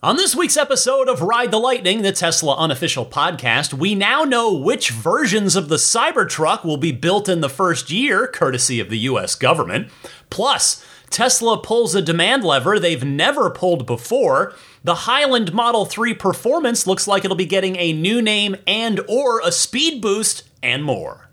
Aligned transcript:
On 0.00 0.14
this 0.14 0.36
week's 0.36 0.56
episode 0.56 1.08
of 1.08 1.22
Ride 1.22 1.50
the 1.50 1.58
Lightning, 1.58 2.02
the 2.02 2.12
Tesla 2.12 2.56
unofficial 2.56 3.04
podcast, 3.04 3.74
we 3.74 3.96
now 3.96 4.22
know 4.22 4.54
which 4.54 4.90
versions 4.90 5.56
of 5.56 5.68
the 5.68 5.74
Cybertruck 5.74 6.64
will 6.64 6.76
be 6.76 6.92
built 6.92 7.28
in 7.28 7.40
the 7.40 7.48
first 7.48 7.90
year, 7.90 8.28
courtesy 8.28 8.78
of 8.78 8.90
the 8.90 8.98
US 9.00 9.34
government. 9.34 9.90
Plus, 10.30 10.86
Tesla 11.10 11.60
pulls 11.60 11.96
a 11.96 12.00
demand 12.00 12.44
lever 12.44 12.78
they've 12.78 13.02
never 13.02 13.50
pulled 13.50 13.86
before. 13.86 14.54
The 14.84 14.94
Highland 14.94 15.52
Model 15.52 15.84
3 15.84 16.14
Performance 16.14 16.86
looks 16.86 17.08
like 17.08 17.24
it'll 17.24 17.36
be 17.36 17.44
getting 17.44 17.74
a 17.74 17.92
new 17.92 18.22
name 18.22 18.54
and 18.68 19.00
or 19.08 19.40
a 19.40 19.50
speed 19.50 20.00
boost 20.00 20.44
and 20.62 20.84
more. 20.84 21.27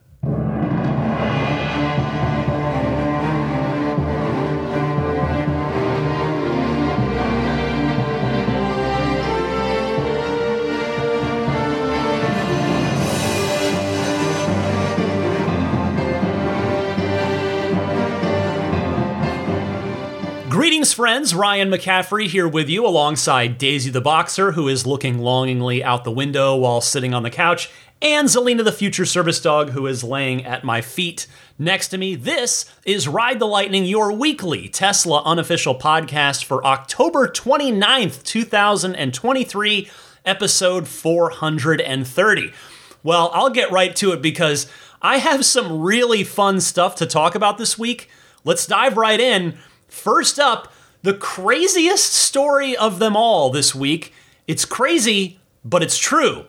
Greetings, 20.86 20.94
friends. 20.94 21.34
Ryan 21.34 21.72
McCaffrey 21.72 22.28
here 22.28 22.48
with 22.48 22.70
you 22.70 22.86
alongside 22.86 23.58
Daisy 23.58 23.90
the 23.90 24.02
Boxer, 24.02 24.52
who 24.52 24.68
is 24.68 24.86
looking 24.86 25.18
longingly 25.18 25.84
out 25.84 26.04
the 26.04 26.12
window 26.12 26.56
while 26.56 26.80
sitting 26.80 27.12
on 27.12 27.24
the 27.24 27.32
couch, 27.32 27.72
and 28.04 28.28
Zelina 28.28 28.64
the 28.64 28.72
Future 28.72 29.04
Service 29.04 29.42
Dog, 29.42 29.72
who 29.72 29.88
is 29.88 30.04
laying 30.04 30.46
at 30.46 30.64
my 30.64 30.82
feet 30.82 31.26
next 31.58 31.88
to 31.88 31.98
me. 31.98 32.14
This 32.14 32.72
is 32.86 33.08
Ride 33.08 33.40
the 33.40 33.48
Lightning, 33.48 33.86
your 33.86 34.14
weekly 34.14 34.70
Tesla 34.70 35.24
unofficial 35.24 35.74
podcast 35.74 36.44
for 36.44 36.64
October 36.64 37.28
29th, 37.28 38.22
2023, 38.22 39.90
episode 40.24 40.88
430. 40.88 42.54
Well, 43.02 43.32
I'll 43.34 43.50
get 43.50 43.72
right 43.72 43.96
to 43.96 44.12
it 44.12 44.22
because 44.22 44.68
I 45.02 45.18
have 45.18 45.46
some 45.46 45.82
really 45.82 46.24
fun 46.24 46.62
stuff 46.62 46.94
to 46.98 47.08
talk 47.08 47.34
about 47.34 47.58
this 47.58 47.76
week. 47.76 48.08
Let's 48.44 48.68
dive 48.68 48.98
right 48.98 49.20
in. 49.20 49.58
First 49.88 50.40
up, 50.40 50.72
the 51.06 51.14
craziest 51.14 52.14
story 52.14 52.76
of 52.76 52.98
them 52.98 53.16
all 53.16 53.52
this 53.52 53.76
week. 53.76 54.12
It's 54.48 54.66
crazy, 54.66 55.40
but 55.64 55.84
it's 55.84 56.00
true. 56.00 56.46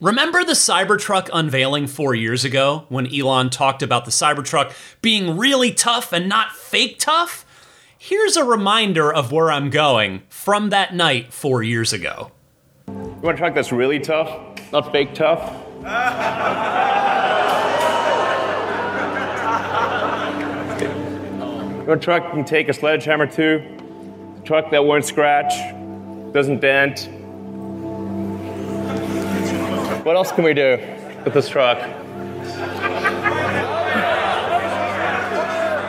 Remember 0.00 0.42
the 0.42 0.52
Cybertruck 0.52 1.28
unveiling 1.30 1.86
four 1.86 2.14
years 2.14 2.42
ago 2.42 2.86
when 2.88 3.06
Elon 3.14 3.50
talked 3.50 3.82
about 3.82 4.06
the 4.06 4.10
Cybertruck 4.10 4.72
being 5.02 5.36
really 5.36 5.72
tough 5.72 6.14
and 6.14 6.26
not 6.26 6.52
fake 6.52 6.98
tough? 6.98 7.44
Here's 7.98 8.38
a 8.38 8.44
reminder 8.44 9.12
of 9.12 9.30
where 9.30 9.52
I'm 9.52 9.68
going 9.68 10.22
from 10.30 10.70
that 10.70 10.94
night 10.94 11.34
four 11.34 11.62
years 11.62 11.92
ago. 11.92 12.32
You 12.88 12.94
want 12.94 13.36
a 13.36 13.38
truck 13.38 13.54
that's 13.54 13.72
really 13.72 14.00
tough, 14.00 14.30
not 14.72 14.90
fake 14.90 15.12
tough? 15.12 15.54
You 21.86 21.94
truck 21.94 22.32
can 22.32 22.44
take 22.44 22.68
a 22.68 22.72
sledgehammer 22.72 23.28
to? 23.28 23.62
A 24.42 24.44
truck 24.44 24.72
that 24.72 24.84
won't 24.84 25.04
scratch, 25.04 25.52
doesn't 26.32 26.60
bend. 26.60 26.98
What 30.04 30.16
else 30.16 30.32
can 30.32 30.42
we 30.42 30.52
do 30.52 30.78
with 31.24 31.32
this 31.32 31.48
truck? 31.48 31.78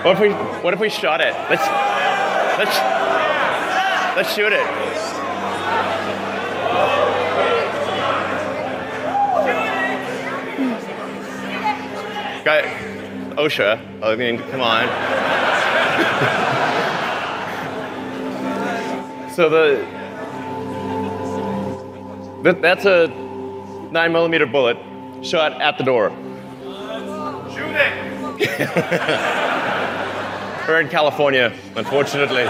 What 0.06 0.14
if 0.14 0.20
we 0.20 0.30
what 0.62 0.74
if 0.76 0.80
we 0.80 0.90
shot 0.90 1.20
it? 1.20 1.34
Let's 1.50 1.66
let's 2.60 2.78
let's 4.16 4.36
shoot 4.36 4.54
it. 4.54 4.66
Got 12.46 12.64
OSHA. 13.36 14.04
I 14.04 14.16
mean, 14.16 14.38
come 14.52 14.62
on. 14.62 15.47
So 19.38 19.50
the 19.50 19.86
that, 22.42 22.60
that's 22.60 22.86
a 22.86 23.08
nine 23.92 24.12
millimeter 24.12 24.48
bullet 24.48 24.78
shot 25.22 25.62
at 25.62 25.78
the 25.78 25.84
door. 25.84 26.10
Shoot 27.54 27.76
it! 27.76 27.94
We're 30.68 30.82
in 30.82 30.90
California, 30.90 31.54
unfortunately. 31.76 32.46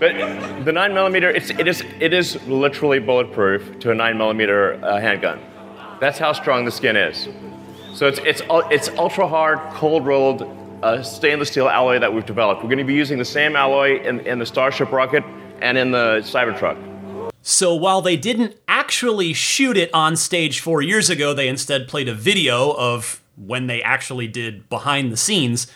but 0.00 0.64
the 0.64 0.72
nine 0.72 0.92
millimeter, 0.92 1.30
it's, 1.30 1.50
it 1.50 1.68
is 1.68 1.84
it 2.00 2.12
is 2.12 2.44
literally 2.48 2.98
bulletproof 2.98 3.78
to 3.78 3.92
a 3.92 3.94
nine 3.94 4.18
millimeter 4.18 4.84
uh, 4.84 4.98
handgun. 4.98 5.38
That's 6.00 6.18
how 6.18 6.32
strong 6.32 6.64
the 6.64 6.72
skin 6.72 6.96
is. 6.96 7.28
So 7.94 8.08
it's 8.08 8.18
it's 8.24 8.42
it's 8.72 8.88
ultra 8.98 9.28
hard, 9.28 9.60
cold 9.74 10.04
rolled 10.04 10.56
uh, 10.82 11.02
stainless 11.02 11.50
steel 11.50 11.68
alloy 11.68 11.98
that 11.98 12.12
we've 12.12 12.26
developed. 12.26 12.62
We're 12.62 12.68
going 12.68 12.78
to 12.78 12.84
be 12.84 12.94
using 12.94 13.18
the 13.18 13.24
same 13.24 13.56
alloy 13.56 14.02
in, 14.02 14.20
in 14.20 14.38
the 14.38 14.46
Starship 14.46 14.92
rocket 14.92 15.24
and 15.60 15.76
in 15.76 15.90
the 15.90 16.20
Cybertruck. 16.22 16.78
So 17.42 17.74
while 17.74 18.02
they 18.02 18.16
didn't 18.16 18.56
actually 18.68 19.32
shoot 19.32 19.76
it 19.76 19.92
on 19.94 20.16
stage 20.16 20.60
four 20.60 20.82
years 20.82 21.08
ago, 21.08 21.32
they 21.32 21.48
instead 21.48 21.88
played 21.88 22.08
a 22.08 22.14
video 22.14 22.72
of 22.72 23.22
when 23.36 23.66
they 23.66 23.82
actually 23.82 24.28
did 24.28 24.68
behind 24.68 25.10
the 25.10 25.16
scenes. 25.16 25.66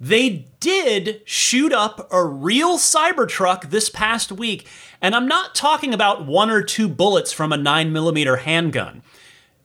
They 0.00 0.46
did 0.60 1.22
shoot 1.24 1.72
up 1.72 2.08
a 2.12 2.24
real 2.24 2.78
Cybertruck 2.78 3.70
this 3.70 3.88
past 3.88 4.32
week, 4.32 4.66
and 5.00 5.14
I'm 5.14 5.28
not 5.28 5.54
talking 5.54 5.94
about 5.94 6.26
one 6.26 6.50
or 6.50 6.62
two 6.62 6.88
bullets 6.88 7.32
from 7.32 7.52
a 7.52 7.56
9mm 7.56 8.40
handgun. 8.40 9.02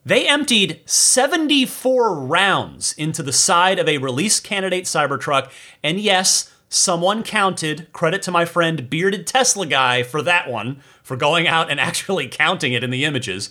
They 0.08 0.26
emptied 0.26 0.80
74 0.86 2.18
rounds 2.18 2.94
into 2.94 3.22
the 3.22 3.34
side 3.34 3.78
of 3.78 3.90
a 3.90 3.98
release 3.98 4.40
candidate 4.40 4.86
Cybertruck, 4.86 5.52
and 5.84 6.00
yes, 6.00 6.50
someone 6.70 7.24
counted. 7.24 7.92
Credit 7.92 8.22
to 8.22 8.32
my 8.32 8.46
friend 8.46 8.90
Bearded 8.90 9.28
Tesla 9.28 9.66
Guy 9.66 10.04
for 10.04 10.22
that 10.22 10.50
one, 10.50 10.82
for 11.04 11.18
going 11.18 11.46
out 11.46 11.70
and 11.70 11.78
actually 11.82 12.30
counting 12.30 12.72
it 12.72 12.86
in 12.86 12.90
the 12.90 13.04
images. 13.04 13.50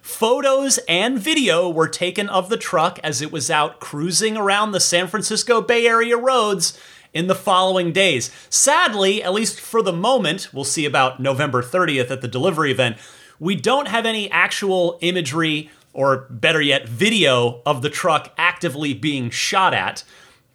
Photos 0.00 0.78
and 0.88 1.18
video 1.18 1.68
were 1.68 1.88
taken 1.88 2.28
of 2.28 2.50
the 2.50 2.56
truck 2.56 3.00
as 3.02 3.20
it 3.20 3.32
was 3.32 3.50
out 3.50 3.80
cruising 3.80 4.36
around 4.36 4.70
the 4.70 4.78
San 4.78 5.08
Francisco 5.08 5.60
Bay 5.60 5.88
Area 5.88 6.16
roads 6.16 6.78
in 7.12 7.26
the 7.26 7.34
following 7.34 7.90
days. 7.90 8.30
Sadly, 8.48 9.24
at 9.24 9.32
least 9.32 9.58
for 9.58 9.82
the 9.82 9.92
moment, 9.92 10.50
we'll 10.54 10.62
see 10.62 10.84
about 10.84 11.18
November 11.18 11.64
30th 11.64 12.12
at 12.12 12.20
the 12.20 12.28
delivery 12.28 12.70
event, 12.70 12.96
we 13.40 13.56
don't 13.56 13.88
have 13.88 14.06
any 14.06 14.30
actual 14.30 14.98
imagery 15.00 15.70
or 15.92 16.26
better 16.30 16.60
yet, 16.60 16.88
video 16.88 17.62
of 17.66 17.82
the 17.82 17.90
truck 17.90 18.32
actively 18.38 18.94
being 18.94 19.30
shot 19.30 19.74
at, 19.74 20.04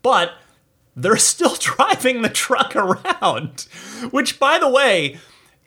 but 0.01 0.33
they're 0.95 1.17
still 1.17 1.55
driving 1.55 2.21
the 2.21 2.29
truck 2.29 2.75
around, 2.75 3.61
which, 4.11 4.39
by 4.39 4.57
the 4.57 4.69
way, 4.69 5.17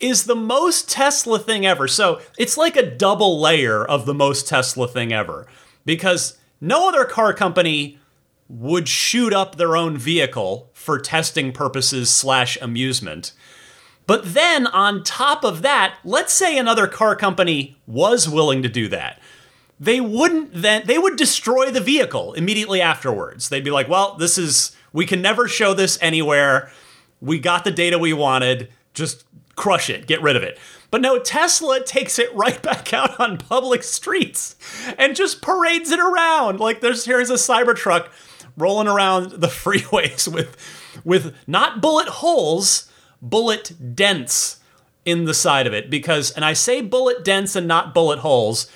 is 0.01 0.25
the 0.25 0.37
most 0.37 0.89
Tesla 0.89 1.39
thing 1.39 1.67
ever. 1.67 1.89
So 1.89 2.21
it's 2.39 2.57
like 2.57 2.77
a 2.77 2.89
double 2.89 3.41
layer 3.41 3.85
of 3.85 4.07
the 4.07 4.15
most 4.15 4.49
Tesla 4.49 4.87
thing 4.87 5.13
ever, 5.13 5.47
because 5.85 6.39
no 6.61 6.89
other 6.89 7.05
car 7.05 7.35
company 7.35 7.99
would 8.49 8.89
shoot 8.89 9.33
up 9.33 9.57
their 9.57 9.77
own 9.77 9.99
vehicle 9.99 10.71
for 10.73 10.99
testing 10.99 11.53
purposes 11.53 12.11
slash 12.11 12.57
amusement. 12.63 13.33
But 14.07 14.33
then 14.33 14.67
on 14.69 15.03
top 15.03 15.45
of 15.45 15.61
that, 15.61 15.99
let's 16.03 16.33
say 16.33 16.57
another 16.57 16.87
car 16.87 17.15
company 17.15 17.77
was 17.87 18.27
willing 18.27 18.63
to 18.63 18.69
do 18.69 18.89
that 18.89 19.21
they 19.81 20.01
wouldn't 20.01 20.51
then 20.53 20.83
they 20.87 20.99
would 20.99 21.17
destroy 21.17 21.71
the 21.71 21.81
vehicle 21.81 22.33
immediately 22.35 22.81
afterwards. 22.81 23.49
They'd 23.49 23.65
be 23.65 23.71
like, 23.71 23.89
"Well, 23.89 24.17
this 24.17 24.37
is 24.39 24.73
we 24.93 25.07
can 25.07 25.23
never 25.23 25.47
show 25.47 25.75
this 25.75 25.99
anywhere. 26.01 26.71
We 27.21 27.39
got 27.39 27.65
the 27.65 27.71
data 27.71 27.99
we 27.99 28.13
wanted. 28.13 28.71
Just 28.95 29.25
crush 29.57 29.91
it. 29.91 30.07
Get 30.07 30.23
rid 30.23 30.37
of 30.37 30.43
it." 30.43 30.59
But 30.91 31.01
no, 31.01 31.19
Tesla 31.19 31.83
takes 31.85 32.19
it 32.19 32.35
right 32.35 32.61
back 32.71 32.93
out 32.93 33.19
on 33.21 33.39
public 33.39 33.83
streets 33.83 34.57
and 34.97 35.15
just 35.15 35.43
parades 35.43 35.91
it 35.91 36.01
around. 36.01 36.61
Like 36.61 36.81
there's 36.81 37.05
here's 37.05 37.31
a 37.31 37.35
Cybertruck 37.35 38.09
rolling 38.57 38.89
around 38.89 39.33
the 39.33 39.47
freeways 39.49 40.33
with 40.33 40.57
with 41.05 41.35
not 41.47 41.81
bullet 41.81 42.09
holes, 42.09 42.91
bullet 43.23 43.95
dents 43.95 44.57
in 45.05 45.25
the 45.25 45.35
side 45.35 45.67
of 45.67 45.73
it 45.73 45.89
because 45.89 46.33
and 46.33 46.45
I 46.45 46.53
say 46.53 46.81
bullet 46.81 47.25
dents 47.25 47.57
and 47.57 47.67
not 47.67 47.95
bullet 47.95 48.19
holes 48.19 48.71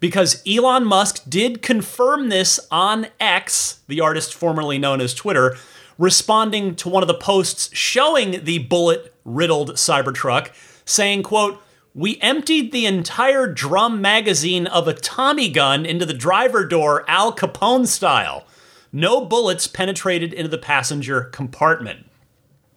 because 0.00 0.42
Elon 0.46 0.84
Musk 0.84 1.22
did 1.28 1.62
confirm 1.62 2.28
this 2.28 2.60
on 2.70 3.08
X, 3.18 3.80
the 3.88 4.00
artist 4.00 4.34
formerly 4.34 4.78
known 4.78 5.00
as 5.00 5.14
Twitter, 5.14 5.56
responding 5.98 6.74
to 6.76 6.88
one 6.88 7.02
of 7.02 7.08
the 7.08 7.14
posts 7.14 7.70
showing 7.74 8.44
the 8.44 8.58
bullet 8.58 9.12
riddled 9.24 9.72
Cybertruck, 9.72 10.50
saying, 10.84 11.22
quote, 11.22 11.60
we 11.94 12.20
emptied 12.20 12.70
the 12.70 12.86
entire 12.86 13.52
drum 13.52 14.00
magazine 14.00 14.66
of 14.68 14.86
a 14.86 14.94
Tommy 14.94 15.50
gun 15.50 15.84
into 15.84 16.06
the 16.06 16.14
driver 16.14 16.64
door 16.64 17.04
Al 17.08 17.34
Capone 17.34 17.86
style. 17.86 18.46
No 18.92 19.24
bullets 19.24 19.66
penetrated 19.66 20.32
into 20.32 20.48
the 20.48 20.58
passenger 20.58 21.24
compartment. 21.24 22.06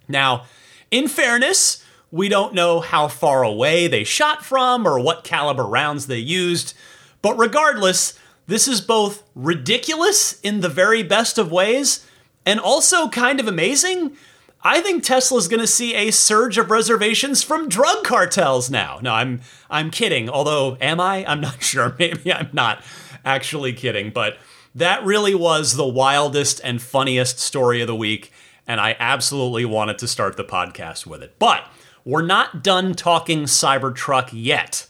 Now, 0.07 0.45
In 0.91 1.07
fairness, 1.07 1.83
we 2.11 2.27
don't 2.27 2.53
know 2.53 2.81
how 2.81 3.07
far 3.07 3.43
away 3.43 3.87
they 3.87 4.03
shot 4.03 4.43
from 4.43 4.85
or 4.85 4.99
what 4.99 5.23
caliber 5.23 5.63
rounds 5.65 6.07
they 6.07 6.17
used, 6.17 6.73
but 7.21 7.37
regardless, 7.37 8.17
this 8.47 8.67
is 8.67 8.81
both 8.81 9.23
ridiculous 9.35 10.39
in 10.41 10.61
the 10.61 10.69
very 10.69 11.03
best 11.03 11.37
of 11.37 11.51
ways 11.51 12.05
and 12.45 12.59
also 12.59 13.09
kind 13.09 13.39
of 13.39 13.47
amazing. 13.47 14.17
I 14.63 14.81
think 14.81 15.03
Tesla's 15.03 15.47
going 15.47 15.59
to 15.59 15.67
see 15.67 15.95
a 15.95 16.11
surge 16.11 16.57
of 16.57 16.69
reservations 16.69 17.41
from 17.43 17.69
drug 17.69 18.03
cartels 18.03 18.69
now. 18.69 18.99
No, 19.01 19.13
I'm 19.13 19.41
I'm 19.69 19.89
kidding. 19.89 20.29
Although 20.29 20.77
am 20.81 20.99
I? 20.99 21.25
I'm 21.25 21.41
not 21.41 21.63
sure. 21.63 21.95
Maybe 21.97 22.31
I'm 22.33 22.49
not 22.53 22.83
actually 23.25 23.73
kidding, 23.73 24.11
but 24.11 24.37
that 24.75 25.03
really 25.03 25.35
was 25.35 25.75
the 25.75 25.87
wildest 25.87 26.61
and 26.63 26.81
funniest 26.81 27.39
story 27.39 27.81
of 27.81 27.87
the 27.87 27.95
week 27.95 28.31
and 28.67 28.79
I 28.79 28.95
absolutely 28.99 29.65
wanted 29.65 29.97
to 29.99 30.07
start 30.07 30.37
the 30.37 30.43
podcast 30.43 31.05
with 31.05 31.21
it. 31.21 31.35
But 31.39 31.65
we're 32.05 32.21
not 32.21 32.63
done 32.63 32.93
talking 32.93 33.43
Cybertruck 33.43 34.29
yet. 34.31 34.87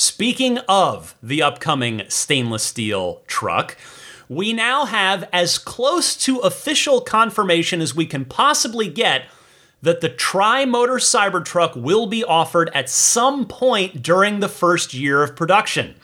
Speaking 0.00 0.58
of 0.68 1.16
the 1.20 1.42
upcoming 1.42 2.02
stainless 2.06 2.62
steel 2.62 3.20
truck, 3.26 3.76
we 4.28 4.52
now 4.52 4.84
have 4.84 5.28
as 5.32 5.58
close 5.58 6.14
to 6.18 6.38
official 6.38 7.00
confirmation 7.00 7.80
as 7.80 7.96
we 7.96 8.06
can 8.06 8.24
possibly 8.24 8.86
get 8.88 9.24
that 9.82 10.00
the 10.00 10.08
Tri 10.08 10.64
Motor 10.64 10.98
Cybertruck 10.98 11.74
will 11.74 12.06
be 12.06 12.22
offered 12.22 12.70
at 12.72 12.88
some 12.88 13.44
point 13.44 14.00
during 14.00 14.38
the 14.38 14.48
first 14.48 14.94
year 14.94 15.24
of 15.24 15.34
production. 15.34 15.96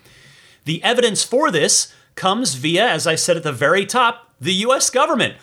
The 0.64 0.82
evidence 0.82 1.23
for 1.23 1.52
this 1.52 1.94
comes 2.17 2.55
via, 2.55 2.88
as 2.88 3.06
I 3.06 3.14
said 3.14 3.37
at 3.37 3.44
the 3.44 3.52
very 3.52 3.87
top, 3.87 4.29
the 4.40 4.55
US 4.55 4.90
government. 4.90 5.37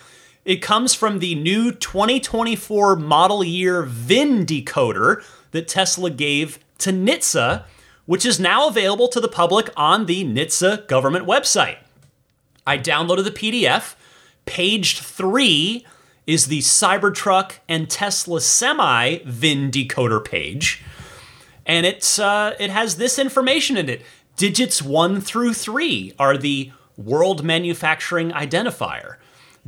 It 0.44 0.56
comes 0.56 0.92
from 0.92 1.20
the 1.20 1.34
new 1.36 1.72
2024 1.72 2.96
model 2.96 3.42
year 3.42 3.82
VIN 3.82 4.44
decoder 4.44 5.24
that 5.52 5.68
Tesla 5.68 6.10
gave 6.10 6.58
to 6.80 6.90
NHTSA, 6.90 7.64
which 8.06 8.26
is 8.26 8.40
now 8.40 8.68
available 8.68 9.08
to 9.08 9.20
the 9.20 9.28
public 9.28 9.70
on 9.76 10.06
the 10.06 10.24
NHTSA 10.24 10.86
government 10.88 11.26
website. 11.26 11.78
I 12.66 12.78
downloaded 12.78 13.24
the 13.24 13.30
PDF. 13.30 13.94
Page 14.44 15.00
three 15.00 15.86
is 16.26 16.46
the 16.46 16.60
Cybertruck 16.60 17.58
and 17.68 17.88
Tesla 17.90 18.40
Semi 18.40 19.18
VIN 19.24 19.70
decoder 19.70 20.24
page. 20.24 20.82
And 21.66 21.86
it's 21.86 22.18
uh, 22.18 22.54
it 22.58 22.70
has 22.70 22.96
this 22.96 23.18
information 23.18 23.76
in 23.76 23.88
it. 23.88 24.02
Digits 24.36 24.82
one 24.82 25.20
through 25.20 25.54
three 25.54 26.12
are 26.18 26.36
the 26.36 26.72
world 26.96 27.44
manufacturing 27.44 28.30
identifier. 28.30 29.16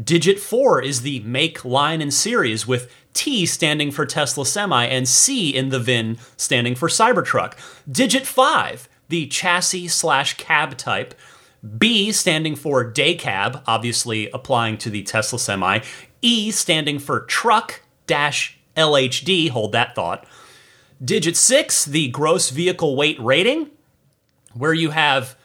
Digit 0.03 0.41
4 0.41 0.83
is 0.83 1.03
the 1.03 1.21
make, 1.21 1.65
line, 1.65 2.01
and 2.01 2.13
series, 2.13 2.67
with 2.67 2.93
T 3.15 3.47
standing 3.47 3.91
for 3.91 4.05
Tesla 4.05 4.45
Semi 4.45 4.85
and 4.87 5.09
C 5.09 5.55
in 5.55 5.71
the 5.71 5.81
VIN 5.81 6.19
standing 6.37 6.75
for 6.75 6.89
Cybertruck. 6.89 7.55
Digit 7.91 8.27
5, 8.27 8.89
the 9.09 9.27
chassis 9.27 9.89
slash 9.89 10.37
cab 10.37 10.77
type. 10.77 11.15
B 11.79 12.13
standing 12.13 12.57
for 12.57 12.85
day 12.85 13.15
cab, 13.15 13.63
obviously 13.67 14.29
applying 14.31 14.77
to 14.79 14.91
the 14.91 15.03
Tesla 15.03 15.39
Semi. 15.39 15.81
E 16.21 16.51
standing 16.51 16.99
for 16.99 17.21
truck 17.21 17.81
dash 18.07 18.59
LHD, 18.77 19.49
hold 19.49 19.73
that 19.73 19.95
thought. 19.95 20.27
Digit 21.03 21.37
6, 21.37 21.87
the 21.87 22.09
gross 22.09 22.51
vehicle 22.51 22.97
weight 22.97 23.19
rating, 23.21 23.71
where 24.53 24.75
you 24.75 24.91
have 24.91 25.37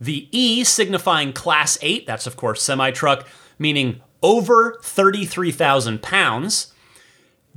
the 0.00 0.28
E 0.32 0.64
signifying 0.64 1.32
class 1.32 1.78
8, 1.80 2.06
that's 2.06 2.26
of 2.26 2.36
course 2.36 2.62
semi 2.62 2.90
truck 2.90 3.26
meaning 3.58 4.00
over 4.22 4.78
33,000 4.82 6.02
pounds, 6.02 6.71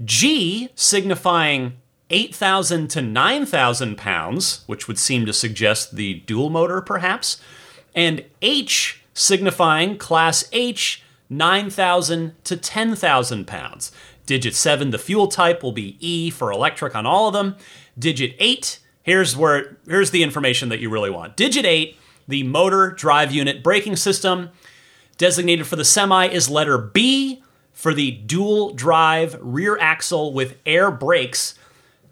G 0.04 0.70
signifying 0.76 1.78
8,000 2.10 2.90
to 2.90 3.02
9,000 3.02 3.98
pounds, 3.98 4.64
which 4.68 4.88
would 4.88 5.00
seem 5.00 5.26
to 5.26 5.34
suggest 5.34 5.96
the 5.96 6.16
dual 6.26 6.50
motor 6.50 6.82
perhaps, 6.82 7.42
and 7.96 8.24
H 8.42 9.02
signifying 9.14 9.98
class 9.98 10.48
H 10.52 11.02
9,000 11.30 12.44
to 12.44 12.58
10,000 12.58 13.48
pounds. 13.48 13.92
Digit 14.26 14.56
7, 14.56 14.90
the 14.90 14.98
fuel 14.98 15.28
type, 15.28 15.64
will 15.64 15.72
be 15.72 15.98
E 16.00 16.30
for 16.30 16.52
electric 16.52 16.96
on 16.96 17.06
all 17.06 17.28
of 17.28 17.34
them. 17.34 17.56
Digit 17.98 18.36
8, 18.40 18.80
here's 19.04 19.36
where 19.36 19.78
here's 19.88 20.12
the 20.12 20.24
information 20.24 20.70
that 20.70 20.80
you 20.80 20.90
really 20.90 21.10
want. 21.10 21.36
Digit 21.36 21.66
8, 21.66 21.98
the 22.28 22.44
motor 22.44 22.92
drive 22.92 23.32
unit 23.32 23.64
braking 23.64 23.96
system. 23.96 24.50
Designated 25.18 25.66
for 25.66 25.78
the 25.78 25.86
semi 25.86 26.28
is 26.28 26.50
letter 26.50 26.78
B 26.78 27.42
for 27.76 27.94
the 27.94 28.10
dual 28.10 28.74
drive 28.74 29.38
rear 29.42 29.78
axle 29.80 30.34
with 30.34 30.58
air 30.66 30.90
brakes 30.90 31.54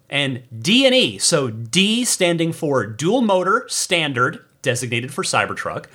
and 0.08 0.42
D 0.56 0.86
and 0.86 0.94
E. 0.94 1.18
So 1.18 1.50
D 1.50 2.04
standing 2.04 2.52
for 2.52 2.86
dual 2.86 3.22
motor 3.22 3.64
standard 3.68 4.44
designated 4.62 5.12
for 5.12 5.24
Cybertruck. 5.24 5.86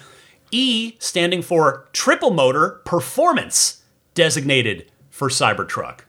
E 0.51 0.95
standing 0.97 1.43
for 1.43 1.87
triple 1.93 2.31
motor 2.31 2.81
performance 2.83 3.83
designated 4.15 4.91
for 5.11 5.29
Cybertruck. 5.29 5.99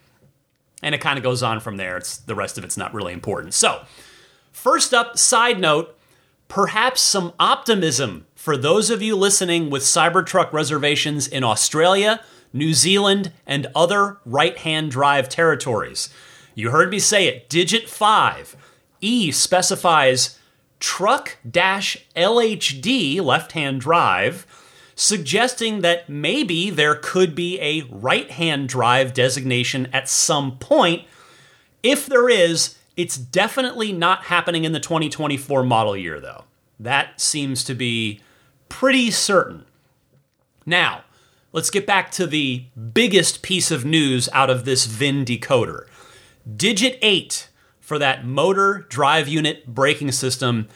And 0.81 0.95
it 0.95 0.99
kind 0.99 1.17
of 1.17 1.23
goes 1.23 1.43
on 1.43 1.59
from 1.59 1.77
there. 1.77 1.95
It's 1.95 2.17
the 2.17 2.33
rest 2.33 2.57
of 2.57 2.63
it's 2.63 2.77
not 2.77 2.93
really 2.95 3.13
important. 3.13 3.53
So, 3.53 3.83
first 4.51 4.91
up, 4.91 5.19
side 5.19 5.59
note, 5.59 5.95
perhaps 6.47 6.99
some 6.99 7.33
optimism 7.39 8.25
for 8.35 8.57
those 8.57 8.89
of 8.89 9.03
you 9.03 9.15
listening 9.15 9.69
with 9.69 9.83
Cybertruck 9.83 10.51
reservations 10.51 11.27
in 11.27 11.43
Australia, 11.43 12.19
New 12.53 12.73
Zealand, 12.73 13.31
and 13.45 13.67
other 13.75 14.17
right 14.25 14.57
hand 14.57 14.91
drive 14.91 15.29
territories. 15.29 16.09
You 16.55 16.71
heard 16.71 16.89
me 16.89 16.99
say 16.99 17.27
it. 17.27 17.49
Digit 17.49 17.89
5. 17.89 18.55
E 19.01 19.31
specifies 19.31 20.37
truck 20.79 21.37
LHD, 21.47 23.21
left 23.21 23.53
hand 23.53 23.81
drive, 23.81 24.45
suggesting 24.95 25.81
that 25.81 26.09
maybe 26.09 26.69
there 26.69 26.95
could 26.95 27.33
be 27.33 27.59
a 27.61 27.83
right 27.89 28.29
hand 28.31 28.67
drive 28.67 29.13
designation 29.13 29.87
at 29.93 30.09
some 30.09 30.57
point. 30.57 31.03
If 31.81 32.05
there 32.05 32.29
is, 32.29 32.77
it's 32.97 33.17
definitely 33.17 33.93
not 33.93 34.25
happening 34.25 34.65
in 34.65 34.73
the 34.73 34.79
2024 34.79 35.63
model 35.63 35.95
year, 35.95 36.19
though. 36.19 36.43
That 36.79 37.21
seems 37.21 37.63
to 37.63 37.73
be 37.73 38.21
pretty 38.69 39.11
certain. 39.11 39.65
Now, 40.65 41.03
let's 41.51 41.69
get 41.69 41.85
back 41.85 42.11
to 42.11 42.27
the 42.27 42.65
biggest 42.93 43.41
piece 43.41 43.71
of 43.71 43.85
news 43.85 44.29
out 44.33 44.49
of 44.49 44.65
this 44.65 44.85
VIN 44.85 45.25
decoder. 45.25 45.87
Digit 46.55 46.97
8 47.01 47.49
for 47.79 47.99
that 47.99 48.25
motor 48.25 48.85
drive 48.89 49.27
unit 49.27 49.67
braking 49.67 50.11
system, 50.11 50.67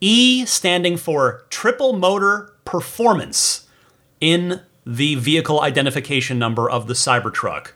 E 0.00 0.44
standing 0.44 0.96
for 0.96 1.46
triple 1.48 1.92
motor 1.92 2.54
performance 2.64 3.66
in 4.20 4.60
the 4.84 5.14
vehicle 5.14 5.60
identification 5.60 6.38
number 6.38 6.68
of 6.68 6.86
the 6.86 6.94
Cybertruck. 6.94 7.72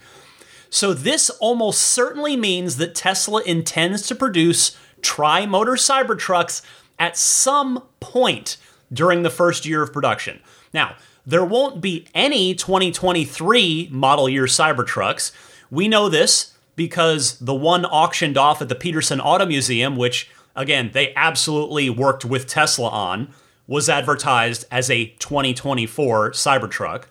So, 0.68 0.92
this 0.92 1.30
almost 1.30 1.82
certainly 1.82 2.36
means 2.36 2.76
that 2.76 2.94
Tesla 2.94 3.42
intends 3.42 4.06
to 4.06 4.14
produce 4.14 4.76
tri 5.02 5.46
motor 5.46 5.72
Cybertrucks 5.72 6.62
at 6.98 7.16
some 7.16 7.82
point 7.98 8.56
during 8.92 9.22
the 9.22 9.30
first 9.30 9.66
year 9.66 9.82
of 9.82 9.92
production. 9.92 10.40
Now, 10.72 10.94
there 11.30 11.44
won't 11.44 11.80
be 11.80 12.06
any 12.14 12.54
2023 12.54 13.88
model 13.90 14.28
year 14.28 14.44
Cybertrucks. 14.44 15.32
We 15.70 15.88
know 15.88 16.08
this 16.08 16.54
because 16.76 17.38
the 17.38 17.54
one 17.54 17.84
auctioned 17.84 18.36
off 18.36 18.60
at 18.60 18.68
the 18.68 18.74
Peterson 18.74 19.20
Auto 19.20 19.46
Museum, 19.46 19.96
which 19.96 20.30
again, 20.56 20.90
they 20.92 21.14
absolutely 21.14 21.88
worked 21.88 22.24
with 22.24 22.46
Tesla 22.46 22.88
on, 22.88 23.32
was 23.66 23.88
advertised 23.88 24.64
as 24.70 24.90
a 24.90 25.06
2024 25.18 26.32
Cybertruck. 26.32 27.04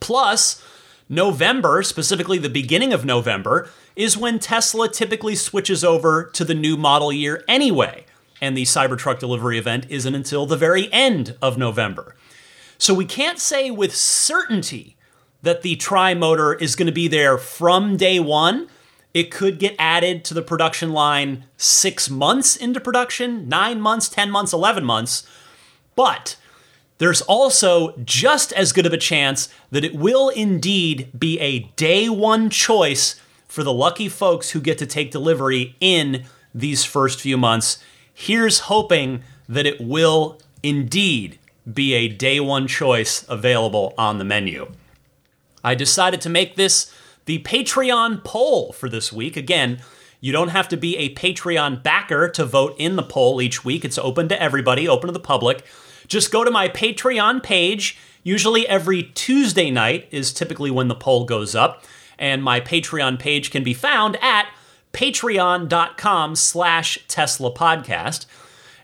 Plus, 0.00 0.62
November, 1.08 1.82
specifically 1.82 2.38
the 2.38 2.50
beginning 2.50 2.92
of 2.92 3.04
November, 3.04 3.68
is 3.96 4.16
when 4.16 4.38
Tesla 4.38 4.88
typically 4.88 5.34
switches 5.34 5.82
over 5.82 6.24
to 6.24 6.44
the 6.44 6.54
new 6.54 6.76
model 6.76 7.12
year 7.12 7.44
anyway 7.48 8.04
and 8.42 8.56
the 8.56 8.64
Cybertruck 8.64 9.20
delivery 9.20 9.56
event 9.56 9.86
isn't 9.88 10.14
until 10.14 10.46
the 10.46 10.56
very 10.56 10.92
end 10.92 11.36
of 11.40 11.56
November. 11.56 12.16
So 12.82 12.94
we 12.94 13.04
can't 13.04 13.38
say 13.38 13.70
with 13.70 13.94
certainty 13.94 14.96
that 15.40 15.62
the 15.62 15.76
tri 15.76 16.14
motor 16.14 16.52
is 16.52 16.74
going 16.74 16.86
to 16.86 16.92
be 16.92 17.06
there 17.06 17.38
from 17.38 17.96
day 17.96 18.18
one. 18.18 18.66
It 19.14 19.30
could 19.30 19.60
get 19.60 19.76
added 19.78 20.24
to 20.24 20.34
the 20.34 20.42
production 20.42 20.92
line 20.92 21.44
six 21.56 22.10
months 22.10 22.56
into 22.56 22.80
production, 22.80 23.48
nine 23.48 23.80
months, 23.80 24.08
10 24.08 24.32
months, 24.32 24.52
11 24.52 24.84
months. 24.84 25.24
But 25.94 26.36
there's 26.98 27.22
also 27.22 27.96
just 27.98 28.52
as 28.54 28.72
good 28.72 28.86
of 28.86 28.92
a 28.92 28.98
chance 28.98 29.48
that 29.70 29.84
it 29.84 29.94
will 29.94 30.30
indeed 30.30 31.08
be 31.16 31.38
a 31.38 31.60
day 31.76 32.08
one 32.08 32.50
choice 32.50 33.14
for 33.46 33.62
the 33.62 33.72
lucky 33.72 34.08
folks 34.08 34.50
who 34.50 34.60
get 34.60 34.76
to 34.78 34.86
take 34.86 35.12
delivery 35.12 35.76
in 35.78 36.24
these 36.52 36.84
first 36.84 37.20
few 37.20 37.36
months 37.36 37.78
Here's 38.12 38.60
hoping 38.60 39.22
that 39.48 39.66
it 39.66 39.80
will 39.80 40.40
indeed 40.62 41.38
be 41.70 41.94
a 41.94 42.08
day 42.08 42.40
one 42.40 42.66
choice 42.66 43.24
available 43.28 43.94
on 43.96 44.18
the 44.18 44.24
menu. 44.24 44.72
I 45.64 45.74
decided 45.74 46.20
to 46.22 46.28
make 46.28 46.56
this 46.56 46.92
the 47.24 47.38
Patreon 47.40 48.24
poll 48.24 48.72
for 48.72 48.88
this 48.88 49.12
week. 49.12 49.36
Again, 49.36 49.80
you 50.20 50.32
don't 50.32 50.48
have 50.48 50.68
to 50.68 50.76
be 50.76 50.96
a 50.96 51.14
Patreon 51.14 51.82
backer 51.82 52.28
to 52.28 52.44
vote 52.44 52.74
in 52.78 52.96
the 52.96 53.02
poll 53.02 53.40
each 53.40 53.64
week. 53.64 53.84
It's 53.84 53.98
open 53.98 54.28
to 54.28 54.40
everybody, 54.40 54.88
open 54.88 55.08
to 55.08 55.12
the 55.12 55.20
public. 55.20 55.64
Just 56.06 56.32
go 56.32 56.44
to 56.44 56.50
my 56.50 56.68
Patreon 56.68 57.42
page. 57.42 57.98
Usually 58.22 58.66
every 58.68 59.02
Tuesday 59.02 59.70
night 59.70 60.08
is 60.10 60.32
typically 60.32 60.70
when 60.70 60.88
the 60.88 60.94
poll 60.94 61.24
goes 61.24 61.54
up. 61.54 61.84
And 62.18 62.42
my 62.42 62.60
Patreon 62.60 63.18
page 63.18 63.50
can 63.50 63.64
be 63.64 63.74
found 63.74 64.16
at 64.22 64.46
patreon.com 64.92 66.36
slash 66.36 66.98
Tesla 67.08 67.52
podcast. 67.52 68.26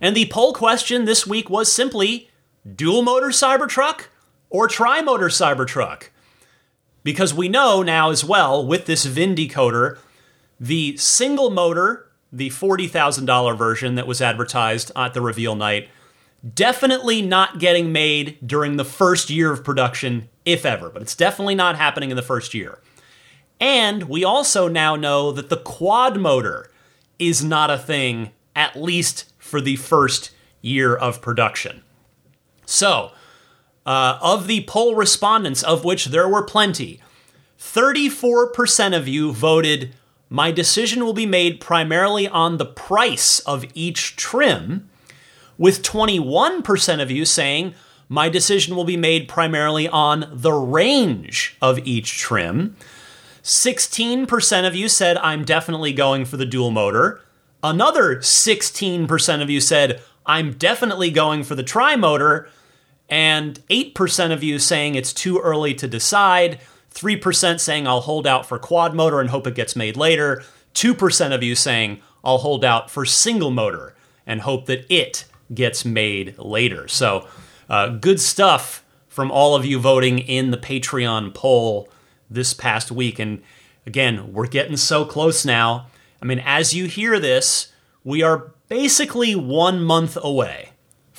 And 0.00 0.16
the 0.16 0.26
poll 0.26 0.52
question 0.52 1.04
this 1.04 1.26
week 1.26 1.50
was 1.50 1.72
simply 1.72 2.27
dual 2.74 3.02
motor 3.02 3.28
Cybertruck 3.28 4.06
or 4.50 4.68
tri 4.68 5.00
motor 5.00 5.28
Cybertruck? 5.28 6.08
Because 7.02 7.32
we 7.32 7.48
know 7.48 7.82
now 7.82 8.10
as 8.10 8.24
well 8.24 8.66
with 8.66 8.86
this 8.86 9.04
VIN 9.04 9.34
decoder, 9.34 9.98
the 10.60 10.96
single 10.96 11.50
motor, 11.50 12.10
the 12.32 12.50
$40,000 12.50 13.56
version 13.56 13.94
that 13.94 14.06
was 14.06 14.20
advertised 14.20 14.92
at 14.94 15.14
the 15.14 15.20
reveal 15.20 15.54
night, 15.54 15.88
definitely 16.54 17.22
not 17.22 17.58
getting 17.58 17.92
made 17.92 18.38
during 18.46 18.76
the 18.76 18.84
first 18.84 19.30
year 19.30 19.52
of 19.52 19.64
production, 19.64 20.28
if 20.44 20.66
ever, 20.66 20.90
but 20.90 21.02
it's 21.02 21.16
definitely 21.16 21.54
not 21.54 21.76
happening 21.76 22.10
in 22.10 22.16
the 22.16 22.22
first 22.22 22.54
year. 22.54 22.78
And 23.60 24.04
we 24.04 24.24
also 24.24 24.68
now 24.68 24.94
know 24.94 25.32
that 25.32 25.48
the 25.48 25.56
quad 25.56 26.18
motor 26.18 26.70
is 27.18 27.42
not 27.42 27.70
a 27.70 27.78
thing, 27.78 28.30
at 28.54 28.76
least 28.76 29.32
for 29.38 29.60
the 29.60 29.76
first 29.76 30.30
year 30.60 30.94
of 30.94 31.20
production. 31.20 31.82
So, 32.70 33.12
uh, 33.86 34.18
of 34.20 34.46
the 34.46 34.62
poll 34.64 34.94
respondents, 34.94 35.62
of 35.62 35.86
which 35.86 36.06
there 36.06 36.28
were 36.28 36.42
plenty, 36.42 37.00
34% 37.58 38.94
of 38.94 39.08
you 39.08 39.32
voted 39.32 39.94
my 40.28 40.50
decision 40.50 41.02
will 41.02 41.14
be 41.14 41.24
made 41.24 41.62
primarily 41.62 42.28
on 42.28 42.58
the 42.58 42.66
price 42.66 43.38
of 43.40 43.64
each 43.72 44.16
trim, 44.16 44.90
with 45.56 45.82
21% 45.82 47.00
of 47.00 47.10
you 47.10 47.24
saying 47.24 47.72
my 48.10 48.28
decision 48.28 48.76
will 48.76 48.84
be 48.84 48.98
made 48.98 49.28
primarily 49.28 49.88
on 49.88 50.28
the 50.30 50.52
range 50.52 51.56
of 51.62 51.78
each 51.86 52.18
trim. 52.18 52.76
16% 53.42 54.66
of 54.66 54.74
you 54.74 54.90
said 54.90 55.16
I'm 55.16 55.42
definitely 55.42 55.94
going 55.94 56.26
for 56.26 56.36
the 56.36 56.44
dual 56.44 56.70
motor. 56.70 57.22
Another 57.62 58.16
16% 58.16 59.42
of 59.42 59.48
you 59.48 59.62
said 59.62 60.02
I'm 60.26 60.52
definitely 60.52 61.10
going 61.10 61.42
for 61.42 61.54
the 61.54 61.62
tri 61.62 61.96
motor. 61.96 62.50
And 63.08 63.60
8% 63.68 64.32
of 64.32 64.42
you 64.42 64.58
saying 64.58 64.94
it's 64.94 65.12
too 65.12 65.38
early 65.38 65.74
to 65.74 65.88
decide. 65.88 66.60
3% 66.94 67.60
saying 67.60 67.86
I'll 67.86 68.00
hold 68.00 68.26
out 68.26 68.46
for 68.46 68.58
quad 68.58 68.94
motor 68.94 69.20
and 69.20 69.30
hope 69.30 69.46
it 69.46 69.54
gets 69.54 69.76
made 69.76 69.96
later. 69.96 70.42
2% 70.74 71.34
of 71.34 71.42
you 71.42 71.54
saying 71.54 72.00
I'll 72.24 72.38
hold 72.38 72.64
out 72.64 72.90
for 72.90 73.04
single 73.04 73.50
motor 73.50 73.94
and 74.26 74.42
hope 74.42 74.66
that 74.66 74.84
it 74.92 75.24
gets 75.54 75.84
made 75.84 76.36
later. 76.38 76.88
So, 76.88 77.26
uh, 77.70 77.88
good 77.88 78.20
stuff 78.20 78.84
from 79.08 79.30
all 79.30 79.54
of 79.54 79.64
you 79.64 79.78
voting 79.78 80.18
in 80.18 80.50
the 80.50 80.56
Patreon 80.56 81.34
poll 81.34 81.88
this 82.30 82.52
past 82.54 82.90
week. 82.90 83.18
And 83.18 83.42
again, 83.86 84.32
we're 84.32 84.46
getting 84.46 84.76
so 84.76 85.04
close 85.04 85.44
now. 85.44 85.86
I 86.20 86.26
mean, 86.26 86.42
as 86.44 86.74
you 86.74 86.86
hear 86.86 87.18
this, 87.18 87.72
we 88.04 88.22
are 88.22 88.52
basically 88.68 89.34
one 89.34 89.82
month 89.82 90.18
away 90.20 90.67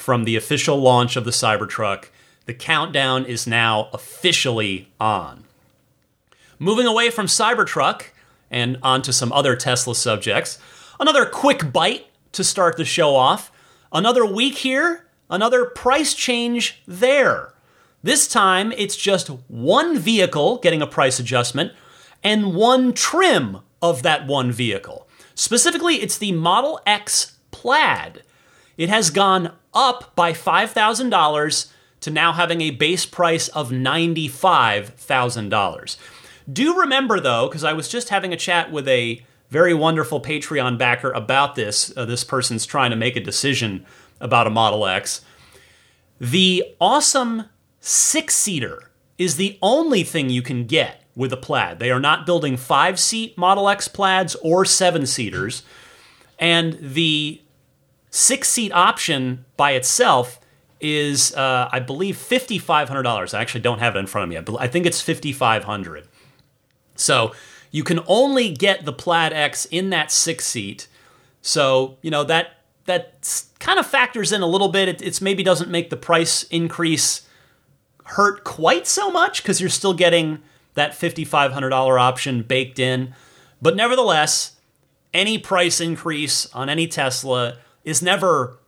from 0.10 0.24
the 0.24 0.36
official 0.36 0.82
launch 0.82 1.16
of 1.16 1.24
the 1.24 1.30
Cybertruck. 1.30 2.06
The 2.48 2.54
countdown 2.56 3.26
is 3.26 3.46
now 3.46 3.90
officially 3.94 4.88
on. 5.00 5.44
Moving 6.58 6.88
away 6.88 7.12
from 7.12 7.28
Cybertruck 7.28 8.06
and 8.50 8.80
onto 8.82 9.12
some 9.12 9.32
other 9.32 9.56
Tesla 9.56 9.94
subjects, 9.94 10.58
another 11.00 11.28
quick 11.28 11.72
bite 11.72 12.08
to 12.32 12.44
start 12.44 12.76
the 12.76 12.86
show 12.86 13.16
off. 13.16 13.52
Another 13.94 14.26
week 14.26 14.56
here, 14.56 15.06
another 15.30 15.66
price 15.66 16.16
change 16.16 16.82
there. 16.88 17.54
This 18.02 18.28
time, 18.28 18.72
it's 18.72 18.96
just 18.96 19.28
one 19.48 19.96
vehicle 20.00 20.58
getting 20.58 20.82
a 20.82 20.88
price 20.88 21.20
adjustment 21.20 21.72
and 22.24 22.56
one 22.56 22.94
trim 22.94 23.60
of 23.80 24.02
that 24.02 24.26
one 24.26 24.52
vehicle. 24.52 25.08
Specifically, 25.36 25.98
it's 25.98 26.18
the 26.18 26.32
Model 26.32 26.82
X 26.88 27.38
Plaid. 27.52 28.24
It 28.80 28.88
has 28.88 29.12
gone 29.12 29.52
up 29.74 30.16
by 30.16 30.32
$5,000 30.32 31.72
to 32.00 32.10
now 32.10 32.32
having 32.32 32.62
a 32.62 32.72
base 32.72 33.06
price 33.06 33.50
of 33.50 33.72
$95,000. 33.72 35.98
Do 36.52 36.80
remember, 36.80 37.20
though, 37.20 37.48
because 37.50 37.66
I 37.66 37.74
was 37.74 37.90
just 37.90 38.08
having 38.08 38.32
a 38.32 38.38
chat 38.38 38.72
with 38.72 38.88
a 38.88 39.22
very 39.50 39.74
wonderful 39.74 40.22
Patreon 40.22 40.78
backer 40.78 41.12
about 41.12 41.56
this. 41.56 41.92
Uh, 41.98 42.06
this 42.06 42.24
person's 42.24 42.66
trying 42.66 42.92
to 42.92 42.96
make 42.96 43.18
a 43.18 43.20
decision 43.20 43.86
about 44.22 44.48
a 44.48 44.50
Model 44.50 44.86
X. 44.86 45.26
The 46.22 46.64
awesome 46.80 47.50
six 47.82 48.34
seater 48.34 48.92
is 49.18 49.36
the 49.36 49.60
only 49.62 50.04
thing 50.04 50.30
you 50.30 50.42
can 50.42 50.66
get 50.66 51.04
with 51.16 51.34
a 51.34 51.38
plaid. 51.38 51.80
They 51.80 51.92
are 51.92 52.00
not 52.00 52.26
building 52.26 52.56
five 52.56 52.98
seat 52.98 53.38
Model 53.38 53.68
X 53.68 53.90
plaids 53.90 54.38
or 54.42 54.64
seven 54.64 55.06
seaters. 55.06 55.64
And 56.40 56.78
the 56.80 57.42
six 58.10 58.50
seat 58.50 58.72
option 58.72 59.46
by 59.58 59.72
itself 59.72 60.40
is, 60.82 61.34
uh, 61.36 61.70
I 61.72 61.80
believe, 61.80 62.16
$5,500. 62.16 63.34
I 63.34 63.42
actually 63.42 63.62
don't 63.62 63.80
have 63.80 63.96
it 63.96 64.00
in 64.00 64.08
front 64.08 64.24
of 64.24 64.30
me. 64.30 64.42
But 64.42 64.62
I 64.62 64.68
think 64.68 64.86
it's 64.86 65.02
5500 65.02 66.08
So 66.96 67.34
you 67.72 67.84
can 67.84 68.00
only 68.08 68.52
get 68.52 68.86
the 68.86 68.94
Plaid 68.94 69.34
X 69.34 69.66
in 69.66 69.90
that 69.90 70.12
six 70.12 70.46
seat. 70.46 70.88
So, 71.42 71.98
you 72.02 72.12
know, 72.12 72.24
that 72.24 72.56
that 72.86 73.46
kind 73.60 73.78
of 73.78 73.86
factors 73.86 74.32
in 74.32 74.42
a 74.42 74.48
little 74.48 74.70
bit. 74.70 74.88
It 74.90 75.02
it's 75.02 75.22
maybe 75.22 75.44
doesn't 75.44 75.70
make 75.70 75.90
the 75.90 75.98
price 75.98 76.44
increase 76.44 77.28
hurt 78.06 78.44
quite 78.44 78.88
so 78.88 79.12
much 79.12 79.44
because 79.44 79.62
you're 79.62 79.70
still 79.70 79.94
getting 79.94 80.40
that 80.74 80.94
$5,500 80.94 82.00
option 82.00 82.42
baked 82.42 82.80
in. 82.80 83.14
But 83.62 83.76
nevertheless, 83.76 84.56
any 85.14 85.38
price 85.38 85.80
increase 85.80 86.52
on 86.54 86.70
any 86.70 86.88
Tesla 86.88 87.58
is 87.84 88.02
never 88.02 88.60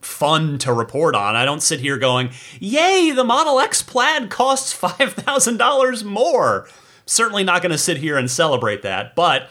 fun 0.00 0.58
to 0.58 0.72
report 0.72 1.14
on. 1.14 1.36
I 1.36 1.44
don't 1.44 1.62
sit 1.62 1.80
here 1.80 1.98
going, 1.98 2.30
yay, 2.58 3.10
the 3.10 3.24
Model 3.24 3.60
X 3.60 3.82
Plaid 3.82 4.30
costs 4.30 4.78
$5,000 4.78 6.04
more. 6.04 6.68
Certainly 7.06 7.44
not 7.44 7.62
going 7.62 7.72
to 7.72 7.78
sit 7.78 7.98
here 7.98 8.16
and 8.16 8.30
celebrate 8.30 8.82
that. 8.82 9.14
But 9.14 9.50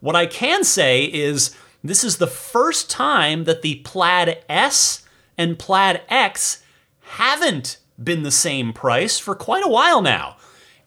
what 0.00 0.16
I 0.16 0.26
can 0.26 0.64
say 0.64 1.04
is 1.04 1.54
this 1.84 2.04
is 2.04 2.16
the 2.16 2.26
first 2.26 2.88
time 2.88 3.44
that 3.44 3.62
the 3.62 3.76
Plaid 3.84 4.42
S 4.48 5.04
and 5.36 5.58
Plaid 5.58 6.02
X 6.08 6.62
haven't 7.00 7.78
been 8.02 8.22
the 8.22 8.30
same 8.30 8.72
price 8.72 9.18
for 9.18 9.34
quite 9.34 9.64
a 9.64 9.70
while 9.70 10.00
now. 10.00 10.36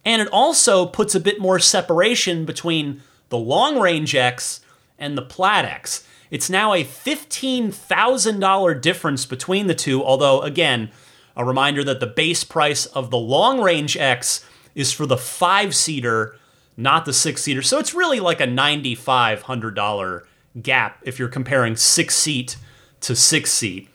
And 0.03 0.22
it 0.22 0.27
also 0.29 0.86
puts 0.86 1.15
a 1.15 1.20
bit 1.20 1.39
more 1.39 1.60
separation 1.60 2.46
between 2.46 3.01
the 3.29 3.38
long 3.38 3.79
range 3.79 4.15
X 4.15 4.62
and 4.98 5.17
the 5.17 5.22
Plaid 5.22 5.65
X. 5.65 6.08
It's 6.36 6.50
now 6.50 6.74
a 6.74 6.84
$15,000 6.84 8.82
difference 8.82 9.25
between 9.25 9.68
the 9.68 9.74
two, 9.74 10.04
although, 10.04 10.42
again, 10.42 10.92
a 11.38 11.46
reminder 11.46 11.82
that 11.86 12.01
the 12.01 12.08
base 12.08 12.44
price 12.44 12.88
of 12.88 13.10
the 13.10 13.18
long 13.18 13.62
range 13.62 13.96
X 13.96 14.46
is 14.75 14.92
for 14.92 15.06
the 15.06 15.15
five 15.15 15.74
seater, 15.74 16.36
not 16.75 17.06
the 17.06 17.13
six 17.13 17.42
seater. 17.42 17.62
So 17.62 17.80
it's 17.80 17.94
really 17.94 18.20
like 18.20 18.42
a 18.42 18.48
$9,500 18.48 20.24
gap 20.62 21.00
if 21.04 21.18
you're 21.18 21.30
comparing 21.30 21.77
six 21.77 22.18
seat 22.18 22.58
to 23.00 23.15
six 23.15 23.54
seat. 23.54 23.88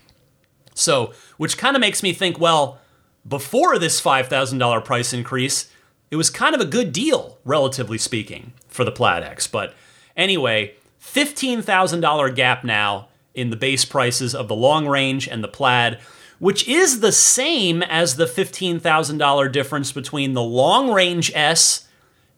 So, 0.74 1.12
which 1.36 1.58
kind 1.58 1.76
of 1.76 1.80
makes 1.80 2.02
me 2.02 2.14
think, 2.14 2.38
well, 2.38 2.80
before 3.28 3.78
this 3.78 4.00
$5,000 4.00 4.82
price 4.82 5.12
increase, 5.12 5.70
it 6.10 6.16
was 6.16 6.30
kind 6.30 6.54
of 6.54 6.62
a 6.62 6.64
good 6.64 6.90
deal, 6.94 7.36
relatively 7.44 7.98
speaking, 7.98 8.54
for 8.66 8.82
the 8.82 8.92
Plaid 8.92 9.24
X. 9.24 9.46
But 9.46 9.74
anyway, 10.16 10.76
$15,000 11.12 12.34
gap 12.34 12.64
now 12.64 13.08
in 13.34 13.50
the 13.50 13.56
base 13.56 13.84
prices 13.84 14.34
of 14.34 14.48
the 14.48 14.54
long 14.54 14.86
range 14.86 15.28
and 15.28 15.42
the 15.42 15.48
Plaid, 15.48 15.98
which 16.38 16.66
is 16.68 17.00
the 17.00 17.12
same 17.12 17.82
as 17.82 18.16
the 18.16 18.24
$15,000 18.24 19.52
difference 19.52 19.92
between 19.92 20.34
the 20.34 20.42
long 20.42 20.92
range 20.92 21.30
S 21.34 21.88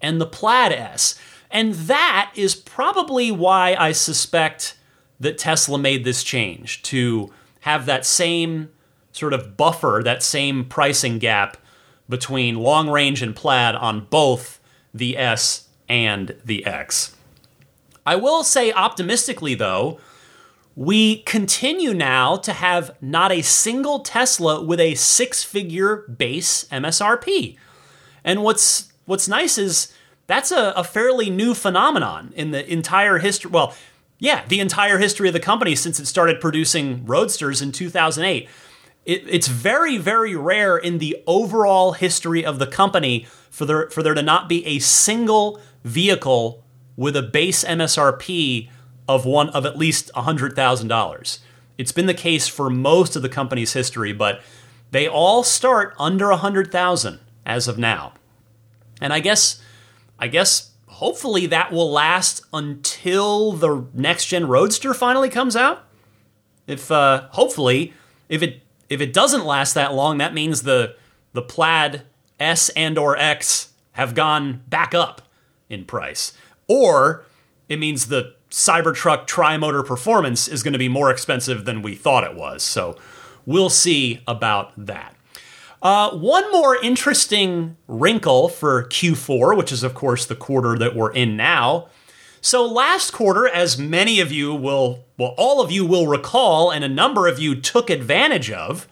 and 0.00 0.21
the 0.21 0.26
Plaid 0.26 0.73
S. 0.73 1.19
And 1.50 1.75
that 1.75 2.33
is 2.35 2.55
probably 2.55 3.31
why 3.31 3.76
I 3.79 3.93
suspect 3.93 4.76
that 5.21 5.38
Tesla 5.38 5.79
made 5.79 6.05
this 6.05 6.25
change 6.25 6.83
to 6.83 7.33
have 7.61 7.87
that 7.87 8.05
same 8.05 8.71
sort 9.12 9.33
of 9.33 9.57
buffer, 9.57 10.00
that 10.05 10.23
same 10.23 10.64
pricing 10.64 11.19
gap 11.19 11.57
between 12.09 12.57
long 12.57 12.91
range 12.91 13.23
and 13.23 13.37
plaid 13.37 13.75
on 13.75 14.07
both 14.07 14.61
the 14.93 15.17
S 15.17 15.69
and 15.88 16.35
the 16.45 16.64
X. 16.67 17.14
I 18.04 18.16
will 18.16 18.42
say 18.42 18.73
optimistically, 18.73 19.54
though, 19.54 20.00
we 20.75 21.18
continue 21.18 21.92
now 21.92 22.37
to 22.37 22.52
have 22.52 22.97
not 23.00 23.30
a 23.30 23.42
single 23.42 24.00
Tesla 24.00 24.62
with 24.62 24.80
a 24.80 24.94
six 24.94 25.44
figure 25.44 25.99
base 26.09 26.64
MSRP. 26.64 27.56
And 28.25 28.42
what's, 28.42 28.92
what's 29.04 29.28
nice 29.28 29.59
is 29.59 29.92
that's 30.26 30.50
a, 30.50 30.73
a 30.76 30.85
fairly 30.85 31.30
new 31.30 31.54
phenomenon 31.54 32.32
in 32.35 32.52
the 32.52 32.71
entire 32.71 33.18
history. 33.18 33.50
Well, 33.50 33.75
yeah, 34.18 34.44
the 34.47 34.61
entire 34.61 34.99
history 34.99 35.28
of 35.28 35.35
the 35.35 35.40
company 35.40 35.75
since 35.75 35.99
it 35.99 36.06
started 36.06 36.40
producing 36.40 37.04
Roadsters 37.04 37.61
in 37.61 37.73
2008. 37.73 38.49
It, 39.04 39.25
it's 39.28 39.49
very, 39.49 39.99
very 39.99 40.37
rare 40.37 40.78
in 40.78 40.99
the 40.99 41.23
overall 41.26 41.92
history 41.92 42.44
of 42.44 42.59
the 42.59 42.66
company 42.66 43.26
for 43.50 43.66
there, 43.66 43.90
for 43.90 44.02
there 44.02 44.14
to 44.14 44.23
not 44.23 44.49
be 44.49 44.64
a 44.64 44.78
single 44.78 45.61
vehicle 45.85 46.62
with 46.96 47.16
a 47.16 47.22
base 47.22 47.64
MSRP 47.64 48.68
of 49.08 49.25
one 49.25 49.49
of 49.50 49.66
at 49.66 49.78
least 49.78 50.11
$100,000. 50.14 51.38
It's 51.78 51.92
been 51.92 52.06
the 52.06 52.14
case 52.14 52.49
for 52.49 52.70
most 52.70 53.16
of 53.16 53.22
the 53.22 53.28
company's 53.28 53.72
history, 53.72 54.12
but 54.12 54.40
they 54.90 55.08
all 55.08 55.42
start 55.42 55.94
under 55.99 56.28
100,000 56.28 57.20
as 57.44 57.66
of 57.66 57.78
now. 57.78 58.12
And 59.00 59.12
I 59.12 59.20
guess 59.20 59.61
I 60.18 60.28
guess 60.28 60.70
hopefully 60.87 61.46
that 61.46 61.72
will 61.72 61.90
last 61.90 62.42
until 62.52 63.52
the 63.52 63.87
next 63.92 64.26
gen 64.26 64.46
Roadster 64.46 64.94
finally 64.94 65.28
comes 65.28 65.56
out. 65.56 65.84
If 66.68 66.90
uh 66.90 67.26
hopefully 67.30 67.92
if 68.28 68.42
it 68.42 68.62
if 68.88 69.00
it 69.00 69.12
doesn't 69.12 69.44
last 69.44 69.75
that 69.75 69.94
long, 69.94 70.18
that 70.18 70.34
means 70.34 70.62
the 70.62 70.94
the 71.32 71.42
Plaid 71.42 72.02
S 72.38 72.68
and 72.70 72.96
or 72.99 73.16
X 73.16 73.72
have 73.92 74.14
gone 74.14 74.62
back 74.68 74.94
up 74.94 75.22
in 75.68 75.84
price. 75.84 76.32
Or 76.73 77.26
it 77.69 77.79
means 77.79 78.07
the 78.07 78.35
Cybertruck 78.50 79.26
Tri-Motor 79.26 79.83
Performance 79.83 80.49
is 80.49 80.62
going 80.62 80.73
to 80.73 80.79
be 80.79 80.88
more 80.88 81.11
expensive 81.11 81.67
than 81.67 81.83
we 81.83 81.95
thought 81.95 82.25
it 82.25 82.35
was. 82.35 82.62
So 82.62 82.97
we'll 83.45 83.69
see 83.69 84.23
about 84.26 84.73
that. 84.79 85.14
Uh, 85.83 86.17
one 86.17 86.50
more 86.50 86.76
interesting 86.76 87.76
wrinkle 87.88 88.49
for 88.49 88.85
Q4, 88.85 89.55
which 89.55 89.71
is, 89.71 89.83
of 89.83 89.93
course, 89.93 90.25
the 90.25 90.35
quarter 90.35 90.79
that 90.79 90.97
we're 90.97 91.12
in 91.12 91.37
now. 91.37 91.88
So, 92.41 92.64
last 92.67 93.12
quarter, 93.12 93.47
as 93.47 93.76
many 93.76 94.19
of 94.19 94.33
you 94.33 94.55
will, 94.55 95.05
well, 95.19 95.35
all 95.37 95.61
of 95.61 95.71
you 95.71 95.85
will 95.85 96.07
recall, 96.07 96.71
and 96.71 96.85
a 96.85 96.88
number 96.88 97.26
of 97.26 97.38
you 97.38 97.55
took 97.55 97.91
advantage 97.91 98.50
of, 98.50 98.88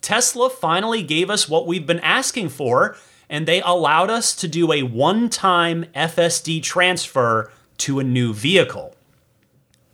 Tesla 0.00 0.48
finally 0.48 1.02
gave 1.02 1.28
us 1.28 1.48
what 1.48 1.66
we've 1.66 1.86
been 1.86 2.00
asking 2.00 2.48
for, 2.48 2.96
and 3.32 3.48
they 3.48 3.62
allowed 3.62 4.10
us 4.10 4.34
to 4.36 4.46
do 4.46 4.70
a 4.70 4.82
one 4.82 5.30
time 5.30 5.86
FSD 5.96 6.62
transfer 6.62 7.50
to 7.78 7.98
a 7.98 8.04
new 8.04 8.34
vehicle. 8.34 8.94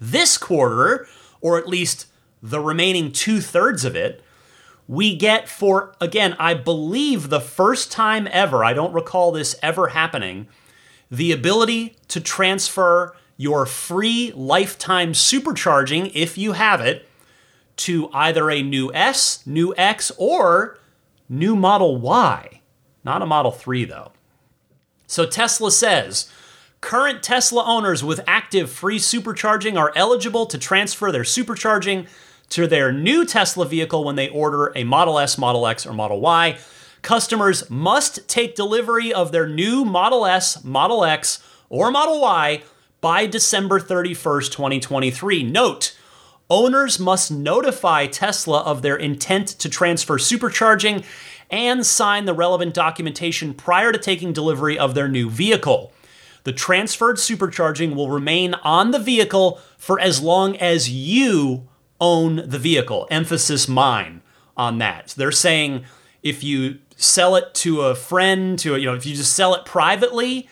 This 0.01 0.37
quarter, 0.37 1.07
or 1.41 1.57
at 1.57 1.69
least 1.69 2.07
the 2.43 2.59
remaining 2.59 3.13
two 3.13 3.41
thirds 3.41 3.85
of 3.85 3.95
it, 3.95 4.25
we 4.89 5.15
get 5.15 5.49
for, 5.49 5.95
again, 6.01 6.35
I 6.41 6.55
believe 6.55 7.29
the 7.29 7.41
first 7.41 7.93
time 7.93 8.27
ever, 8.33 8.65
I 8.65 8.73
don't 8.73 8.93
recall 8.93 9.31
this 9.31 9.55
ever 9.63 9.89
happening, 9.89 10.49
the 11.09 11.31
ability 11.31 11.97
to 12.09 12.21
transfer 12.21 13.15
your 13.37 13.67
free 13.67 14.33
lifetime 14.35 15.13
supercharging, 15.13 16.11
if 16.13 16.37
you 16.37 16.53
have 16.55 16.81
it, 16.81 17.09
to 17.77 18.11
either 18.13 18.51
a 18.51 18.63
new 18.63 18.93
S, 18.93 19.47
new 19.47 19.73
X, 19.77 20.11
or 20.19 20.77
new 21.29 21.55
Model 21.55 21.99
Y. 21.99 22.58
Not 23.09 23.23
a 23.23 23.27
Model 23.27 23.53
3, 23.53 23.87
though. 23.87 24.13
So 25.07 25.25
Tesla 25.25 25.73
says 25.73 26.31
current 26.83 27.23
Tesla 27.23 27.65
owners 27.65 28.05
with 28.05 28.21
active 28.27 28.71
free 28.71 28.99
supercharging 28.99 29.79
are 29.79 29.95
eligible 29.97 30.45
to 30.45 30.59
transfer 30.59 31.11
their 31.11 31.23
supercharging 31.23 32.07
to 32.51 32.67
their 32.67 32.93
new 32.93 33.25
Tesla 33.25 33.65
vehicle 33.65 34.05
when 34.05 34.17
they 34.17 34.29
order 34.29 34.75
a 34.77 34.85
Model 34.85 35.19
S, 35.19 35.39
Model 35.39 35.67
X, 35.67 35.87
or 35.87 35.95
Model 35.95 36.21
Y. 36.21 36.59
Customers 37.01 37.71
must 37.71 38.29
take 38.29 38.55
delivery 38.55 39.11
of 39.11 39.33
their 39.33 39.49
new 39.49 39.87
Model 39.87 40.27
S, 40.27 40.63
Model 40.63 41.03
X, 41.03 41.43
or 41.71 41.91
Model 41.91 42.21
Y 42.21 42.63
by 43.01 43.25
December 43.25 43.81
31st, 43.81 44.53
2023. 44.53 45.45
Note, 45.45 45.97
owners 46.51 46.99
must 46.99 47.31
notify 47.31 48.07
Tesla 48.07 48.61
of 48.65 48.83
their 48.83 48.97
intent 48.97 49.49
to 49.49 49.71
transfer 49.71 50.19
supercharging 50.19 51.03
and 51.51 51.85
sign 51.87 52.25
the 52.25 52.35
relevant 52.35 52.75
documentation 52.75 53.55
prior 53.55 53.93
to 53.93 53.99
taking 53.99 54.33
delivery 54.33 54.79
of 54.79 54.95
their 54.95 55.09
new 55.09 55.31
vehicle. 55.31 55.93
The 56.45 56.53
transferred 56.53 57.17
supercharging 57.17 57.95
will 57.95 58.11
remain 58.11 58.55
on 58.55 58.91
the 58.91 58.99
vehicle 58.99 59.61
for 59.77 60.01
as 60.01 60.23
long 60.23 60.57
as 60.57 60.91
you 60.91 61.69
own 62.01 62.37
the 62.49 62.59
vehicle. 62.59 63.07
Emphasis 63.11 63.69
mine 63.69 64.23
on 64.57 64.79
that. 64.79 65.11
So 65.11 65.19
they're 65.19 65.33
saying 65.33 65.85
if 66.23 66.43
you 66.43 66.79
sell 66.97 67.37
it 67.37 67.55
to 67.55 67.83
a 67.83 67.95
friend, 67.95 68.59
to 68.59 68.75
a, 68.75 68.79
you 68.79 68.87
know, 68.87 68.95
if 68.95 69.07
you 69.07 69.15
just 69.15 69.35
sell 69.35 69.55
it 69.55 69.65
privately, 69.65 70.49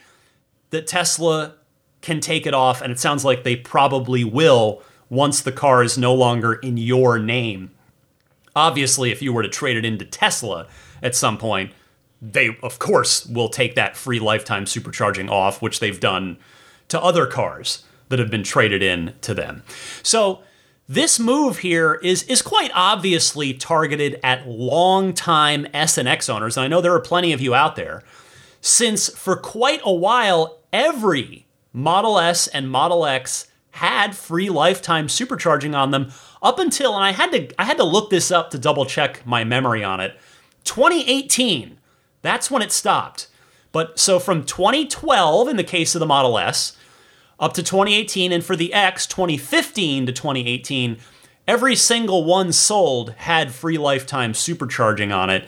that 0.71 0.87
Tesla 0.87 1.55
can 2.03 2.21
take 2.21 2.47
it 2.47 2.55
off, 2.55 2.81
and 2.83 2.93
it 2.93 2.99
sounds 2.99 3.25
like 3.25 3.43
they 3.43 3.57
probably 3.57 4.23
will 4.23 4.83
once 5.09 5.41
the 5.41 5.53
car 5.53 5.83
is 5.83 5.97
no 5.97 6.15
longer 6.15 6.55
in 6.55 6.77
your 6.77 7.19
name. 7.19 7.71
Obviously, 8.55 9.11
if 9.11 9.23
you 9.23 9.33
were 9.33 9.43
to 9.43 9.49
trade 9.49 9.77
it 9.77 9.85
into 9.85 10.05
Tesla 10.05 10.67
at 11.07 11.15
some 11.15 11.39
point, 11.39 11.71
they 12.21 12.59
of 12.63 12.79
course 12.79 13.25
will 13.27 13.49
take 13.49 13.77
that 13.77 13.97
free 13.97 14.19
lifetime 14.19 14.65
supercharging 14.65 15.31
off, 15.31 15.63
which 15.63 15.81
they've 15.81 16.01
done 16.01 16.37
to 16.89 17.01
other 17.01 17.27
cars 17.27 17.85
that 18.09 18.19
have 18.19 18.31
been 18.31 18.43
traded 18.43 18.83
in 18.83 19.15
to 19.21 19.33
them. 19.33 19.63
So 20.03 20.41
this 20.89 21.19
move 21.19 21.59
here 21.59 21.95
is 22.03 22.23
is 22.25 22.43
quite 22.43 22.71
obviously 22.75 23.55
targeted 23.55 24.19
at 24.23 24.47
long-time 24.49 25.67
S 25.73 25.97
and 25.99 26.09
X 26.09 26.29
owners, 26.29 26.57
and 26.57 26.65
I 26.65 26.69
know 26.69 26.81
there 26.81 26.95
are 26.95 27.01
plenty 27.01 27.33
of 27.33 27.41
you 27.41 27.55
out 27.55 27.77
there. 27.77 28.03
Since 28.61 29.09
for 29.11 29.37
quite 29.37 29.81
a 29.85 29.93
while, 29.93 30.59
every 30.73 31.47
Model 31.73 32.19
S 32.19 32.49
and 32.49 32.71
Model 32.71 33.07
X 33.07 33.47
had 33.73 34.17
free 34.17 34.49
lifetime 34.49 35.07
supercharging 35.07 35.77
on 35.77 35.91
them 35.91 36.11
up 36.43 36.59
until, 36.59 36.95
and 36.95 37.05
I 37.05 37.13
had 37.13 37.31
to 37.33 37.61
I 37.61 37.65
had 37.65 37.77
to 37.77 37.85
look 37.85 38.11
this 38.11 38.31
up 38.31 38.51
to 38.51 38.59
double 38.59 38.87
check 38.87 39.25
my 39.27 39.45
memory 39.45 39.85
on 39.85 40.01
it. 40.01 40.19
2018, 40.67 41.79
that's 42.23 42.51
when 42.51 42.61
it 42.61 42.73
stopped. 42.73 43.29
But 43.73 43.99
so 43.99 44.19
from 44.19 44.45
2012 44.45 45.49
in 45.49 45.57
the 45.57 45.65
case 45.65 45.95
of 45.95 46.01
the 46.01 46.07
Model 46.07 46.39
S 46.39 46.77
up 47.39 47.53
to 47.55 47.63
2018, 47.63 48.33
and 48.33 48.45
for 48.45 48.57
the 48.57 48.73
X, 48.73 49.07
2015 49.07 50.07
to 50.07 50.13
2018, 50.13 50.97
every 51.47 51.77
single 51.77 52.25
one 52.25 52.53
sold 52.53 53.11
had 53.13 53.53
free 53.53 53.79
lifetime 53.79 54.33
supercharging 54.33 55.15
on 55.15 55.31
it. 55.31 55.47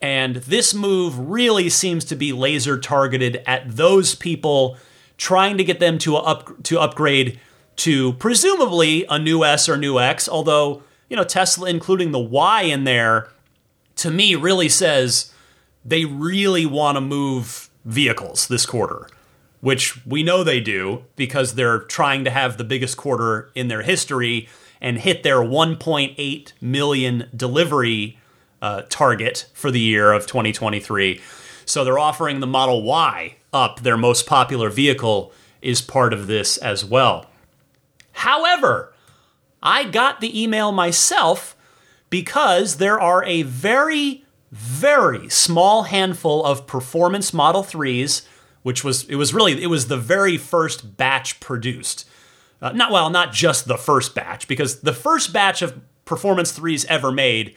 And 0.00 0.36
this 0.36 0.72
move 0.72 1.18
really 1.18 1.68
seems 1.68 2.04
to 2.06 2.16
be 2.16 2.32
laser 2.32 2.78
targeted 2.78 3.42
at 3.46 3.76
those 3.76 4.14
people 4.14 4.78
trying 5.18 5.58
to 5.58 5.64
get 5.64 5.78
them 5.78 5.98
to 5.98 6.16
up 6.16 6.62
to 6.62 6.80
upgrade 6.80 7.38
to 7.76 8.14
presumably 8.14 9.04
a 9.10 9.18
new 9.18 9.44
S 9.44 9.68
or 9.68 9.76
new 9.76 10.00
X, 10.00 10.28
although, 10.28 10.82
you 11.10 11.16
know, 11.16 11.24
Tesla 11.24 11.68
including 11.68 12.12
the 12.12 12.18
Y 12.18 12.62
in 12.62 12.84
there 12.84 13.28
to 14.00 14.10
me 14.10 14.34
really 14.34 14.68
says 14.68 15.32
they 15.84 16.04
really 16.04 16.66
want 16.66 16.96
to 16.96 17.00
move 17.00 17.70
vehicles 17.84 18.48
this 18.48 18.66
quarter 18.66 19.06
which 19.60 20.04
we 20.06 20.22
know 20.22 20.42
they 20.42 20.60
do 20.60 21.04
because 21.16 21.54
they're 21.54 21.80
trying 21.80 22.24
to 22.24 22.30
have 22.30 22.56
the 22.56 22.64
biggest 22.64 22.96
quarter 22.96 23.50
in 23.54 23.68
their 23.68 23.82
history 23.82 24.48
and 24.80 24.98
hit 24.98 25.22
their 25.22 25.38
1.8 25.38 26.52
million 26.60 27.28
delivery 27.36 28.18
uh, 28.62 28.82
target 28.88 29.48
for 29.52 29.70
the 29.70 29.80
year 29.80 30.12
of 30.12 30.26
2023. 30.26 31.20
So 31.64 31.84
they're 31.84 31.98
offering 31.98 32.40
the 32.40 32.46
Model 32.46 32.82
Y 32.82 33.36
up, 33.52 33.80
their 33.80 33.96
most 33.96 34.26
popular 34.26 34.70
vehicle, 34.70 35.32
is 35.60 35.82
part 35.82 36.12
of 36.12 36.26
this 36.26 36.56
as 36.56 36.84
well. 36.84 37.26
However, 38.12 38.94
I 39.62 39.84
got 39.84 40.20
the 40.20 40.42
email 40.42 40.72
myself 40.72 41.54
because 42.10 42.76
there 42.76 43.00
are 43.00 43.24
a 43.24 43.42
very, 43.42 44.24
very 44.52 45.28
small 45.28 45.84
handful 45.84 46.44
of 46.44 46.66
performance 46.66 47.32
Model 47.32 47.62
3s 47.62 48.22
which 48.62 48.84
was 48.84 49.04
it 49.04 49.14
was 49.14 49.32
really 49.32 49.62
it 49.62 49.68
was 49.68 49.88
the 49.88 49.96
very 49.96 50.36
first 50.36 50.96
batch 50.96 51.40
produced. 51.40 52.06
Uh, 52.60 52.72
not 52.72 52.92
well, 52.92 53.08
not 53.08 53.32
just 53.32 53.66
the 53.66 53.78
first 53.78 54.14
batch, 54.14 54.46
because 54.46 54.80
the 54.80 54.92
first 54.92 55.32
batch 55.32 55.62
of 55.62 55.80
Performance 56.04 56.50
threes 56.50 56.84
ever 56.86 57.12
made 57.12 57.54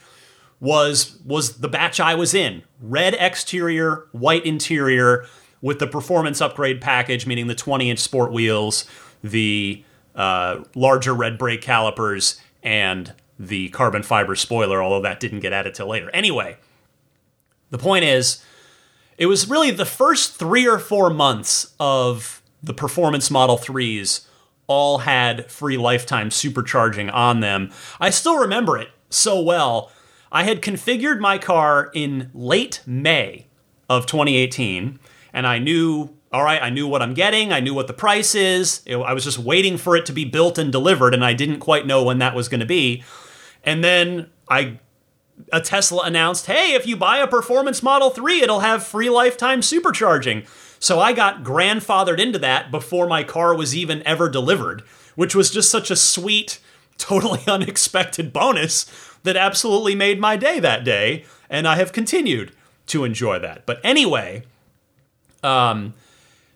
was 0.60 1.18
was 1.26 1.58
the 1.58 1.68
batch 1.68 2.00
I 2.00 2.14
was 2.14 2.36
in. 2.36 2.62
Red 2.80 3.16
exterior, 3.16 4.06
white 4.12 4.46
interior, 4.46 5.26
with 5.60 5.80
the 5.80 5.88
performance 5.88 6.40
upgrade 6.40 6.80
package, 6.80 7.26
meaning 7.26 7.48
the 7.48 7.56
20 7.56 7.90
inch 7.90 7.98
sport 7.98 8.32
wheels, 8.32 8.86
the 9.24 9.84
uh, 10.14 10.64
larger 10.76 11.16
red 11.16 11.40
brake 11.40 11.64
calipers, 11.64 12.40
and 12.62 13.14
the 13.40 13.70
carbon 13.70 14.04
fiber 14.04 14.36
spoiler. 14.36 14.82
Although 14.82 15.02
that 15.02 15.20
didn't 15.20 15.40
get 15.40 15.54
added 15.54 15.74
till 15.74 15.88
later. 15.88 16.10
Anyway, 16.14 16.58
the 17.70 17.78
point 17.78 18.06
is 18.06 18.44
it 19.18 19.26
was 19.28 19.50
really 19.50 19.72
the 19.72 19.86
first 19.86 20.36
three 20.36 20.68
or 20.68 20.80
four 20.80 21.10
months 21.10 21.74
of 21.80 22.42
the 22.62 22.74
performance 22.74 23.30
Model 23.30 23.58
3s 23.58 24.26
all 24.68 25.00
had 25.00 25.52
free 25.52 25.78
lifetime 25.78 26.30
supercharging 26.30 27.14
on 27.14 27.42
them. 27.42 27.70
I 28.00 28.10
still 28.10 28.38
remember 28.38 28.78
it 28.78 28.90
so 29.10 29.42
well. 29.42 29.92
I 30.32 30.44
had 30.44 30.62
configured 30.62 31.20
my 31.20 31.38
car 31.38 31.92
in 31.94 32.32
late 32.34 32.82
May 32.86 33.48
of 33.90 34.06
2018, 34.06 35.00
and 35.34 35.46
I 35.48 35.60
knew 35.60 36.16
All 36.32 36.44
right, 36.44 36.64
I 36.64 36.72
knew 36.72 36.88
what 36.88 37.04
I'm 37.04 37.14
getting, 37.14 37.54
I 37.54 37.60
knew 37.60 37.76
what 37.76 37.86
the 37.86 37.94
price 37.94 38.34
is. 38.34 38.82
It- 38.88 38.96
I 38.98 39.14
was 39.14 39.24
just 39.24 39.38
waiting 39.38 39.78
for 39.78 39.96
it 39.96 40.04
to 40.08 40.12
be 40.12 40.26
built 40.26 40.58
and 40.58 40.72
delivered, 40.72 41.14
and 41.14 41.24
I 41.24 41.34
didn't 41.34 41.60
quite 41.60 41.86
know 41.86 42.02
when 42.02 42.18
that 42.18 42.34
was 42.34 42.48
going 42.50 42.60
to 42.60 42.66
be. 42.66 43.04
And 43.64 43.84
then 43.84 44.30
I 44.50 44.80
a 45.52 45.62
Tesla 45.62 46.04
announced, 46.04 46.46
"Hey, 46.46 46.74
if 46.74 46.86
you 46.86 46.96
buy 46.96 47.18
a 47.18 47.28
performance 47.28 47.82
Model 47.82 48.10
3, 48.10 48.42
it'll 48.42 48.60
have 48.60 48.86
free 48.86 49.10
lifetime 49.10 49.62
supercharging." 49.62 50.46
So 50.80 51.00
I 51.00 51.14
got 51.14 51.44
grandfathered 51.44 52.20
into 52.20 52.40
that 52.40 52.70
before 52.70 53.08
my 53.08 53.24
car 53.24 53.56
was 53.56 53.76
even 53.76 54.04
ever 54.06 54.30
delivered, 54.30 54.84
which 55.16 55.34
was 55.34 55.50
just 55.50 55.70
such 55.70 55.90
a 55.90 55.96
sweet, 55.96 56.60
totally 56.98 57.42
unexpected 57.48 58.34
bonus 58.34 58.86
that 59.24 59.38
absolutely 59.38 59.96
made 59.96 60.20
my 60.20 60.36
day 60.36 60.60
that 60.60 60.84
day, 60.84 61.26
and 61.50 61.68
I 61.68 61.76
have 61.78 61.94
continued 61.94 62.52
to 62.88 63.06
enjoy 63.06 63.40
that. 63.40 63.66
But 63.66 63.80
anyway, 63.84 64.44
um 65.42 65.94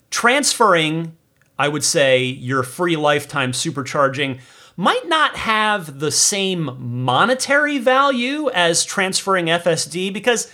transferring, 0.09 1.15
I 1.59 1.67
would 1.67 1.83
say, 1.83 2.23
your 2.23 2.63
free 2.63 2.95
lifetime 2.95 3.51
supercharging 3.51 4.39
might 4.77 5.07
not 5.07 5.35
have 5.35 5.99
the 5.99 6.11
same 6.11 7.03
monetary 7.03 7.79
value 7.79 8.49
as 8.51 8.85
transferring 8.85 9.47
FSD 9.47 10.13
because 10.13 10.51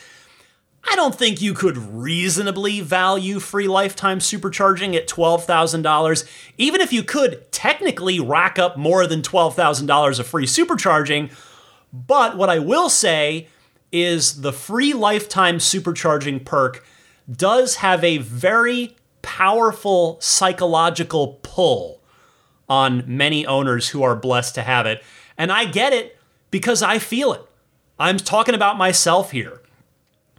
I 0.89 0.95
don't 0.95 1.13
think 1.13 1.41
you 1.41 1.53
could 1.53 1.77
reasonably 1.77 2.79
value 2.79 3.39
free 3.39 3.67
lifetime 3.67 4.19
supercharging 4.19 4.95
at 4.95 5.07
$12,000. 5.07 6.27
Even 6.57 6.79
if 6.79 6.93
you 6.93 7.03
could 7.03 7.51
technically 7.51 8.19
rack 8.19 8.57
up 8.57 8.77
more 8.77 9.05
than 9.07 9.21
$12,000 9.21 10.19
of 10.19 10.27
free 10.27 10.45
supercharging. 10.45 11.29
But 11.91 12.38
what 12.38 12.49
I 12.49 12.59
will 12.59 12.89
say 12.89 13.49
is 13.91 14.41
the 14.41 14.53
free 14.53 14.93
lifetime 14.93 15.57
supercharging 15.57 16.45
perk 16.45 16.86
does 17.31 17.75
have 17.75 18.03
a 18.03 18.17
very 18.17 18.95
powerful 19.21 20.17
psychological 20.19 21.39
pull 21.43 22.02
on 22.73 23.03
many 23.05 23.45
owners 23.45 23.89
who 23.89 24.01
are 24.01 24.15
blessed 24.15 24.55
to 24.55 24.63
have 24.63 24.86
it. 24.86 25.03
And 25.38 25.51
I 25.51 25.65
get 25.65 25.93
it 25.93 26.17
because 26.49 26.81
I 26.81 26.97
feel 26.97 27.33
it. 27.33 27.41
I'm 27.99 28.17
talking 28.17 28.55
about 28.55 28.77
myself 28.77 29.31
here. 29.31 29.62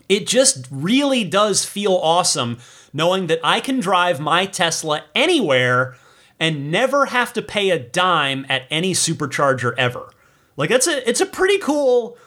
It 0.09 0.27
just 0.27 0.67
really 0.71 1.23
does 1.23 1.65
feel 1.65 1.95
awesome 1.95 2.59
knowing 2.93 3.29
that 3.29 3.41
I 3.45 3.61
can 3.61 3.79
drive 3.79 4.19
my 4.21 4.47
Tesla 4.47 5.05
anywhere 5.15 5.97
and 6.41 6.71
never 6.71 7.07
have 7.07 7.33
to 7.35 7.43
pay 7.43 7.71
a 7.71 7.79
dime 7.79 8.45
at 8.49 8.67
any 8.71 8.93
supercharger 8.93 9.73
ever. 9.79 10.11
Like 10.57 10.71
it's 10.71 10.87
a 10.87 11.09
it's 11.09 11.21
a 11.21 11.27
pretty 11.27 11.59
cool 11.59 12.19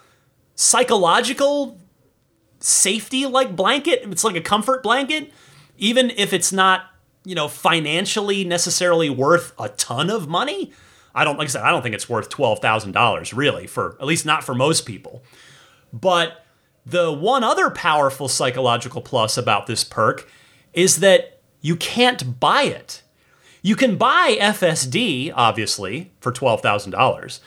psychological 0.56 1.78
safety 2.60 3.26
like 3.26 3.56
blanket. 3.56 4.00
It's 4.04 4.24
like 4.24 4.36
a 4.36 4.42
comfort 4.42 4.82
blanket 4.82 5.32
even 5.78 6.12
if 6.12 6.34
it's 6.34 6.52
not, 6.52 6.86
you 7.28 7.36
know, 7.36 7.50
financially 7.50 8.46
necessarily 8.46 9.10
worth 9.10 9.52
a 9.60 9.68
ton 9.68 10.10
of 10.10 10.30
money. 10.30 10.72
I 11.14 11.26
don't 11.26 11.38
like 11.38 11.50
I 11.50 11.52
said 11.52 11.64
I 11.64 11.72
don't 11.72 11.82
think 11.82 11.94
it's 11.94 12.08
worth 12.08 12.30
$12,000 12.30 13.36
really 13.36 13.68
for 13.68 13.98
at 14.00 14.06
least 14.06 14.26
not 14.26 14.46
for 14.46 14.56
most 14.56 14.86
people. 14.86 15.24
But 15.92 16.46
the 16.86 17.12
one 17.12 17.44
other 17.44 17.70
powerful 17.70 18.30
psychological 18.30 19.02
plus 19.02 19.38
about 19.38 19.68
this 19.68 19.84
perk 19.84 20.30
is 20.72 21.02
that 21.02 21.42
you 21.60 21.76
can't 21.76 22.40
buy 22.40 22.64
it. 22.64 23.02
You 23.62 23.76
can 23.76 23.98
buy 23.98 24.38
FSD, 24.40 25.34
obviously, 25.36 26.14
for 26.22 26.32
$12,000, 26.32 27.40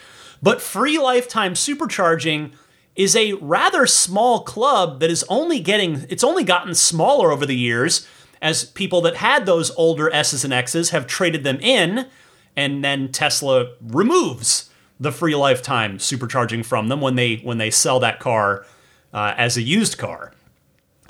but 0.43 0.61
free 0.61 0.99
lifetime 0.99 1.55
supercharging 1.55 2.53
is 2.97 3.17
a 3.17 3.33
rather 3.35 3.87
small 3.87 4.41
club 4.41 5.01
that 5.01 5.11
is 5.11 5.25
only 5.31 5.61
getting, 5.61 6.05
it's 6.11 6.25
only 6.25 6.45
gotten 6.45 6.75
smaller 6.75 7.31
over 7.31 7.47
the 7.47 7.57
years 7.57 8.07
as 8.43 8.65
people 8.65 9.01
that 9.03 9.17
had 9.17 9.47
those 9.47 9.71
older 9.73 10.13
S's 10.13 10.45
and 10.45 10.53
X's 10.53 10.91
have 10.91 11.07
traded 11.07 11.45
them 11.45 11.59
in, 11.61 12.07
and 12.57 12.85
then 12.85 13.13
Tesla 13.13 13.73
removes 13.81 14.71
the 14.99 15.13
free 15.13 15.35
lifetime 15.35 15.99
supercharging 15.99 16.65
from 16.65 16.89
them 16.89 17.01
when 17.01 17.15
they 17.15 17.37
when 17.37 17.59
they 17.59 17.71
sell 17.71 18.01
that 18.01 18.21
car 18.21 18.67
uh, 19.13 19.35
as 19.37 19.57
a 19.57 19.63
used 19.63 19.99
car. 19.99 20.33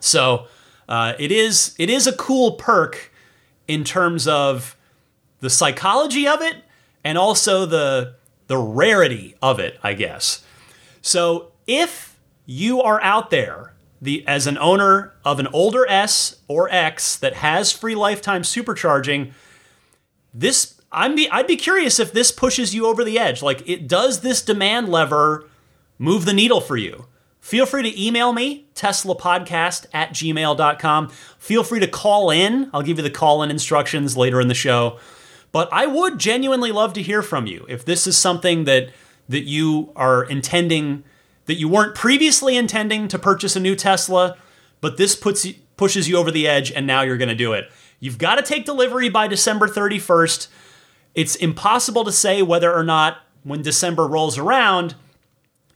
So 0.01 0.47
uh, 0.89 1.15
it 1.19 1.33
is 1.33 1.75
it 1.79 1.91
is 1.91 2.07
a 2.07 2.13
cool 2.13 2.53
perk 2.53 3.13
in 3.69 3.85
terms 3.85 4.27
of 4.27 4.77
the 5.41 5.51
psychology 5.51 6.27
of 6.27 6.41
it 6.41 6.57
and 7.05 7.19
also 7.19 7.67
the 7.67 8.15
the 8.47 8.59
rarity 8.59 9.37
of 9.41 9.61
it, 9.61 9.79
I 9.83 9.95
guess. 9.95 10.45
So 11.03 11.53
if 11.67 12.19
you 12.47 12.83
are 12.83 13.01
out 13.03 13.31
there 13.31 13.75
the 14.01 14.27
as 14.27 14.47
an 14.47 14.59
owner 14.59 15.15
of 15.25 15.39
an 15.39 15.47
older 15.49 15.87
S 15.89 16.37
or 16.49 16.69
X 16.71 17.17
that 17.17 17.35
has 17.35 17.73
free 17.73 17.95
lifetime 17.95 18.43
supercharging, 18.43 19.33
this 20.33 20.81
I'm 20.93 21.15
be, 21.15 21.31
I'd 21.31 21.47
be 21.47 21.57
curious 21.57 22.01
if 22.01 22.13
this 22.13 22.33
pushes 22.33 22.75
you 22.75 22.87
over 22.87 23.05
the 23.05 23.19
edge. 23.19 23.43
Like 23.43 23.69
it 23.69 23.87
does 23.87 24.21
this 24.21 24.43
demand 24.43 24.89
lever 24.89 25.49
move 25.99 26.25
the 26.25 26.33
needle 26.33 26.61
for 26.61 26.77
you? 26.77 27.07
Feel 27.41 27.65
free 27.65 27.83
to 27.83 28.03
email 28.03 28.33
me, 28.33 28.67
teslapodcast 28.75 29.87
at 29.95 30.11
gmail.com. 30.11 31.09
Feel 31.39 31.65
free 31.65 31.81
to 31.81 31.89
call 31.89 32.31
in. 32.31 32.69
I'll 32.73 32.83
give 32.83 32.99
you 32.99 33.03
the 33.03 33.11
call 33.11 33.43
in 33.43 33.51
instructions 33.51 34.17
later 34.17 34.41
in 34.41 34.49
the 34.49 34.55
show. 34.55 34.99
But 35.53 35.69
I 35.73 35.87
would 35.87 36.19
genuinely 36.19 36.71
love 36.71 36.93
to 36.95 37.03
hear 37.03 37.23
from 37.23 37.47
you 37.47 37.65
if 37.69 37.85
this 37.85 38.07
is 38.07 38.17
something 38.17 38.65
that 38.65 38.91
that 39.29 39.45
you 39.45 39.93
are 39.95 40.25
intending 40.25 41.05
that 41.51 41.59
you 41.59 41.69
weren't 41.69 41.97
previously 41.97 42.57
intending 42.57 43.09
to 43.09 43.19
purchase 43.19 43.57
a 43.57 43.61
new 43.61 43.75
Tesla, 43.75 44.37
but 44.81 44.97
this 44.99 45.17
puts 45.17 45.45
pushes 45.77 46.09
you 46.09 46.17
over 46.17 46.31
the 46.31 46.47
edge 46.47 46.71
and 46.71 46.87
now 46.87 47.03
you're 47.03 47.17
going 47.17 47.29
to 47.29 47.35
do 47.35 47.53
it. 47.53 47.69
You've 47.99 48.19
got 48.19 48.37
to 48.37 48.43
take 48.43 48.65
delivery 48.65 49.09
by 49.09 49.27
December 49.27 49.67
31st. 49.67 50.47
It's 51.17 51.35
impossible 51.35 52.05
to 52.05 52.13
say 52.13 52.41
whether 52.41 52.73
or 52.73 52.85
not 52.85 53.19
when 53.43 53.63
December 53.63 54.07
rolls 54.07 54.39
around 54.39 54.95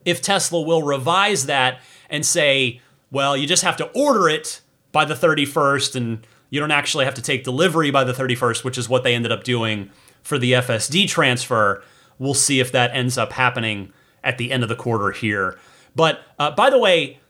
if 0.04 0.22
Tesla 0.22 0.62
will 0.62 0.84
revise 0.84 1.46
that 1.46 1.80
and 2.08 2.24
say, 2.24 2.80
well, 3.10 3.36
you 3.36 3.48
just 3.48 3.64
have 3.64 3.76
to 3.78 3.86
order 3.88 4.28
it 4.28 4.60
by 4.92 5.04
the 5.04 5.14
31st 5.14 5.96
and 5.96 6.24
you 6.50 6.60
don't 6.60 6.70
actually 6.70 7.04
have 7.04 7.14
to 7.14 7.22
take 7.22 7.42
delivery 7.42 7.90
by 7.90 8.04
the 8.04 8.12
31st, 8.12 8.62
which 8.62 8.78
is 8.78 8.88
what 8.88 9.02
they 9.02 9.12
ended 9.12 9.32
up 9.32 9.42
doing 9.42 9.90
for 10.22 10.38
the 10.38 10.52
FSD 10.52 11.08
transfer. 11.08 11.82
We'll 12.20 12.34
see 12.34 12.60
if 12.60 12.70
that 12.70 12.94
ends 12.94 13.18
up 13.18 13.32
happening 13.32 13.92
at 14.24 14.38
the 14.38 14.50
end 14.50 14.62
of 14.62 14.68
the 14.68 14.76
quarter 14.76 15.12
here. 15.12 15.58
But 15.94 16.22
uh, 16.38 16.50
by 16.50 16.70
the 16.70 16.78
way, 16.78 17.20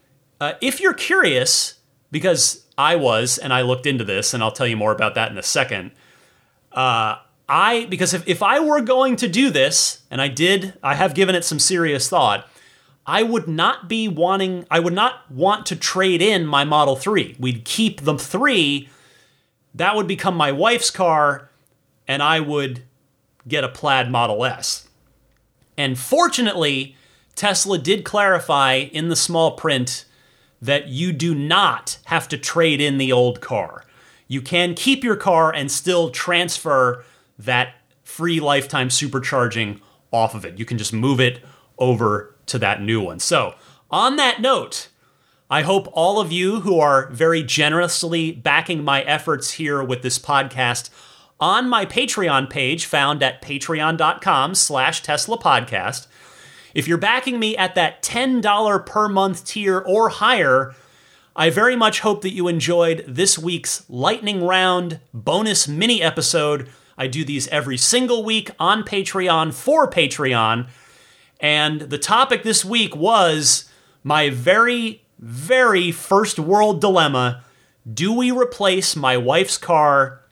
uh, 0.41 0.55
if 0.61 0.81
you're 0.81 0.95
curious, 0.95 1.75
because 2.11 2.65
I 2.79 2.97
was 2.97 3.37
and 3.37 3.53
I 3.53 3.63
looked 3.63 3.87
into 3.87 4.05
this, 4.05 4.33
and 4.33 4.43
I'll 4.43 4.53
tell 4.53 4.67
you 4.67 4.77
more 4.77 4.93
about 4.93 5.15
that 5.17 5.31
in 5.31 5.37
a 5.37 5.43
second. 5.43 5.91
Uh, 6.73 7.17
I 7.49 7.87
because 7.91 8.15
if, 8.15 8.27
if 8.27 8.43
I 8.43 8.61
were 8.61 8.81
going 8.81 9.17
to 9.17 9.29
do 9.29 9.51
this, 9.51 10.03
and 10.11 10.23
I 10.23 10.29
did, 10.29 10.79
I 10.83 10.95
have 10.95 11.15
given 11.15 11.35
it 11.35 11.45
some 11.45 11.59
serious 11.59 12.09
thought. 12.09 12.49
I 13.07 13.23
would 13.23 13.47
not 13.47 13.87
be 13.87 14.09
wanting, 14.09 14.67
I 14.71 14.81
would 14.81 14.95
not 14.95 15.31
want 15.31 15.67
to 15.67 15.77
trade 15.77 16.23
in 16.23 16.47
my 16.47 16.65
Model 16.65 16.97
3. 16.97 17.37
We'd 17.39 17.65
keep 17.65 18.01
the 18.01 18.17
3. 18.17 18.89
That 19.75 19.95
would 19.95 20.07
become 20.09 20.35
my 20.35 20.53
wife's 20.53 20.91
car, 20.91 21.51
and 22.09 22.23
I 22.23 22.41
would 22.41 22.83
get 23.47 23.63
a 23.63 23.69
plaid 23.69 24.11
Model 24.11 24.45
S. 24.45 24.84
And 25.77 25.99
fortunately, 25.99 26.97
Tesla 27.35 27.79
did 27.79 28.05
clarify 28.05 28.75
in 28.75 29.09
the 29.09 29.17
small 29.17 29.53
print 29.53 30.05
that 30.63 30.89
you 30.89 31.13
do 31.13 31.35
not 31.35 31.99
have 32.07 32.29
to 32.29 32.39
trade 32.39 32.81
in 32.81 32.99
the 32.99 33.13
old 33.13 33.41
car. 33.41 33.85
You 34.29 34.41
can 34.41 34.75
keep 34.75 35.05
your 35.05 35.17
car 35.17 35.53
and 35.53 35.71
still 35.71 36.11
transfer 36.11 37.05
that 37.39 37.75
free 38.03 38.41
lifetime 38.41 38.89
supercharging 38.89 39.81
off 40.13 40.35
of 40.35 40.45
it. 40.45 40.59
You 40.59 40.65
can 40.65 40.79
just 40.79 40.93
move 40.93 41.21
it 41.21 41.41
over 41.79 42.35
to 42.47 42.59
that 42.59 42.81
new 42.81 43.01
one. 43.01 43.19
So, 43.19 43.55
on 43.91 44.17
that 44.17 44.41
note, 44.41 44.89
I 45.51 45.63
hope 45.63 45.89
all 45.93 46.21
of 46.21 46.33
you 46.33 46.61
who 46.61 46.81
are 46.81 47.09
very 47.11 47.43
generously 47.43 48.33
backing 48.33 48.83
my 48.83 49.03
efforts 49.03 49.53
here 49.53 49.83
with 49.83 50.03
this 50.03 50.19
podcast 50.19 50.89
on 51.41 51.69
my 51.69 51.85
Patreon 51.85 52.49
page 52.49 52.87
found 52.87 53.23
at 53.23 53.43
patreon.com 53.43 54.55
slash 54.55 55.03
Tesla 55.03 55.39
podcast. 55.39 56.07
If 56.75 56.89
you're 56.89 56.99
backing 56.99 57.39
me 57.39 57.57
at 57.57 57.75
that 57.75 58.03
$10 58.03 58.87
per 58.87 59.09
month 59.09 59.45
tier 59.45 59.79
or 59.79 60.09
higher, 60.09 60.75
I 61.37 61.51
very 61.51 61.77
much 61.77 62.01
hope 62.01 62.23
that 62.23 62.33
you 62.33 62.49
enjoyed 62.49 63.05
this 63.07 63.39
week's 63.39 63.89
lightning 63.89 64.45
round 64.45 65.01
bonus 65.13 65.67
mini 65.67 66.03
episode. 66.03 66.69
I 66.97 67.07
do 67.07 67.25
these 67.25 67.49
every 67.49 67.77
single 67.77 68.25
week 68.25 68.51
on 68.59 68.83
Patreon 68.83 69.53
for 69.53 69.91
Patreon. 69.91 70.69
And 71.41 71.83
the 71.83 71.99
topic 71.99 72.43
this 72.43 72.65
week 72.65 72.95
was 72.95 73.71
my 74.03 74.31
very, 74.31 75.03
very 75.19 75.91
first 75.91 76.39
world 76.39 76.81
dilemma. 76.81 77.43
Do 77.93 78.13
we 78.13 78.31
replace 78.31 78.97
my 78.97 79.17
wife's 79.17 79.59
car 79.59 80.24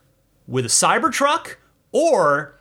with 0.47 0.65
a 0.65 0.69
Cybertruck 0.69 1.57
or 1.93 2.59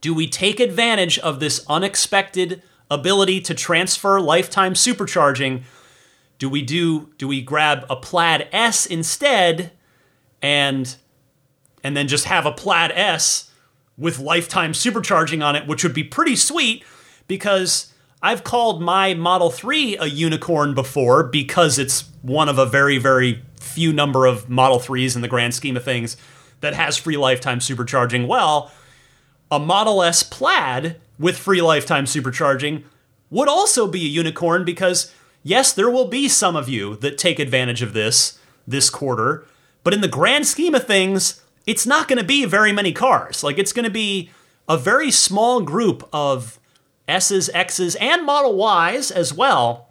do 0.00 0.12
we 0.12 0.28
take 0.28 0.60
advantage 0.60 1.18
of 1.20 1.40
this 1.40 1.64
unexpected 1.68 2.62
ability 2.90 3.40
to 3.40 3.54
transfer 3.54 4.20
lifetime 4.20 4.74
supercharging? 4.74 5.62
Do 6.38 6.48
we 6.48 6.60
do 6.60 7.10
do 7.18 7.28
we 7.28 7.40
grab 7.40 7.86
a 7.88 7.96
Plaid 7.96 8.48
S 8.52 8.84
instead 8.84 9.72
and 10.42 10.94
and 11.82 11.96
then 11.96 12.08
just 12.08 12.26
have 12.26 12.44
a 12.44 12.52
Plaid 12.52 12.90
S 12.92 13.50
with 13.96 14.18
lifetime 14.18 14.72
supercharging 14.72 15.44
on 15.44 15.54
it, 15.56 15.66
which 15.66 15.84
would 15.84 15.94
be 15.94 16.04
pretty 16.04 16.36
sweet 16.36 16.84
because 17.28 17.92
I've 18.22 18.44
called 18.44 18.82
my 18.82 19.14
Model 19.14 19.50
3 19.50 19.96
a 19.98 20.06
unicorn 20.06 20.74
before 20.74 21.24
because 21.24 21.78
it's 21.78 22.04
one 22.22 22.48
of 22.48 22.58
a 22.58 22.66
very, 22.66 22.98
very 22.98 23.42
few 23.60 23.92
number 23.92 24.26
of 24.26 24.48
Model 24.48 24.78
3s 24.78 25.14
in 25.14 25.22
the 25.22 25.28
grand 25.28 25.54
scheme 25.54 25.76
of 25.76 25.84
things 25.84 26.16
that 26.62 26.74
has 26.74 26.96
free 26.96 27.18
lifetime 27.18 27.58
supercharging. 27.58 28.26
Well, 28.26 28.72
a 29.50 29.58
Model 29.58 30.02
S 30.02 30.22
Plaid 30.22 30.96
with 31.18 31.36
free 31.36 31.60
lifetime 31.60 32.06
supercharging 32.06 32.84
would 33.30 33.48
also 33.48 33.86
be 33.86 34.06
a 34.06 34.08
unicorn 34.08 34.64
because, 34.64 35.12
yes, 35.42 35.72
there 35.72 35.90
will 35.90 36.08
be 36.08 36.28
some 36.28 36.56
of 36.56 36.68
you 36.68 36.96
that 36.96 37.18
take 37.18 37.38
advantage 37.38 37.82
of 37.82 37.92
this 37.92 38.38
this 38.66 38.88
quarter, 38.88 39.44
but 39.84 39.92
in 39.92 40.00
the 40.00 40.08
grand 40.08 40.46
scheme 40.46 40.74
of 40.74 40.86
things, 40.86 41.42
it's 41.66 41.86
not 41.86 42.08
going 42.08 42.18
to 42.18 42.24
be 42.24 42.44
very 42.44 42.72
many 42.72 42.92
cars. 42.92 43.42
Like, 43.42 43.58
it's 43.58 43.72
going 43.72 43.84
to 43.84 43.90
be 43.90 44.30
a 44.68 44.78
very 44.78 45.10
small 45.10 45.60
group 45.60 46.08
of 46.12 46.58
S's, 47.08 47.50
X's, 47.52 47.96
and 47.96 48.24
Model 48.24 48.56
Ys 48.56 49.10
as 49.10 49.34
well 49.34 49.88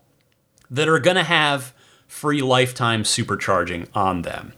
that 0.70 0.88
are 0.88 1.00
going 1.00 1.18
to 1.18 1.24
have 1.24 1.74
free 2.08 2.42
lifetime 2.42 3.04
supercharging 3.04 3.90
on 3.94 4.22
them. 4.22 4.54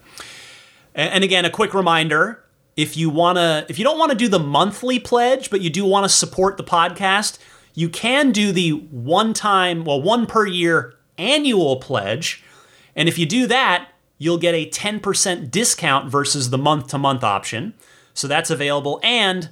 And 0.96 1.24
again, 1.24 1.46
a 1.46 1.50
quick 1.50 1.74
reminder 1.74 2.44
if 2.76 2.98
you 2.98 3.10
want 3.10 3.38
to 3.38 3.66
if 3.70 3.78
you 3.78 3.84
don't 3.84 3.98
want 3.98 4.12
to 4.12 4.18
do 4.18 4.28
the 4.28 4.40
monthly 4.40 5.00
pledge 5.00 5.50
but 5.50 5.62
you 5.62 5.70
do 5.70 5.86
want 5.86 6.04
to 6.04 6.10
support 6.10 6.58
the 6.58 6.64
podcast 6.64 7.38
you 7.76 7.90
can 7.90 8.32
do 8.32 8.52
the 8.52 8.72
one 8.72 9.34
time 9.34 9.84
well 9.86 10.02
one 10.02 10.26
per 10.26 10.46
year 10.46 10.96
annual 11.18 11.78
pledge. 11.78 12.44
And 12.96 13.08
if 13.08 13.18
you 13.18 13.26
do 13.26 13.48
that 13.48 13.90
you'll 14.18 14.38
get 14.38 14.56
a 14.56 14.70
10% 14.70 15.52
discount 15.52 16.10
versus 16.10 16.50
the 16.50 16.58
month 16.58 16.88
to 16.88 16.98
month 16.98 17.24
option. 17.24 17.74
So 18.14 18.28
that's 18.28 18.50
available. 18.50 19.02
And 19.04 19.50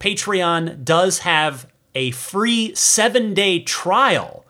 patreon 0.00 0.84
does 0.84 1.20
have 1.20 1.66
a 1.94 2.10
free 2.10 2.74
7 2.74 3.32
day 3.34 3.60
trial 3.60 4.44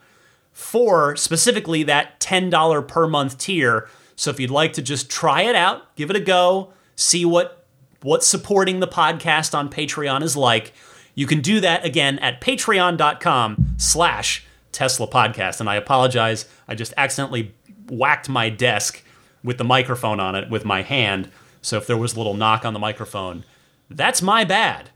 for 0.51 1.15
specifically 1.15 1.83
that 1.83 2.19
$10 2.19 2.87
per 2.87 3.07
month 3.07 3.37
tier 3.37 3.87
so 4.23 4.31
if 4.31 4.39
you'd 4.39 4.51
like 4.51 4.73
to 4.73 4.81
just 4.81 5.09
try 5.09 5.43
it 5.43 5.55
out 5.55 5.95
give 5.95 6.09
it 6.09 6.15
a 6.15 6.19
go 6.19 6.73
see 6.95 7.25
what 7.25 7.63
what 8.03 8.23
supporting 8.23 8.79
the 8.79 8.87
podcast 8.87 9.55
on 9.57 9.69
Patreon 9.69 10.21
is 10.21 10.35
like, 10.35 10.73
you 11.15 11.25
can 11.25 11.41
do 11.41 11.59
that 11.61 11.85
again 11.85 12.19
at 12.19 12.41
patreon.com 12.41 13.75
slash 13.77 14.45
Tesla 14.71 15.07
Podcast. 15.07 15.59
And 15.59 15.69
I 15.69 15.75
apologize, 15.75 16.45
I 16.67 16.75
just 16.75 16.93
accidentally 16.97 17.53
whacked 17.89 18.29
my 18.29 18.49
desk 18.49 19.03
with 19.43 19.57
the 19.57 19.63
microphone 19.63 20.19
on 20.19 20.35
it 20.35 20.49
with 20.49 20.65
my 20.65 20.81
hand. 20.81 21.31
So 21.61 21.77
if 21.77 21.87
there 21.87 21.97
was 21.97 22.13
a 22.13 22.17
little 22.17 22.33
knock 22.33 22.65
on 22.65 22.73
the 22.73 22.79
microphone, 22.79 23.45
that's 23.89 24.21
my 24.21 24.43
bad. 24.43 24.89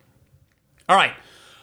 All 0.89 0.95
right, 0.95 1.13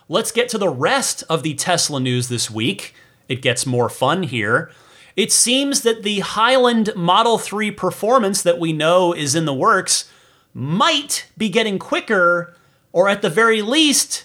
let's 0.08 0.32
get 0.32 0.48
to 0.50 0.58
the 0.58 0.68
rest 0.68 1.24
of 1.28 1.42
the 1.42 1.54
Tesla 1.54 2.00
news 2.00 2.28
this 2.28 2.50
week. 2.50 2.94
It 3.28 3.42
gets 3.42 3.66
more 3.66 3.88
fun 3.88 4.22
here. 4.22 4.70
It 5.16 5.30
seems 5.30 5.82
that 5.82 6.02
the 6.02 6.20
Highland 6.20 6.90
Model 6.96 7.38
3 7.38 7.70
performance 7.70 8.42
that 8.42 8.58
we 8.58 8.72
know 8.72 9.12
is 9.12 9.34
in 9.34 9.44
the 9.44 9.54
works 9.54 10.10
might 10.52 11.26
be 11.36 11.48
getting 11.48 11.78
quicker, 11.78 12.56
or 12.92 13.08
at 13.08 13.22
the 13.22 13.30
very 13.30 13.62
least, 13.62 14.24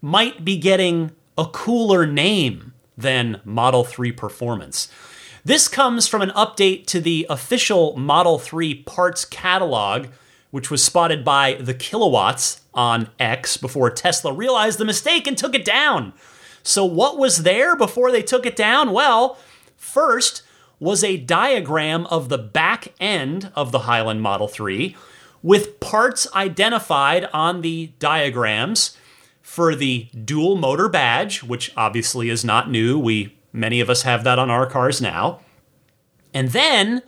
might 0.00 0.44
be 0.44 0.56
getting 0.56 1.12
a 1.36 1.46
cooler 1.46 2.06
name 2.06 2.72
than 2.96 3.40
Model 3.44 3.84
3 3.84 4.12
Performance. 4.12 4.88
This 5.44 5.68
comes 5.68 6.06
from 6.06 6.22
an 6.22 6.30
update 6.30 6.86
to 6.86 7.00
the 7.00 7.26
official 7.28 7.96
Model 7.96 8.38
3 8.38 8.74
parts 8.84 9.24
catalog, 9.24 10.06
which 10.50 10.70
was 10.70 10.84
spotted 10.84 11.24
by 11.24 11.54
the 11.54 11.74
kilowatts 11.74 12.60
on 12.74 13.08
X 13.18 13.56
before 13.56 13.90
Tesla 13.90 14.32
realized 14.32 14.78
the 14.78 14.84
mistake 14.84 15.26
and 15.26 15.36
took 15.36 15.54
it 15.54 15.64
down. 15.64 16.12
So, 16.62 16.84
what 16.84 17.18
was 17.18 17.42
there 17.42 17.74
before 17.74 18.12
they 18.12 18.22
took 18.22 18.46
it 18.46 18.54
down? 18.54 18.92
Well, 18.92 19.36
first 19.82 20.42
was 20.78 21.02
a 21.02 21.16
diagram 21.16 22.06
of 22.06 22.28
the 22.28 22.38
back 22.38 22.94
end 23.00 23.50
of 23.54 23.72
the 23.72 23.80
Highland 23.80 24.22
Model 24.22 24.48
3 24.48 24.96
with 25.42 25.80
parts 25.80 26.32
identified 26.34 27.28
on 27.32 27.60
the 27.60 27.90
diagrams 27.98 28.96
for 29.42 29.74
the 29.74 30.08
dual 30.24 30.56
motor 30.56 30.88
badge, 30.88 31.42
which 31.42 31.72
obviously 31.76 32.30
is 32.30 32.44
not 32.44 32.70
new. 32.70 32.98
We 32.98 33.36
many 33.52 33.80
of 33.80 33.90
us 33.90 34.02
have 34.02 34.24
that 34.24 34.38
on 34.38 34.50
our 34.50 34.66
cars 34.66 35.02
now. 35.02 35.40
And 36.32 36.50
then 36.50 37.02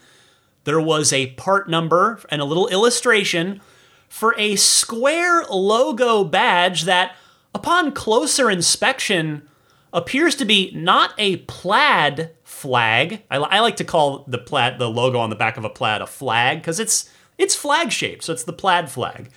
there 0.64 0.80
was 0.80 1.12
a 1.12 1.28
part 1.32 1.70
number 1.70 2.20
and 2.28 2.42
a 2.42 2.44
little 2.44 2.68
illustration 2.68 3.60
for 4.08 4.34
a 4.36 4.56
square 4.56 5.44
logo 5.44 6.24
badge 6.24 6.82
that 6.82 7.14
upon 7.54 7.92
closer 7.92 8.50
inspection 8.50 9.48
appears 9.92 10.34
to 10.34 10.44
be 10.44 10.72
not 10.74 11.14
a 11.16 11.36
plaid 11.38 12.30
flag. 12.64 13.22
I, 13.30 13.36
I 13.36 13.60
like 13.60 13.76
to 13.76 13.84
call 13.84 14.24
the 14.26 14.38
plaid 14.38 14.78
the 14.78 14.88
logo 14.88 15.18
on 15.18 15.28
the 15.28 15.36
back 15.36 15.58
of 15.58 15.66
a 15.66 15.68
plaid 15.68 16.00
a 16.00 16.06
flag 16.06 16.62
because 16.62 16.80
it's 16.80 17.10
it's 17.36 17.54
flag 17.54 17.92
shaped, 17.92 18.24
so 18.24 18.32
it's 18.32 18.44
the 18.44 18.54
plaid 18.54 18.90
flag. 18.90 19.28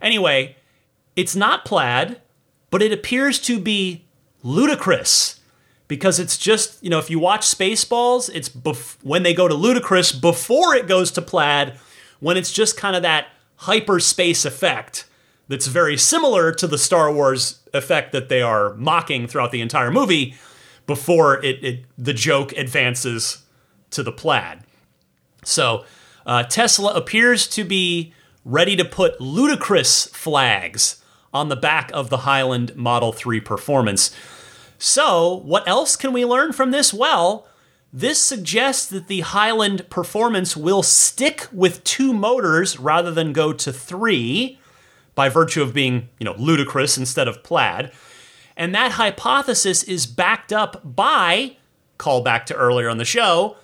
Anyway, 0.00 0.54
it's 1.16 1.34
not 1.34 1.64
plaid, 1.64 2.20
but 2.70 2.80
it 2.80 2.92
appears 2.92 3.40
to 3.40 3.58
be 3.58 4.04
ludicrous 4.44 5.40
because 5.88 6.20
it's 6.20 6.38
just, 6.38 6.80
you 6.80 6.90
know, 6.90 7.00
if 7.00 7.10
you 7.10 7.18
watch 7.18 7.40
Spaceballs, 7.40 8.30
it's 8.32 8.48
bef- 8.48 8.98
when 9.02 9.24
they 9.24 9.34
go 9.34 9.48
to 9.48 9.54
ludicrous 9.54 10.12
before 10.12 10.76
it 10.76 10.86
goes 10.86 11.10
to 11.10 11.22
plaid, 11.22 11.76
when 12.20 12.36
it's 12.36 12.52
just 12.52 12.76
kind 12.76 12.94
of 12.94 13.02
that 13.02 13.26
hyperspace 13.56 14.44
effect 14.44 15.06
that's 15.48 15.66
very 15.66 15.96
similar 15.96 16.52
to 16.52 16.68
the 16.68 16.78
Star 16.78 17.12
Wars 17.12 17.58
effect 17.72 18.12
that 18.12 18.28
they 18.28 18.42
are 18.42 18.74
mocking 18.74 19.26
throughout 19.26 19.50
the 19.50 19.60
entire 19.60 19.90
movie 19.90 20.36
before 20.86 21.42
it, 21.44 21.64
it 21.64 21.84
the 21.96 22.12
joke 22.12 22.52
advances 22.52 23.44
to 23.90 24.02
the 24.02 24.12
plaid. 24.12 24.60
So 25.44 25.84
uh, 26.26 26.44
Tesla 26.44 26.94
appears 26.94 27.46
to 27.48 27.64
be 27.64 28.12
ready 28.44 28.76
to 28.76 28.84
put 28.84 29.20
ludicrous 29.20 30.06
flags 30.06 31.02
on 31.32 31.48
the 31.48 31.56
back 31.56 31.90
of 31.92 32.10
the 32.10 32.18
Highland 32.18 32.76
Model 32.76 33.12
3 33.12 33.40
Performance. 33.40 34.14
So, 34.78 35.36
what 35.44 35.66
else 35.66 35.96
can 35.96 36.12
we 36.12 36.24
learn 36.24 36.52
from 36.52 36.70
this? 36.70 36.92
Well, 36.92 37.48
this 37.92 38.20
suggests 38.20 38.86
that 38.88 39.06
the 39.06 39.20
Highland 39.20 39.88
Performance 39.88 40.56
will 40.56 40.82
stick 40.82 41.46
with 41.52 41.82
two 41.84 42.12
motors 42.12 42.78
rather 42.78 43.10
than 43.10 43.32
go 43.32 43.52
to 43.52 43.72
three 43.72 44.58
by 45.14 45.28
virtue 45.28 45.62
of 45.62 45.72
being, 45.72 46.08
you 46.18 46.24
know, 46.24 46.34
ludicrous 46.36 46.98
instead 46.98 47.28
of 47.28 47.42
plaid. 47.42 47.92
And 48.56 48.74
that 48.74 48.92
hypothesis 48.92 49.82
is 49.82 50.06
backed 50.06 50.52
up 50.52 50.80
by, 50.84 51.56
call 51.98 52.22
back 52.22 52.46
to 52.46 52.54
earlier 52.54 52.88
on 52.88 52.98
the 52.98 53.04
show, 53.04 53.56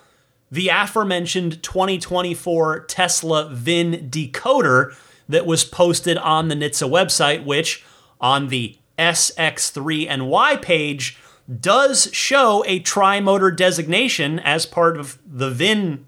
the 0.51 0.67
aforementioned 0.67 1.63
2024 1.63 2.81
Tesla 2.81 3.49
VIN 3.49 4.09
decoder 4.09 4.93
that 5.29 5.45
was 5.45 5.63
posted 5.63 6.17
on 6.17 6.49
the 6.49 6.55
NHTSA 6.55 6.89
website, 6.89 7.45
which 7.45 7.85
on 8.19 8.49
the 8.49 8.77
SX3 8.99 10.07
and 10.09 10.27
Y 10.27 10.57
page 10.57 11.17
does 11.59 12.09
show 12.13 12.63
a 12.67 12.79
tri-motor 12.79 13.51
designation 13.51 14.39
as 14.39 14.65
part 14.65 14.97
of 14.97 15.17
the 15.25 15.49
VIN 15.49 16.05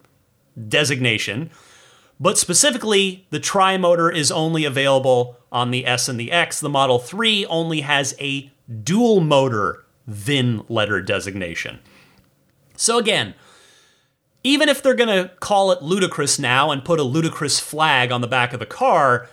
designation. 0.68 1.50
But 2.24 2.38
specifically, 2.38 3.28
the 3.32 3.40
tri-motor 3.42 4.10
is 4.10 4.32
only 4.32 4.64
available 4.64 5.36
on 5.52 5.72
the 5.72 5.86
S 5.86 6.08
and 6.08 6.18
the 6.18 6.32
X. 6.32 6.62
The 6.62 6.70
Model 6.70 6.98
3 6.98 7.46
only 7.48 7.82
has 7.82 8.16
a 8.18 8.50
dual 8.82 9.20
motor 9.20 9.84
VIN 10.08 10.64
letter 10.70 11.02
designation. 11.02 11.80
So 12.78 12.98
again, 12.98 13.34
even 14.42 14.70
if 14.70 14.82
they're 14.82 14.94
going 14.94 15.10
to 15.10 15.32
call 15.42 15.74
it 15.74 15.82
ludicrous 15.82 16.40
now 16.40 16.72
and 16.72 16.86
put 16.86 16.98
a 16.98 17.04
ludicrous 17.04 17.60
flag 17.60 18.10
on 18.14 18.22
the 18.22 18.28
back 18.28 18.54
of 18.54 18.62
the 18.62 18.66
car, 18.66 19.28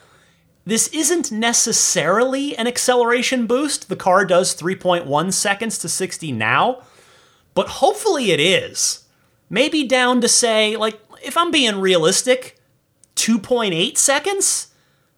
this 0.64 0.88
isn't 0.88 1.31
necessarily 1.31 2.57
an 2.57 2.66
acceleration 2.66 3.46
boost. 3.46 3.88
The 3.88 3.94
car 3.94 4.24
does 4.24 4.53
3.1 4.57 5.33
seconds 5.33 5.79
to 5.79 5.88
60 5.88 6.33
now, 6.33 6.83
but 7.55 7.68
hopefully 7.68 8.33
it 8.33 8.40
is. 8.40 9.05
Maybe 9.48 9.87
down 9.87 10.20
to 10.22 10.29
say, 10.29 10.74
like, 10.76 10.98
if 11.22 11.37
I'm 11.37 11.53
being 11.53 11.81
realistic, 11.81 12.57
2.8 13.20 13.98
seconds? 13.98 14.68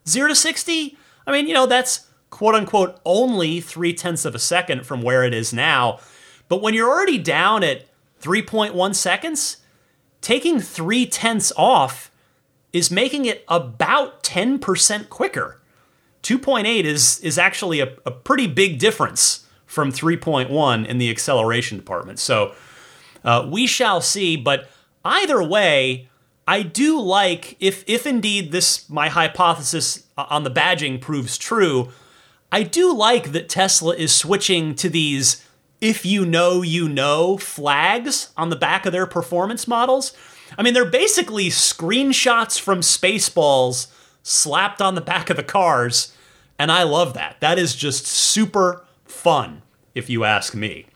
0 0.09 0.29
to 0.29 0.35
60? 0.35 0.99
I 1.25 1.33
mean, 1.33 1.47
you 1.47 1.55
know, 1.55 1.67
that's 1.67 2.09
quote 2.31 2.57
unquote 2.57 3.01
only 3.05 3.61
three 3.61 3.95
tenths 3.95 4.25
of 4.25 4.35
a 4.35 4.41
second 4.41 4.85
from 4.85 5.03
where 5.03 5.23
it 5.23 5.33
is 5.33 5.53
now. 5.53 6.01
But 6.49 6.61
when 6.61 6.75
you're 6.75 6.91
already 6.91 7.19
down 7.19 7.63
at 7.63 7.87
3.1 8.21 8.95
seconds, 8.97 9.59
taking 10.21 10.59
three 10.59 11.07
tenths 11.07 11.53
off 11.57 12.11
is 12.73 12.91
making 12.91 13.27
it 13.27 13.45
about 13.47 14.23
10% 14.25 15.09
quicker. 15.09 15.61
2.8 16.25 16.85
is, 16.85 17.21
is 17.21 17.39
actually 17.39 17.81
a, 17.81 17.97
a 18.05 18.11
pretty 18.11 18.47
big 18.49 18.79
difference 18.79 19.47
from 19.67 19.93
3.1 19.93 20.87
in 20.87 20.99
the 20.99 21.11
acceleration 21.11 21.79
department. 21.79 22.19
So 22.19 22.55
uh, 23.25 23.49
we 23.51 23.67
shall 23.67 24.01
see, 24.01 24.37
but 24.37 24.69
either 25.05 25.43
way, 25.43 26.09
I 26.47 26.63
do 26.63 27.01
like 27.01 27.57
if 27.61 27.85
if 27.87 28.07
indeed 28.07 28.53
this 28.53 28.89
my 28.91 29.09
hypothesis 29.09 30.07
on 30.17 30.43
the 30.43 30.51
badging 30.51 31.01
proves 31.01 31.39
true, 31.39 31.91
I 32.51 32.63
do 32.65 32.93
like 32.93 33.33
that 33.33 33.49
Tesla 33.49 33.95
is 33.95 34.15
switching 34.15 34.75
to 34.77 34.89
these 34.89 35.47
if 35.81 36.05
you 36.05 36.27
know 36.27 36.63
you 36.63 36.89
know 36.89 37.39
flags 37.39 38.31
on 38.37 38.51
the 38.51 38.57
back 38.57 38.87
of 38.87 38.93
their 38.93 39.07
performance 39.07 39.69
models. 39.69 40.17
I 40.59 40.63
mean, 40.63 40.75
they're 40.75 40.85
basically 40.85 41.49
screenshots 41.49 42.61
from 42.61 42.81
Spaceballs 42.81 43.87
slapped 44.23 44.83
on 44.83 44.95
the 44.95 45.01
back 45.01 45.31
of 45.31 45.37
the 45.37 45.43
cars, 45.43 46.15
and 46.59 46.71
I 46.71 46.83
love 46.83 47.15
that. 47.15 47.37
That 47.41 47.59
is 47.59 47.75
just 47.75 48.07
super 48.07 48.85
fun 49.05 49.63
if 49.95 50.11
you 50.11 50.25
ask 50.25 50.55
me. 50.55 50.87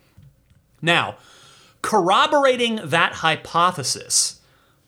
Now, 0.83 1.17
corroborating 1.83 2.81
that 2.85 3.15
hypothesis 3.15 4.36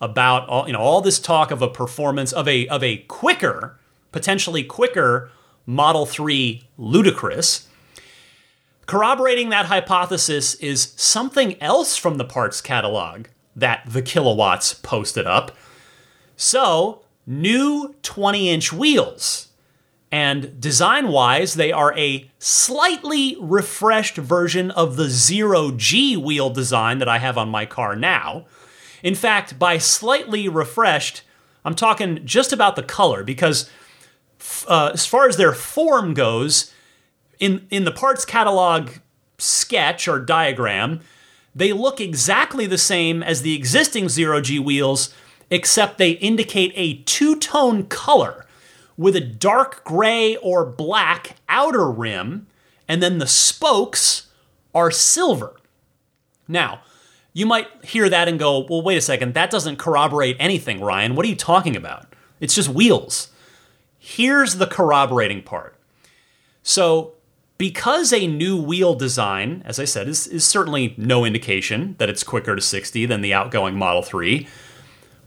about 0.01 0.49
all, 0.49 0.67
you 0.67 0.73
know 0.73 0.81
all 0.81 1.01
this 1.01 1.19
talk 1.19 1.51
of 1.51 1.63
a 1.63 1.69
performance 1.69 2.33
of 2.33 2.47
a 2.49 2.67
of 2.69 2.83
a 2.83 2.99
quicker, 2.99 3.79
potentially 4.13 4.63
quicker 4.63 5.31
Model 5.67 6.07
3 6.07 6.67
Ludicrous. 6.79 7.69
Corroborating 8.87 9.51
that 9.51 9.67
hypothesis 9.67 10.55
is 10.55 10.95
something 10.97 11.61
else 11.63 11.97
from 11.97 12.17
the 12.17 12.25
parts 12.25 12.63
catalog 12.63 13.27
that 13.55 13.83
the 13.87 14.01
kilowatts 14.01 14.73
posted 14.73 15.27
up. 15.27 15.55
So, 16.37 17.03
new 17.27 17.95
20 18.03 18.49
inch 18.49 18.73
wheels. 18.73 19.49
And 20.11 20.59
design 20.59 21.09
wise, 21.09 21.53
they 21.55 21.71
are 21.71 21.97
a 21.99 22.31
slightly 22.39 23.37
refreshed 23.39 24.17
version 24.17 24.71
of 24.71 24.97
the 24.97 25.11
Zero 25.11 25.71
G 25.73 26.17
wheel 26.17 26.49
design 26.49 26.99
that 26.99 27.09
I 27.09 27.19
have 27.19 27.37
on 27.37 27.51
my 27.51 27.67
car 27.67 27.95
now. 27.95 28.47
In 29.03 29.15
fact, 29.15 29.59
by 29.59 29.79
slightly 29.79 30.49
refreshed, 30.49 31.23
I'm 31.65 31.75
talking 31.75 32.25
just 32.25 32.53
about 32.53 32.77
the 32.77 32.83
color 32.83 33.23
because, 33.23 33.71
uh, 34.67 34.91
as 34.93 35.07
far 35.07 35.29
as 35.29 35.37
their 35.37 35.53
form 35.53 36.15
goes, 36.15 36.73
in, 37.39 37.67
in 37.71 37.85
the 37.85 37.93
parts 37.93 38.25
catalog 38.25 38.91
sketch 39.39 40.09
or 40.09 40.19
diagram, 40.19 41.01
they 41.55 41.73
look 41.73 42.01
exactly 42.01 42.67
the 42.67 42.79
same 42.79 43.23
as 43.23 43.43
the 43.43 43.55
existing 43.55 44.09
Zero 44.09 44.41
G 44.41 44.59
wheels, 44.59 45.15
except 45.51 45.99
they 45.99 46.13
indicate 46.13 46.73
a 46.75 47.03
two 47.03 47.37
tone 47.37 47.85
color 47.85 48.47
with 48.97 49.15
a 49.15 49.21
dark 49.21 49.85
gray 49.85 50.37
or 50.37 50.65
black 50.65 51.37
outer 51.49 51.91
rim, 51.91 52.47
and 52.89 53.03
then 53.03 53.19
the 53.19 53.27
spokes 53.27 54.27
are 54.75 54.91
silver. 54.91 55.55
Now, 56.47 56.81
you 57.39 57.47
might 57.47 57.69
hear 57.85 58.09
that 58.09 58.27
and 58.27 58.37
go, 58.37 58.67
well, 58.69 58.83
wait 58.83 58.99
a 58.99 59.01
second, 59.01 59.35
that 59.35 59.49
doesn't 59.49 59.77
corroborate 59.77 60.37
anything, 60.41 60.81
Ryan. 60.81 61.15
What 61.15 61.25
are 61.25 61.29
you 61.29 61.37
talking 61.37 61.77
about? 61.77 62.17
It's 62.41 62.53
just 62.53 62.69
wheels. 62.69 63.29
Here's 63.97 64.57
the 64.57 64.67
corroborating 64.67 65.45
part. 65.45 65.77
So, 66.65 67.13
because 67.57 68.13
a 68.13 68.27
new 68.27 68.61
wheel 68.61 68.97
design, 68.97 69.63
as 69.65 69.79
I 69.79 69.85
said, 69.85 70.09
is, 70.09 70.27
is 70.27 70.45
certainly 70.45 70.95
no 70.97 71.25
indication 71.25 71.95
that 71.99 72.09
it's 72.09 72.25
quicker 72.25 72.57
to 72.57 72.61
60 72.61 73.07
than 73.07 73.21
the 73.21 73.33
outgoing 73.33 73.77
Model 73.77 74.03
3, 74.03 74.49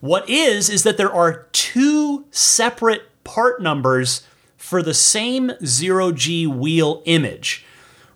what 0.02 0.30
is, 0.30 0.69
is 0.69 0.84
that 0.84 0.97
there 0.97 1.13
are 1.13 1.47
two 1.54 2.26
separate 2.32 3.04
part 3.24 3.62
numbers 3.62 4.28
for 4.58 4.84
the 4.84 4.93
same 4.93 5.54
zero 5.65 6.12
G 6.12 6.45
wheel 6.45 7.04
image, 7.06 7.65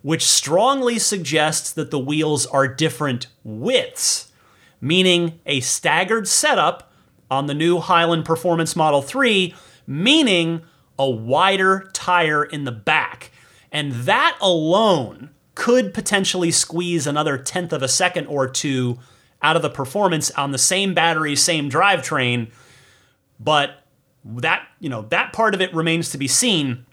which 0.06 0.24
strongly 0.24 1.00
suggests 1.00 1.72
that 1.72 1.90
the 1.90 1.98
wheels 1.98 2.46
are 2.46 2.68
different 2.68 3.26
widths, 3.44 4.32
meaning 4.80 5.40
a 5.48 5.60
staggered 5.62 6.28
setup 6.28 6.94
on 7.32 7.48
the 7.48 7.56
new 7.56 7.80
Highland 7.80 8.24
Performance 8.24 8.76
Model 8.76 9.02
3, 9.02 9.56
meaning 9.88 10.62
a 11.00 11.10
wider 11.10 11.90
tire 11.92 12.44
in 12.44 12.66
the 12.66 12.72
back. 12.72 13.32
And 13.72 13.94
that 13.94 14.38
alone 14.42 15.32
could 15.56 15.92
potentially 15.92 16.52
squeeze 16.52 17.08
another 17.08 17.36
tenth 17.36 17.74
of 17.74 17.82
a 17.82 17.88
second 17.88 18.28
or 18.28 18.48
two 18.48 19.00
out 19.42 19.56
of 19.56 19.64
the 19.64 19.72
performance 19.72 20.30
on 20.30 20.52
the 20.52 20.60
same 20.60 20.94
battery, 20.94 21.36
same 21.36 21.68
drivetrain. 21.68 22.52
But 23.40 23.82
that 24.24 24.68
you 24.80 24.90
know 24.90 25.02
that 25.10 25.34
part 25.34 25.56
of 25.56 25.62
it 25.62 25.74
remains 25.74 26.12
to 26.12 26.20
be 26.20 26.28
seen. 26.28 26.86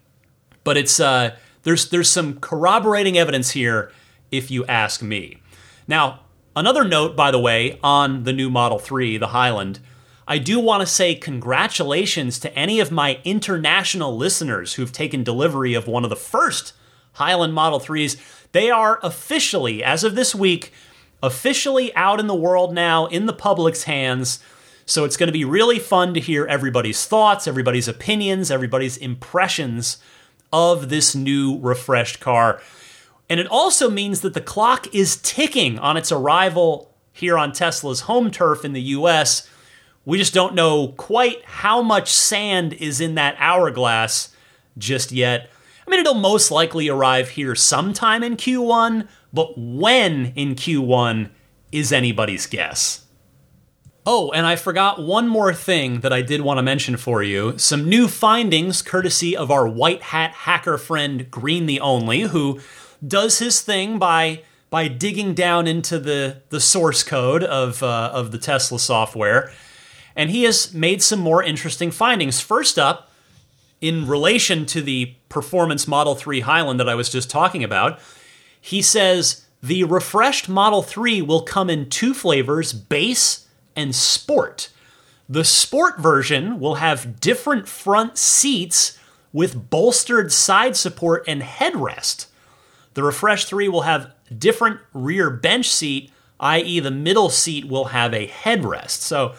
But 0.64 0.78
it's 0.78 0.98
uh, 0.98 1.36
there's 1.62 1.88
there's 1.90 2.10
some 2.10 2.38
corroborating 2.40 3.16
evidence 3.16 3.50
here, 3.50 3.92
if 4.30 4.50
you 4.50 4.64
ask 4.66 5.02
me. 5.02 5.38
Now, 5.86 6.20
another 6.56 6.84
note, 6.84 7.16
by 7.16 7.30
the 7.30 7.38
way, 7.38 7.78
on 7.82 8.24
the 8.24 8.32
new 8.32 8.50
Model 8.50 8.78
3, 8.78 9.18
the 9.18 9.28
Highland. 9.28 9.80
I 10.26 10.38
do 10.38 10.60
want 10.60 10.80
to 10.82 10.86
say 10.86 11.14
congratulations 11.14 12.38
to 12.40 12.56
any 12.56 12.78
of 12.80 12.92
my 12.92 13.20
international 13.24 14.16
listeners 14.16 14.74
who've 14.74 14.92
taken 14.92 15.24
delivery 15.24 15.74
of 15.74 15.88
one 15.88 16.04
of 16.04 16.10
the 16.10 16.16
first 16.16 16.74
Highland 17.14 17.54
Model 17.54 17.80
3s. 17.80 18.16
They 18.52 18.70
are 18.70 19.00
officially, 19.02 19.82
as 19.82 20.04
of 20.04 20.14
this 20.14 20.34
week, 20.34 20.72
officially 21.22 21.94
out 21.94 22.20
in 22.20 22.28
the 22.28 22.34
world 22.34 22.72
now, 22.72 23.06
in 23.06 23.26
the 23.26 23.32
public's 23.32 23.84
hands. 23.84 24.38
So 24.86 25.04
it's 25.04 25.16
going 25.16 25.28
to 25.28 25.32
be 25.32 25.44
really 25.44 25.78
fun 25.78 26.14
to 26.14 26.20
hear 26.20 26.46
everybody's 26.46 27.04
thoughts, 27.04 27.48
everybody's 27.48 27.88
opinions, 27.88 28.50
everybody's 28.50 28.96
impressions 28.96 29.98
of 30.52 30.88
this 30.88 31.14
new 31.14 31.58
refreshed 31.58 32.20
car. 32.20 32.60
And 33.28 33.40
it 33.40 33.46
also 33.46 33.88
means 33.88 34.20
that 34.20 34.34
the 34.34 34.40
clock 34.40 34.94
is 34.94 35.16
ticking 35.16 35.78
on 35.78 35.96
its 35.96 36.12
arrival 36.12 36.94
here 37.12 37.38
on 37.38 37.52
Tesla's 37.52 38.02
home 38.02 38.30
turf 38.30 38.64
in 38.64 38.72
the 38.72 38.82
US. 38.82 39.48
We 40.04 40.18
just 40.18 40.34
don't 40.34 40.54
know 40.54 40.88
quite 40.88 41.44
how 41.44 41.82
much 41.82 42.10
sand 42.12 42.72
is 42.74 43.00
in 43.00 43.14
that 43.14 43.36
hourglass 43.38 44.34
just 44.76 45.12
yet. 45.12 45.50
I 45.86 45.90
mean, 45.90 46.00
it'll 46.00 46.14
most 46.14 46.50
likely 46.50 46.88
arrive 46.88 47.30
here 47.30 47.54
sometime 47.54 48.22
in 48.22 48.36
Q1, 48.36 49.08
but 49.32 49.54
when 49.56 50.32
in 50.36 50.54
Q1 50.54 51.30
is 51.70 51.92
anybody's 51.92 52.46
guess. 52.46 53.01
Oh, 54.04 54.32
and 54.32 54.44
I 54.46 54.56
forgot 54.56 55.00
one 55.00 55.28
more 55.28 55.54
thing 55.54 56.00
that 56.00 56.12
I 56.12 56.22
did 56.22 56.40
want 56.40 56.58
to 56.58 56.62
mention 56.62 56.96
for 56.96 57.22
you. 57.22 57.56
Some 57.56 57.88
new 57.88 58.08
findings 58.08 58.82
courtesy 58.82 59.36
of 59.36 59.50
our 59.50 59.68
white 59.68 60.02
hat 60.02 60.32
hacker 60.32 60.76
friend 60.76 61.30
Green 61.30 61.66
the 61.66 61.78
Only, 61.78 62.22
who 62.22 62.60
does 63.06 63.38
his 63.38 63.60
thing 63.60 63.98
by 63.98 64.42
by 64.70 64.88
digging 64.88 65.34
down 65.34 65.66
into 65.66 65.98
the, 65.98 66.38
the 66.48 66.58
source 66.58 67.02
code 67.02 67.44
of, 67.44 67.82
uh, 67.82 68.10
of 68.14 68.32
the 68.32 68.38
Tesla 68.38 68.78
software. 68.78 69.52
And 70.16 70.30
he 70.30 70.44
has 70.44 70.72
made 70.72 71.02
some 71.02 71.20
more 71.20 71.42
interesting 71.42 71.90
findings. 71.90 72.40
First 72.40 72.78
up, 72.78 73.10
in 73.82 74.06
relation 74.06 74.64
to 74.64 74.80
the 74.80 75.14
performance 75.28 75.86
Model 75.86 76.14
3 76.14 76.40
Highland 76.40 76.80
that 76.80 76.88
I 76.88 76.94
was 76.94 77.10
just 77.10 77.28
talking 77.28 77.62
about, 77.62 78.00
he 78.62 78.80
says 78.80 79.44
the 79.62 79.84
refreshed 79.84 80.48
Model 80.48 80.82
3 80.82 81.20
will 81.20 81.42
come 81.42 81.68
in 81.68 81.90
two 81.90 82.14
flavors 82.14 82.72
base 82.72 83.41
and 83.76 83.94
sport. 83.94 84.70
The 85.28 85.44
sport 85.44 85.98
version 85.98 86.60
will 86.60 86.76
have 86.76 87.20
different 87.20 87.68
front 87.68 88.18
seats 88.18 88.98
with 89.32 89.70
bolstered 89.70 90.30
side 90.32 90.76
support 90.76 91.24
and 91.26 91.42
headrest. 91.42 92.26
The 92.94 93.02
Refresh 93.02 93.46
3 93.46 93.68
will 93.68 93.82
have 93.82 94.12
different 94.36 94.80
rear 94.92 95.30
bench 95.30 95.70
seat, 95.70 96.10
i.e., 96.40 96.80
the 96.80 96.90
middle 96.90 97.30
seat 97.30 97.66
will 97.66 97.86
have 97.86 98.12
a 98.12 98.28
headrest. 98.28 99.00
So, 99.00 99.34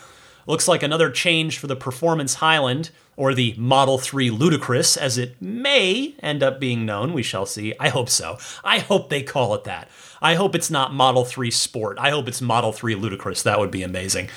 looks 0.47 0.67
like 0.67 0.83
another 0.83 1.11
change 1.11 1.57
for 1.59 1.67
the 1.67 1.75
Performance 1.75 2.35
Highland, 2.35 2.89
or 3.15 3.33
the 3.33 3.53
Model 3.57 3.97
3 3.97 4.31
Ludicrous, 4.31 4.97
as 4.97 5.17
it 5.17 5.39
may 5.41 6.15
end 6.21 6.41
up 6.41 6.59
being 6.59 6.85
known. 6.85 7.13
We 7.13 7.23
shall 7.23 7.45
see. 7.45 7.73
I 7.79 7.89
hope 7.89 8.09
so. 8.09 8.37
I 8.63 8.79
hope 8.79 9.09
they 9.09 9.21
call 9.21 9.53
it 9.53 9.63
that. 9.65 9.89
I 10.23 10.35
hope 10.35 10.55
it's 10.55 10.71
not 10.71 10.93
Model 10.93 11.25
3 11.25 11.51
Sport. 11.51 11.97
I 11.99 12.09
hope 12.09 12.29
it's 12.29 12.41
Model 12.41 12.71
3 12.71 12.95
Ludicrous. 12.95 13.43
That 13.43 13.59
would 13.59 13.71
be 13.71 13.83
amazing. 13.83 14.29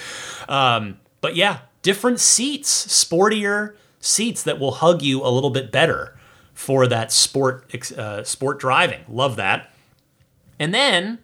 Um, 0.48 0.98
but 1.20 1.36
yeah, 1.36 1.60
different 1.82 2.18
seats, 2.18 2.86
sportier 2.88 3.74
seats 4.00 4.42
that 4.42 4.58
will 4.58 4.72
hug 4.72 5.00
you 5.00 5.24
a 5.24 5.30
little 5.30 5.50
bit 5.50 5.70
better 5.70 6.18
for 6.52 6.86
that 6.88 7.12
sport 7.12 7.92
uh, 7.96 8.24
sport 8.24 8.58
driving. 8.58 9.00
Love 9.08 9.36
that. 9.36 9.70
And 10.58 10.74
then 10.74 11.18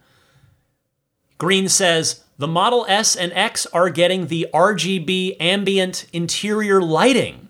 Green 1.39 1.69
says 1.69 2.23
the 2.39 2.47
Model 2.47 2.87
S 2.89 3.17
and 3.17 3.33
X 3.33 3.67
are 3.67 3.91
getting 3.91 4.27
the 4.29 4.47
RGB 4.55 5.37
ambient 5.41 6.07
interior 6.13 6.81
lighting, 6.81 7.49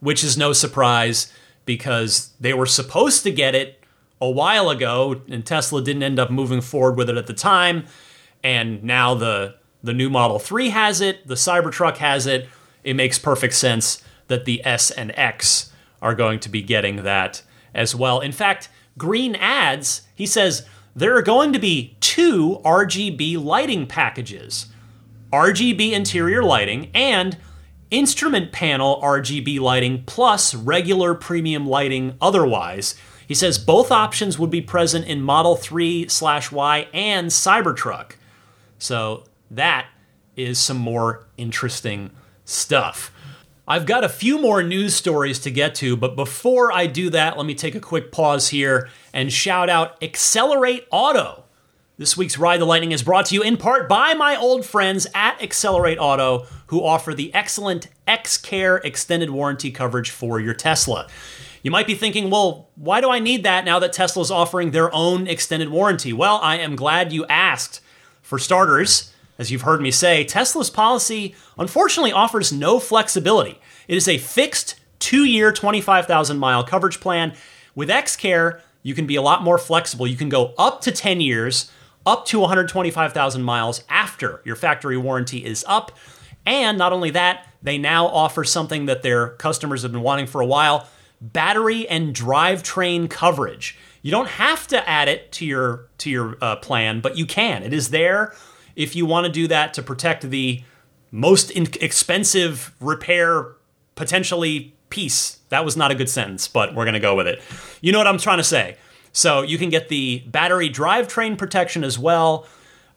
which 0.00 0.24
is 0.24 0.38
no 0.38 0.52
surprise 0.52 1.32
because 1.64 2.32
they 2.40 2.54
were 2.54 2.66
supposed 2.66 3.22
to 3.24 3.30
get 3.30 3.54
it 3.54 3.82
a 4.20 4.30
while 4.30 4.70
ago, 4.70 5.20
and 5.28 5.44
Tesla 5.44 5.82
didn't 5.82 6.02
end 6.02 6.18
up 6.18 6.30
moving 6.30 6.60
forward 6.60 6.96
with 6.96 7.10
it 7.10 7.16
at 7.16 7.26
the 7.26 7.34
time. 7.34 7.86
And 8.42 8.82
now 8.82 9.14
the 9.14 9.56
the 9.82 9.92
new 9.92 10.10
Model 10.10 10.38
3 10.38 10.70
has 10.70 11.00
it, 11.00 11.26
the 11.28 11.34
Cybertruck 11.34 11.98
has 11.98 12.26
it. 12.26 12.48
It 12.82 12.94
makes 12.94 13.18
perfect 13.18 13.54
sense 13.54 14.02
that 14.26 14.44
the 14.44 14.64
S 14.64 14.90
and 14.90 15.12
X 15.16 15.70
are 16.02 16.14
going 16.14 16.40
to 16.40 16.48
be 16.48 16.62
getting 16.62 17.04
that 17.04 17.42
as 17.74 17.94
well. 17.94 18.20
In 18.20 18.32
fact, 18.32 18.68
Green 18.98 19.36
adds, 19.36 20.02
he 20.14 20.26
says 20.26 20.66
there 20.94 21.16
are 21.16 21.22
going 21.22 21.52
to 21.52 21.58
be 21.58 21.96
two 22.00 22.60
RGB 22.64 23.42
lighting 23.42 23.86
packages. 23.86 24.66
RGB 25.32 25.92
interior 25.92 26.42
lighting, 26.42 26.90
and 26.94 27.36
instrument 27.90 28.52
panel 28.52 29.00
RGB 29.02 29.60
lighting 29.60 30.04
plus 30.06 30.54
regular 30.54 31.14
premium 31.14 31.66
lighting 31.66 32.16
otherwise. 32.20 32.94
He 33.26 33.34
says 33.34 33.58
both 33.58 33.90
options 33.90 34.38
would 34.38 34.50
be 34.50 34.60
present 34.60 35.06
in 35.06 35.20
Model 35.20 35.56
3 35.56 36.08
slash 36.08 36.52
Y 36.52 36.88
and 36.92 37.28
Cybertruck. 37.28 38.12
So 38.78 39.24
that 39.50 39.86
is 40.36 40.58
some 40.58 40.76
more 40.76 41.26
interesting 41.36 42.10
stuff. 42.44 43.12
I've 43.68 43.86
got 43.86 44.04
a 44.04 44.08
few 44.08 44.40
more 44.40 44.62
news 44.62 44.94
stories 44.94 45.40
to 45.40 45.50
get 45.50 45.74
to, 45.76 45.96
but 45.96 46.14
before 46.14 46.70
I 46.70 46.86
do 46.86 47.10
that, 47.10 47.36
let 47.36 47.46
me 47.46 47.54
take 47.54 47.74
a 47.74 47.80
quick 47.80 48.12
pause 48.12 48.48
here 48.48 48.88
and 49.12 49.32
shout 49.32 49.68
out 49.68 50.00
Xcelerate 50.00 50.84
Auto. 50.92 51.42
This 51.98 52.16
week's 52.16 52.38
Ride 52.38 52.60
the 52.60 52.66
Lightning 52.66 52.92
is 52.92 53.02
brought 53.02 53.26
to 53.26 53.34
you 53.34 53.42
in 53.42 53.56
part 53.56 53.88
by 53.88 54.14
my 54.14 54.36
old 54.36 54.64
friends 54.64 55.06
at 55.14 55.38
Xcelerate 55.40 55.96
Auto, 55.98 56.46
who 56.66 56.84
offer 56.84 57.12
the 57.12 57.34
excellent 57.34 57.88
XCare 58.06 58.84
extended 58.84 59.30
warranty 59.30 59.72
coverage 59.72 60.10
for 60.10 60.38
your 60.38 60.54
Tesla. 60.54 61.08
You 61.62 61.70
might 61.70 61.86
be 61.86 61.94
thinking, 61.94 62.30
well, 62.30 62.70
why 62.76 63.00
do 63.00 63.10
I 63.10 63.18
need 63.18 63.44
that 63.44 63.64
now 63.64 63.78
that 63.78 63.92
Tesla's 63.92 64.30
offering 64.30 64.70
their 64.70 64.94
own 64.94 65.26
extended 65.26 65.68
warranty? 65.70 66.12
Well, 66.12 66.38
I 66.42 66.56
am 66.56 66.76
glad 66.76 67.12
you 67.12 67.26
asked. 67.26 67.80
For 68.22 68.40
starters, 68.40 69.12
as 69.38 69.52
you've 69.52 69.62
heard 69.62 69.80
me 69.80 69.92
say, 69.92 70.24
Tesla's 70.24 70.68
policy 70.68 71.36
unfortunately 71.56 72.10
offers 72.10 72.52
no 72.52 72.80
flexibility. 72.80 73.60
It 73.86 73.96
is 73.96 74.08
a 74.08 74.18
fixed 74.18 74.80
two 74.98 75.24
year, 75.24 75.52
25,000 75.52 76.36
mile 76.36 76.64
coverage 76.64 76.98
plan. 76.98 77.34
With 77.76 77.88
XCare, 77.88 78.60
you 78.82 78.94
can 78.94 79.06
be 79.06 79.16
a 79.16 79.22
lot 79.22 79.44
more 79.44 79.58
flexible. 79.58 80.06
You 80.06 80.16
can 80.16 80.28
go 80.28 80.54
up 80.58 80.80
to 80.82 80.92
10 80.92 81.20
years, 81.20 81.70
up 82.04 82.26
to 82.26 82.40
125,000 82.40 83.42
miles 83.42 83.84
after 83.88 84.42
your 84.44 84.56
factory 84.56 84.96
warranty 84.96 85.44
is 85.44 85.64
up. 85.68 85.92
And 86.44 86.78
not 86.78 86.92
only 86.92 87.10
that, 87.10 87.46
they 87.62 87.78
now 87.78 88.06
offer 88.06 88.44
something 88.44 88.86
that 88.86 89.02
their 89.02 89.30
customers 89.30 89.82
have 89.82 89.92
been 89.92 90.02
wanting 90.02 90.26
for 90.26 90.40
a 90.40 90.46
while 90.46 90.88
battery 91.20 91.88
and 91.88 92.14
drivetrain 92.14 93.08
coverage. 93.08 93.78
You 94.02 94.10
don't 94.10 94.28
have 94.28 94.66
to 94.68 94.88
add 94.88 95.08
it 95.08 95.32
to 95.32 95.46
your 95.46 95.88
to 95.98 96.10
your 96.10 96.36
uh, 96.40 96.56
plan, 96.56 97.00
but 97.00 97.16
you 97.16 97.26
can. 97.26 97.62
It 97.62 97.72
is 97.72 97.90
there 97.90 98.34
if 98.76 98.94
you 98.94 99.06
want 99.06 99.26
to 99.26 99.32
do 99.32 99.48
that 99.48 99.74
to 99.74 99.82
protect 99.82 100.28
the 100.30 100.62
most 101.10 101.50
in- 101.50 101.68
expensive 101.80 102.74
repair 102.80 103.54
potentially 103.94 104.74
piece. 104.90 105.38
That 105.48 105.64
was 105.64 105.76
not 105.76 105.90
a 105.90 105.94
good 105.94 106.08
sentence, 106.08 106.46
but 106.46 106.74
we're 106.74 106.84
going 106.84 106.94
to 106.94 107.00
go 107.00 107.16
with 107.16 107.26
it. 107.26 107.40
You 107.80 107.92
know 107.92 107.98
what 107.98 108.06
I'm 108.06 108.18
trying 108.18 108.38
to 108.38 108.44
say. 108.44 108.76
So 109.12 109.42
you 109.42 109.56
can 109.56 109.70
get 109.70 109.88
the 109.88 110.22
battery 110.26 110.68
drivetrain 110.68 111.38
protection 111.38 111.82
as 111.82 111.98
well. 111.98 112.46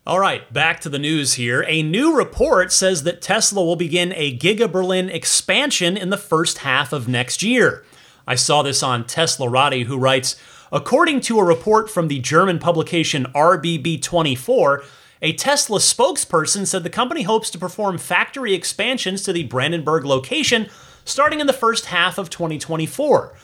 All 0.04 0.18
right, 0.18 0.52
back 0.52 0.80
to 0.80 0.88
the 0.88 0.98
news 0.98 1.34
here. 1.34 1.64
A 1.68 1.84
new 1.84 2.16
report 2.16 2.72
says 2.72 3.04
that 3.04 3.22
Tesla 3.22 3.64
will 3.64 3.76
begin 3.76 4.12
a 4.16 4.36
Giga 4.36 4.68
Berlin 4.68 5.08
expansion 5.08 5.96
in 5.96 6.10
the 6.10 6.16
first 6.16 6.58
half 6.58 6.92
of 6.92 7.06
next 7.06 7.44
year. 7.44 7.84
I 8.26 8.34
saw 8.34 8.62
this 8.62 8.82
on 8.82 9.04
Teslarati, 9.04 9.84
who 9.84 9.98
writes 9.98 10.36
According 10.70 11.20
to 11.22 11.38
a 11.38 11.44
report 11.44 11.90
from 11.90 12.08
the 12.08 12.18
German 12.18 12.58
publication 12.58 13.26
RBB24, 13.34 14.84
a 15.20 15.32
Tesla 15.34 15.78
spokesperson 15.78 16.66
said 16.66 16.82
the 16.82 16.90
company 16.90 17.22
hopes 17.22 17.50
to 17.50 17.58
perform 17.58 17.98
factory 17.98 18.54
expansions 18.54 19.22
to 19.22 19.32
the 19.32 19.44
Brandenburg 19.44 20.04
location 20.04 20.68
starting 21.04 21.40
in 21.40 21.46
the 21.46 21.52
first 21.52 21.86
half 21.86 22.18
of 22.18 22.30
2024. 22.30 23.34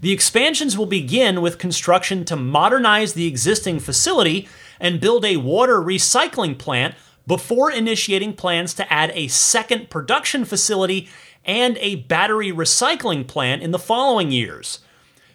The 0.00 0.12
expansions 0.12 0.76
will 0.76 0.86
begin 0.86 1.40
with 1.40 1.58
construction 1.58 2.24
to 2.26 2.36
modernize 2.36 3.12
the 3.12 3.26
existing 3.26 3.80
facility 3.80 4.48
and 4.80 5.00
build 5.00 5.24
a 5.24 5.36
water 5.36 5.80
recycling 5.80 6.58
plant 6.58 6.94
before 7.26 7.70
initiating 7.70 8.34
plans 8.34 8.74
to 8.74 8.92
add 8.92 9.10
a 9.14 9.28
second 9.28 9.90
production 9.90 10.44
facility 10.44 11.08
and 11.46 11.78
a 11.78 11.96
battery 11.96 12.52
recycling 12.52 13.26
plant 13.26 13.62
in 13.62 13.70
the 13.70 13.78
following 13.78 14.30
years. 14.30 14.80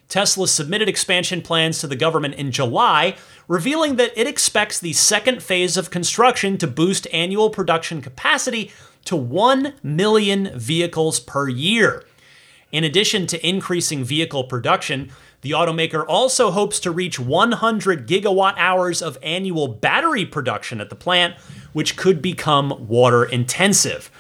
Tesla 0.10 0.46
submitted 0.46 0.90
expansion 0.90 1.42
plans 1.42 1.80
to 1.80 1.88
the 1.88 1.96
government 1.96 2.36
in 2.36 2.52
July, 2.52 3.16
revealing 3.48 3.96
that 3.96 4.12
it 4.16 4.28
expects 4.28 4.78
the 4.78 4.92
second 4.92 5.42
phase 5.42 5.78
of 5.78 5.90
construction 5.90 6.58
to 6.58 6.68
boost 6.68 7.08
annual 7.14 7.50
production 7.50 8.02
capacity 8.02 8.72
to 9.06 9.16
1 9.16 9.74
million 9.82 10.52
vehicles 10.60 11.22
per 11.22 11.48
year. 11.48 12.04
In 12.74 12.84
addition 12.84 13.26
to 13.28 13.48
increasing 13.48 14.04
vehicle 14.04 14.44
production, 14.44 15.12
the 15.42 15.52
automaker 15.52 16.06
also 16.08 16.52
hopes 16.52 16.80
to 16.82 16.92
reach 16.92 17.20
100 17.20 18.08
gigawatt 18.08 18.54
hours 18.58 19.02
of 19.02 19.18
annual 19.24 19.68
battery 19.68 20.26
production 20.26 20.80
at 20.80 20.90
the 20.90 20.96
plant, 20.96 21.36
which 21.74 21.98
could 21.98 22.22
become 22.22 22.88
water 22.88 23.24
intensive. 23.24 24.12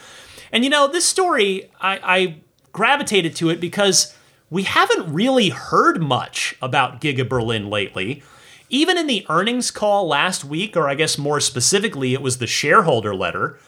And 0.51 0.63
you 0.63 0.69
know, 0.69 0.87
this 0.87 1.05
story, 1.05 1.69
I, 1.79 1.99
I 2.03 2.35
gravitated 2.71 3.35
to 3.37 3.49
it 3.49 3.59
because 3.59 4.15
we 4.49 4.63
haven't 4.63 5.13
really 5.13 5.49
heard 5.49 6.01
much 6.01 6.55
about 6.61 7.01
Giga 7.01 7.27
Berlin 7.27 7.69
lately. 7.69 8.21
Even 8.69 8.97
in 8.97 9.07
the 9.07 9.25
earnings 9.29 9.71
call 9.71 10.07
last 10.07 10.45
week, 10.45 10.77
or 10.77 10.87
I 10.87 10.95
guess 10.95 11.17
more 11.17 11.39
specifically, 11.39 12.13
it 12.13 12.21
was 12.21 12.37
the 12.37 12.47
shareholder 12.47 13.13
letter, 13.15 13.59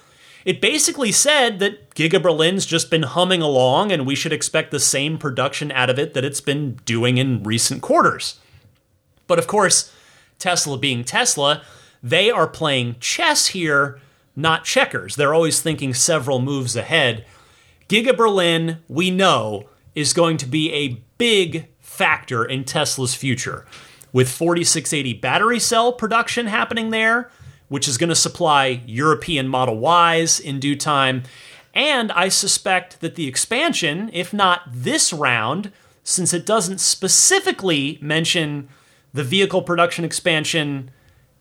it 0.45 0.59
basically 0.59 1.11
said 1.11 1.59
that 1.59 1.95
Giga 1.95 2.21
Berlin's 2.21 2.65
just 2.65 2.91
been 2.91 3.03
humming 3.03 3.41
along 3.41 3.91
and 3.91 4.05
we 4.05 4.15
should 4.15 4.33
expect 4.33 4.71
the 4.71 4.79
same 4.79 5.17
production 5.17 5.71
out 5.71 5.89
of 5.89 5.97
it 5.97 6.13
that 6.13 6.25
it's 6.25 6.41
been 6.41 6.79
doing 6.85 7.17
in 7.17 7.43
recent 7.43 7.81
quarters. 7.81 8.39
But 9.25 9.39
of 9.39 9.47
course, 9.47 9.93
Tesla 10.39 10.77
being 10.77 11.05
Tesla, 11.05 11.63
they 12.01 12.29
are 12.29 12.47
playing 12.47 12.97
chess 12.99 13.47
here, 13.47 14.01
not 14.35 14.65
checkers. 14.65 15.15
They're 15.15 15.33
always 15.33 15.61
thinking 15.61 15.93
several 15.93 16.39
moves 16.39 16.75
ahead. 16.75 17.25
Giga 17.87 18.15
Berlin, 18.15 18.79
we 18.87 19.11
know, 19.11 19.69
is 19.95 20.13
going 20.13 20.37
to 20.37 20.45
be 20.45 20.71
a 20.71 21.01
big 21.17 21.67
factor 21.79 22.43
in 22.43 22.63
Tesla's 22.63 23.13
future. 23.13 23.65
With 24.11 24.29
4680 24.29 25.13
battery 25.13 25.59
cell 25.59 25.93
production 25.93 26.47
happening 26.47 26.89
there, 26.89 27.29
which 27.67 27.87
is 27.87 27.97
going 27.97 28.09
to 28.09 28.15
supply 28.15 28.83
European 28.85 29.47
Model 29.47 29.81
Ys 29.81 30.39
in 30.39 30.59
due 30.59 30.75
time. 30.75 31.23
And 31.73 32.11
I 32.11 32.29
suspect 32.29 33.01
that 33.01 33.15
the 33.15 33.27
expansion, 33.27 34.11
if 34.13 34.31
not 34.33 34.61
this 34.71 35.11
round, 35.11 35.71
since 36.03 36.33
it 36.33 36.45
doesn't 36.45 36.79
specifically 36.79 37.97
mention 38.01 38.69
the 39.13 39.23
vehicle 39.23 39.61
production 39.61 40.05
expansion 40.05 40.91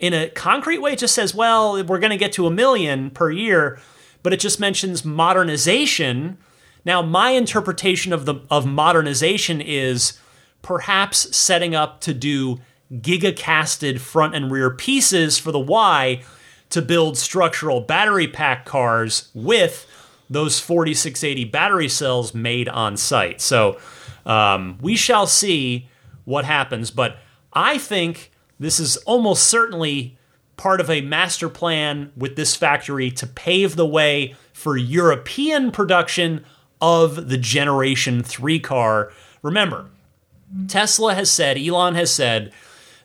in 0.02 0.12
a 0.12 0.28
concrete 0.28 0.78
way, 0.78 0.92
it 0.92 0.98
just 0.98 1.14
says, 1.14 1.34
well, 1.34 1.82
we're 1.84 1.98
going 1.98 2.10
to 2.10 2.18
get 2.18 2.32
to 2.32 2.46
a 2.46 2.50
million 2.50 3.08
per 3.10 3.30
year, 3.30 3.80
but 4.22 4.34
it 4.34 4.40
just 4.40 4.60
mentions 4.60 5.02
modernization 5.02 6.36
now, 6.84 7.02
my 7.02 7.30
interpretation 7.30 8.12
of 8.12 8.26
the 8.26 8.36
of 8.50 8.66
modernization 8.66 9.60
is 9.60 10.18
perhaps 10.62 11.36
setting 11.36 11.74
up 11.74 12.00
to 12.02 12.14
do 12.14 12.60
gigacasted 12.92 14.00
front 14.00 14.34
and 14.34 14.50
rear 14.50 14.70
pieces 14.70 15.38
for 15.38 15.52
the 15.52 15.58
Y 15.58 16.22
to 16.70 16.82
build 16.82 17.16
structural 17.16 17.80
battery 17.80 18.26
pack 18.26 18.64
cars 18.64 19.30
with 19.34 19.86
those 20.28 20.58
4680 20.60 21.44
battery 21.46 21.88
cells 21.88 22.34
made 22.34 22.68
on 22.68 22.96
site. 22.96 23.40
So 23.40 23.78
um, 24.24 24.78
we 24.80 24.96
shall 24.96 25.26
see 25.26 25.88
what 26.24 26.44
happens, 26.44 26.90
but 26.90 27.18
I 27.52 27.78
think 27.78 28.31
this 28.64 28.78
is 28.80 28.96
almost 28.98 29.44
certainly 29.44 30.16
part 30.56 30.80
of 30.80 30.90
a 30.90 31.00
master 31.00 31.48
plan 31.48 32.12
with 32.16 32.36
this 32.36 32.54
factory 32.54 33.10
to 33.10 33.26
pave 33.26 33.76
the 33.76 33.86
way 33.86 34.34
for 34.52 34.76
European 34.76 35.70
production 35.70 36.44
of 36.80 37.28
the 37.28 37.38
Generation 37.38 38.22
3 38.22 38.60
car. 38.60 39.12
Remember, 39.42 39.90
Tesla 40.68 41.14
has 41.14 41.30
said, 41.30 41.56
Elon 41.58 41.94
has 41.94 42.12
said, 42.12 42.52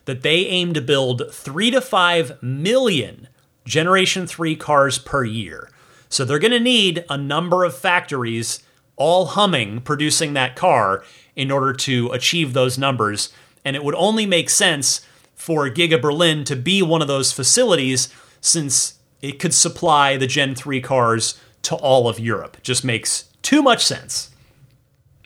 that 0.04 0.22
they 0.22 0.46
aim 0.46 0.72
to 0.74 0.80
build 0.80 1.22
three 1.32 1.70
to 1.70 1.80
five 1.80 2.42
million 2.42 3.28
Generation 3.64 4.26
3 4.26 4.56
cars 4.56 4.98
per 4.98 5.24
year. 5.24 5.70
So 6.08 6.24
they're 6.24 6.38
going 6.38 6.52
to 6.52 6.60
need 6.60 7.04
a 7.10 7.18
number 7.18 7.64
of 7.64 7.76
factories 7.76 8.62
all 8.96 9.26
humming 9.26 9.80
producing 9.80 10.32
that 10.32 10.56
car 10.56 11.04
in 11.36 11.50
order 11.50 11.72
to 11.72 12.08
achieve 12.08 12.52
those 12.52 12.78
numbers. 12.78 13.32
And 13.64 13.76
it 13.76 13.84
would 13.84 13.94
only 13.94 14.26
make 14.26 14.50
sense 14.50 15.02
for 15.48 15.70
Giga 15.70 15.98
Berlin 15.98 16.44
to 16.44 16.54
be 16.54 16.82
one 16.82 17.00
of 17.00 17.08
those 17.08 17.32
facilities 17.32 18.10
since 18.42 18.98
it 19.22 19.38
could 19.38 19.54
supply 19.54 20.14
the 20.18 20.26
Gen 20.26 20.54
3 20.54 20.82
cars 20.82 21.40
to 21.62 21.74
all 21.76 22.06
of 22.06 22.20
Europe. 22.20 22.58
Just 22.62 22.84
makes 22.84 23.30
too 23.40 23.62
much 23.62 23.82
sense. 23.82 24.30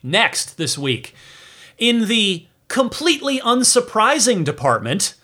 Next 0.00 0.56
this 0.56 0.78
week, 0.78 1.16
in 1.76 2.06
the 2.06 2.46
completely 2.68 3.40
unsurprising 3.40 4.44
department, 4.44 5.14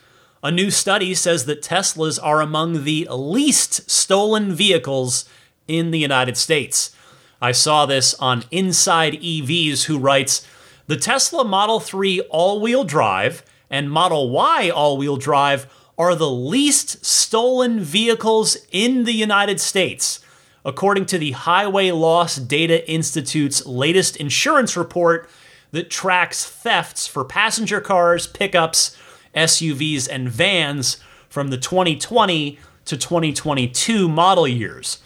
a 0.42 0.50
new 0.50 0.68
study 0.68 1.14
says 1.14 1.44
that 1.44 1.62
Teslas 1.62 2.18
are 2.20 2.40
among 2.40 2.82
the 2.82 3.06
least 3.08 3.88
stolen 3.88 4.52
vehicles 4.52 5.28
in 5.68 5.92
the 5.92 6.00
United 6.00 6.36
States. 6.36 6.92
I 7.40 7.52
saw 7.52 7.86
this 7.86 8.14
on 8.14 8.42
Inside 8.50 9.12
EVs, 9.12 9.84
who 9.84 9.96
writes 9.96 10.44
The 10.88 10.96
Tesla 10.96 11.44
Model 11.44 11.78
3 11.78 12.22
all 12.22 12.60
wheel 12.60 12.82
drive 12.82 13.44
and 13.70 13.90
Model 13.90 14.30
Y 14.30 14.70
all 14.70 14.96
wheel 14.96 15.16
drive 15.16 15.66
are 15.98 16.14
the 16.14 16.30
least 16.30 17.04
stolen 17.04 17.80
vehicles 17.80 18.56
in 18.70 19.04
the 19.04 19.12
United 19.12 19.60
States, 19.60 20.20
according 20.64 21.06
to 21.06 21.18
the 21.18 21.32
Highway 21.32 21.90
Loss 21.90 22.36
Data 22.36 22.88
Institute's 22.90 23.66
latest 23.66 24.16
insurance 24.16 24.76
report 24.76 25.28
that 25.72 25.90
tracks 25.90 26.44
thefts 26.44 27.06
for 27.06 27.24
passenger 27.24 27.80
cars, 27.80 28.26
pickups, 28.26 28.96
SUVs, 29.34 30.08
and 30.08 30.28
vans 30.28 30.98
from 31.28 31.48
the 31.48 31.58
2020 31.58 32.58
to 32.84 32.96
2022 32.96 34.08
model 34.08 34.48
years. 34.48 34.98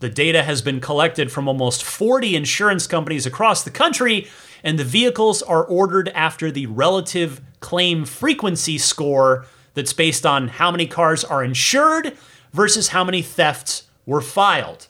The 0.00 0.10
data 0.10 0.42
has 0.42 0.62
been 0.62 0.80
collected 0.80 1.30
from 1.30 1.46
almost 1.46 1.82
40 1.82 2.34
insurance 2.34 2.86
companies 2.86 3.26
across 3.26 3.62
the 3.62 3.70
country, 3.70 4.28
and 4.64 4.78
the 4.78 4.84
vehicles 4.84 5.42
are 5.42 5.64
ordered 5.64 6.08
after 6.10 6.50
the 6.50 6.66
relative 6.66 7.40
claim 7.60 8.04
frequency 8.04 8.78
score 8.78 9.46
that's 9.74 9.92
based 9.92 10.26
on 10.26 10.48
how 10.48 10.70
many 10.70 10.86
cars 10.86 11.24
are 11.24 11.44
insured 11.44 12.16
versus 12.52 12.88
how 12.88 13.04
many 13.04 13.22
thefts 13.22 13.84
were 14.06 14.20
filed. 14.20 14.86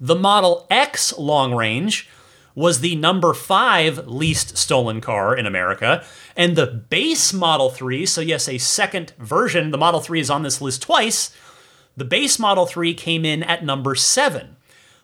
The 0.00 0.16
Model 0.16 0.66
X 0.70 1.16
long 1.16 1.54
range 1.54 2.08
was 2.54 2.80
the 2.80 2.96
number 2.96 3.34
five 3.34 4.06
least 4.06 4.56
stolen 4.56 5.00
car 5.00 5.36
in 5.36 5.46
America, 5.46 6.04
and 6.36 6.56
the 6.56 6.66
base 6.66 7.32
Model 7.32 7.70
3, 7.70 8.06
so 8.06 8.20
yes, 8.20 8.48
a 8.48 8.58
second 8.58 9.12
version, 9.18 9.70
the 9.70 9.78
Model 9.78 10.00
3 10.00 10.20
is 10.20 10.30
on 10.30 10.42
this 10.42 10.60
list 10.60 10.82
twice. 10.82 11.34
The 11.96 12.04
base 12.04 12.38
Model 12.38 12.66
3 12.66 12.94
came 12.94 13.24
in 13.24 13.42
at 13.42 13.64
number 13.64 13.94
seven. 13.94 14.56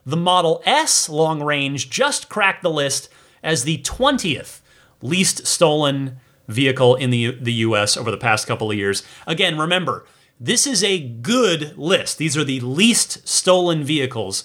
The 0.06 0.16
Model 0.16 0.62
S 0.64 1.08
long 1.08 1.42
range 1.42 1.90
just 1.90 2.28
cracked 2.28 2.62
the 2.62 2.70
list 2.70 3.08
as 3.42 3.64
the 3.64 3.78
20th 3.78 4.60
least 5.02 5.46
stolen 5.46 6.18
vehicle 6.50 6.96
in 6.96 7.10
the, 7.10 7.36
the 7.40 7.52
US 7.52 7.96
over 7.96 8.10
the 8.10 8.16
past 8.16 8.46
couple 8.46 8.70
of 8.70 8.76
years. 8.76 9.02
Again, 9.26 9.58
remember, 9.58 10.04
this 10.38 10.66
is 10.66 10.82
a 10.82 10.98
good 10.98 11.76
list. 11.76 12.18
These 12.18 12.36
are 12.36 12.44
the 12.44 12.60
least 12.60 13.28
stolen 13.28 13.84
vehicles. 13.84 14.44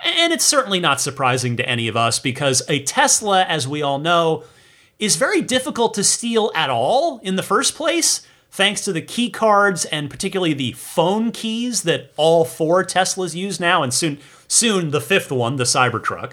And 0.00 0.32
it's 0.32 0.44
certainly 0.44 0.80
not 0.80 1.00
surprising 1.00 1.56
to 1.56 1.68
any 1.68 1.88
of 1.88 1.96
us 1.96 2.18
because 2.18 2.62
a 2.68 2.82
Tesla, 2.82 3.44
as 3.44 3.66
we 3.66 3.82
all 3.82 3.98
know, 3.98 4.44
is 4.98 5.16
very 5.16 5.42
difficult 5.42 5.94
to 5.94 6.04
steal 6.04 6.50
at 6.54 6.70
all 6.70 7.18
in 7.18 7.36
the 7.36 7.42
first 7.42 7.74
place, 7.74 8.26
thanks 8.50 8.82
to 8.82 8.92
the 8.92 9.02
key 9.02 9.28
cards 9.28 9.84
and 9.86 10.10
particularly 10.10 10.54
the 10.54 10.72
phone 10.72 11.32
keys 11.32 11.82
that 11.82 12.12
all 12.16 12.44
four 12.44 12.84
Teslas 12.84 13.34
use 13.34 13.60
now, 13.60 13.82
and 13.82 13.92
soon 13.92 14.18
soon 14.48 14.90
the 14.90 15.00
fifth 15.00 15.30
one, 15.30 15.56
the 15.56 15.64
Cybertruck. 15.64 16.32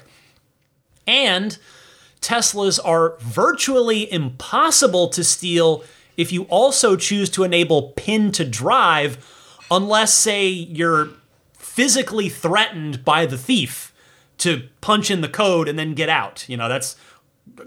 And 1.05 1.57
Teslas 2.23 2.79
are 2.83 3.17
virtually 3.19 4.11
impossible 4.11 5.09
to 5.09 5.23
steal 5.23 5.83
if 6.15 6.31
you 6.31 6.43
also 6.43 6.95
choose 6.95 7.29
to 7.31 7.43
enable 7.43 7.93
pin 7.95 8.31
to 8.31 8.45
drive, 8.45 9.17
unless, 9.69 10.13
say, 10.13 10.47
you're 10.47 11.09
physically 11.53 12.29
threatened 12.29 13.03
by 13.03 13.25
the 13.25 13.37
thief 13.37 13.93
to 14.37 14.69
punch 14.81 15.09
in 15.09 15.21
the 15.21 15.29
code 15.29 15.67
and 15.67 15.77
then 15.77 15.93
get 15.93 16.09
out. 16.09 16.47
You 16.47 16.57
know, 16.57 16.69
that's 16.69 16.95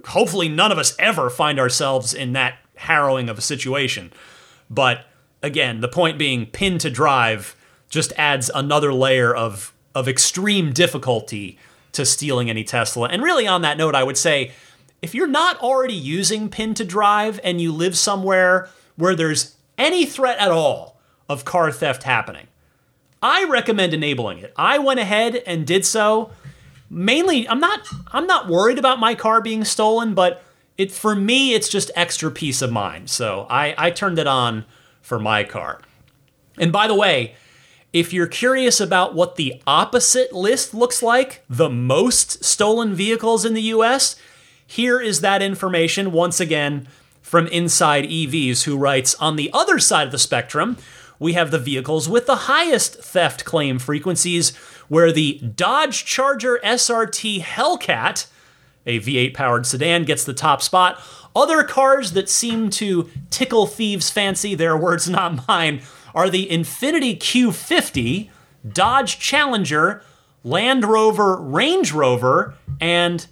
hopefully 0.06 0.48
none 0.48 0.72
of 0.72 0.78
us 0.78 0.94
ever 0.98 1.28
find 1.28 1.58
ourselves 1.58 2.14
in 2.14 2.32
that 2.32 2.58
harrowing 2.76 3.28
of 3.28 3.38
a 3.38 3.42
situation. 3.42 4.12
But 4.70 5.06
again, 5.42 5.80
the 5.80 5.88
point 5.88 6.18
being, 6.18 6.46
pin 6.46 6.78
to 6.78 6.90
drive 6.90 7.56
just 7.88 8.12
adds 8.16 8.50
another 8.54 8.92
layer 8.92 9.34
of 9.34 9.72
of 9.94 10.08
extreme 10.08 10.74
difficulty 10.74 11.58
to 11.96 12.06
stealing 12.06 12.48
any 12.48 12.64
Tesla. 12.64 13.08
And 13.08 13.22
really, 13.22 13.46
on 13.46 13.62
that 13.62 13.76
note, 13.76 13.94
I 13.94 14.02
would 14.02 14.16
say 14.16 14.52
if 15.02 15.14
you're 15.14 15.26
not 15.26 15.60
already 15.60 15.94
using 15.94 16.48
pin 16.48 16.74
to 16.74 16.84
drive 16.84 17.38
and 17.44 17.60
you 17.60 17.72
live 17.72 17.96
somewhere 17.96 18.68
where 18.96 19.14
there's 19.14 19.56
any 19.76 20.06
threat 20.06 20.38
at 20.38 20.50
all 20.50 20.98
of 21.28 21.44
car 21.44 21.70
theft 21.70 22.04
happening, 22.04 22.46
I 23.22 23.44
recommend 23.44 23.92
enabling 23.94 24.38
it. 24.38 24.52
I 24.56 24.78
went 24.78 25.00
ahead 25.00 25.36
and 25.46 25.66
did 25.66 25.84
so. 25.84 26.30
Mainly, 26.88 27.48
I'm 27.48 27.60
not 27.60 27.86
I'm 28.12 28.26
not 28.26 28.48
worried 28.48 28.78
about 28.78 29.00
my 29.00 29.14
car 29.14 29.40
being 29.40 29.64
stolen, 29.64 30.14
but 30.14 30.42
it 30.78 30.92
for 30.92 31.14
me 31.14 31.54
it's 31.54 31.68
just 31.68 31.90
extra 31.96 32.30
peace 32.30 32.62
of 32.62 32.70
mind. 32.70 33.10
So 33.10 33.46
I, 33.50 33.74
I 33.76 33.90
turned 33.90 34.18
it 34.18 34.26
on 34.26 34.64
for 35.00 35.18
my 35.18 35.44
car. 35.44 35.80
And 36.58 36.72
by 36.72 36.86
the 36.86 36.94
way, 36.94 37.34
if 37.96 38.12
you're 38.12 38.26
curious 38.26 38.78
about 38.78 39.14
what 39.14 39.36
the 39.36 39.58
opposite 39.66 40.30
list 40.30 40.74
looks 40.74 41.02
like, 41.02 41.42
the 41.48 41.70
most 41.70 42.44
stolen 42.44 42.94
vehicles 42.94 43.46
in 43.46 43.54
the 43.54 43.62
US, 43.62 44.16
here 44.66 45.00
is 45.00 45.22
that 45.22 45.40
information 45.40 46.12
once 46.12 46.38
again 46.38 46.88
from 47.22 47.46
Inside 47.46 48.04
EVs, 48.04 48.64
who 48.64 48.76
writes 48.76 49.14
On 49.14 49.36
the 49.36 49.50
other 49.54 49.78
side 49.78 50.08
of 50.08 50.12
the 50.12 50.18
spectrum, 50.18 50.76
we 51.18 51.32
have 51.32 51.50
the 51.50 51.58
vehicles 51.58 52.06
with 52.06 52.26
the 52.26 52.36
highest 52.36 52.96
theft 52.96 53.46
claim 53.46 53.78
frequencies, 53.78 54.54
where 54.88 55.10
the 55.10 55.38
Dodge 55.38 56.04
Charger 56.04 56.60
SRT 56.62 57.40
Hellcat, 57.40 58.26
a 58.84 59.00
V8 59.00 59.32
powered 59.32 59.64
sedan, 59.64 60.04
gets 60.04 60.24
the 60.24 60.34
top 60.34 60.60
spot. 60.60 61.00
Other 61.34 61.62
cars 61.64 62.12
that 62.12 62.28
seem 62.28 62.68
to 62.70 63.08
tickle 63.30 63.66
thieves' 63.66 64.10
fancy, 64.10 64.54
their 64.54 64.76
words, 64.76 65.08
not 65.08 65.48
mine, 65.48 65.80
are 66.16 66.30
the 66.30 66.48
Infiniti 66.50 67.18
Q50, 67.18 68.30
Dodge 68.72 69.20
Challenger, 69.20 70.02
Land 70.42 70.84
Rover 70.84 71.36
Range 71.36 71.92
Rover, 71.92 72.54
and 72.80 73.26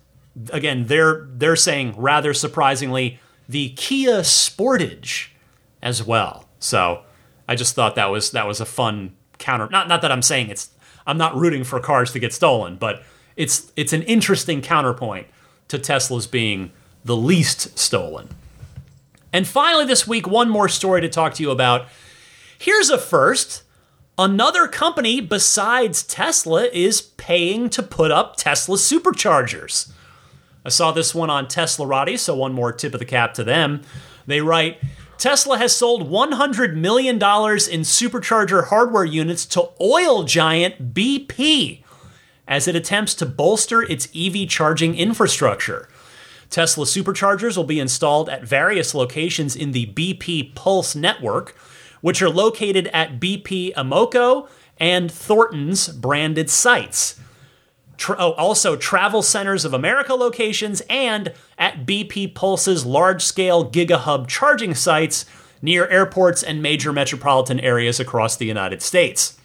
again, 0.51 0.87
they're 0.87 1.27
they're 1.31 1.57
saying 1.57 1.95
rather 1.97 2.35
surprisingly 2.35 3.19
the 3.49 3.71
Kia 3.71 4.21
Sportage 4.21 5.29
as 5.83 6.03
well. 6.03 6.47
So 6.59 7.03
I 7.49 7.55
just 7.55 7.75
thought 7.75 7.95
that 7.95 8.11
was 8.11 8.33
that 8.33 8.47
was 8.47 8.61
a 8.61 8.67
fun 8.67 9.17
counter. 9.39 9.69
Not 9.71 9.89
not 9.89 10.03
that 10.03 10.13
I'm 10.13 10.23
saying 10.23 10.51
it's 10.51 10.71
I'm 11.07 11.19
not 11.19 11.35
rooting 11.37 11.65
for 11.65 11.81
cars 11.81 12.13
to 12.13 12.19
get 12.19 12.33
stolen, 12.33 12.77
but 12.77 13.03
it's 13.37 13.73
it's 13.77 13.93
an 13.93 14.03
interesting 14.03 14.61
counterpoint 14.61 15.27
to 15.69 15.79
Tesla's 15.79 16.27
being 16.27 16.73
the 17.05 17.17
least 17.17 17.79
stolen. 17.79 18.29
And 19.33 19.47
finally, 19.47 19.85
this 19.85 20.07
week, 20.07 20.27
one 20.27 20.49
more 20.49 20.69
story 20.69 21.01
to 21.01 21.09
talk 21.09 21.35
to 21.35 21.43
you 21.43 21.51
about. 21.51 21.87
Here's 22.59 22.91
a 22.91 22.99
first. 22.99 23.63
Another 24.17 24.69
company 24.69 25.21
besides 25.21 26.03
Tesla 26.03 26.67
is 26.67 27.03
paying 27.03 27.69
to 27.71 27.83
put 27.83 28.11
up 28.11 28.37
Tesla 28.37 28.77
superchargers. 28.77 29.91
I 30.65 30.69
saw 30.69 30.93
this 30.93 31.15
one 31.15 31.31
on 31.31 31.47
Teslarati, 31.47 32.19
so 32.19 32.37
one 32.37 32.53
more 32.53 32.73
tip 32.73 32.95
of 32.95 33.01
the 33.01 33.07
cap 33.07 33.35
to 33.35 33.45
them. 33.45 33.83
They 34.27 34.41
write 34.41 34.79
Tesla 35.19 35.59
has 35.59 35.75
sold 35.75 36.11
$100 36.11 36.75
million 36.75 37.17
in 37.17 37.21
supercharger 37.21 38.69
hardware 38.69 39.05
units 39.05 39.47
to 39.47 39.71
oil 39.81 40.25
giant 40.25 40.95
BP 40.95 41.83
as 42.47 42.69
it 42.69 42.77
attempts 42.77 43.15
to 43.15 43.27
bolster 43.27 43.83
its 43.83 44.09
EV 44.15 44.49
charging 44.49 44.95
infrastructure. 44.95 45.89
Tesla 46.51 46.85
superchargers 46.85 47.57
will 47.57 47.65
be 47.65 47.81
installed 47.81 48.29
at 48.29 48.45
various 48.45 48.95
locations 48.95 49.57
in 49.57 49.73
the 49.73 49.87
BP 49.87 50.55
Pulse 50.55 50.95
network, 50.95 51.57
which 52.05 52.21
are 52.21 52.29
located 52.29 52.87
at 52.89 53.19
BP 53.19 53.73
Amoco 53.73 54.47
and 54.77 55.11
Thornton's 55.11 55.89
branded 55.89 56.51
sites. 56.51 57.19
Tra- 57.97 58.17
oh, 58.19 58.33
also 58.33 58.77
Travel 58.77 59.23
Centers 59.23 59.65
of 59.65 59.73
America 59.73 60.13
locations 60.13 60.83
and 60.91 61.33
at 61.57 61.87
BP 61.87 62.35
Pulse's 62.35 62.85
large 62.85 63.23
scale 63.23 63.71
GigaHub 63.71 64.29
charging 64.29 64.75
sites 64.75 65.25
near 65.63 65.89
airports 65.89 66.43
and 66.43 66.61
major 66.61 66.93
metropolitan 66.93 67.59
areas 67.59 67.99
across 67.99 68.37
the 68.37 68.45
United 68.45 68.83
States. 68.83 69.39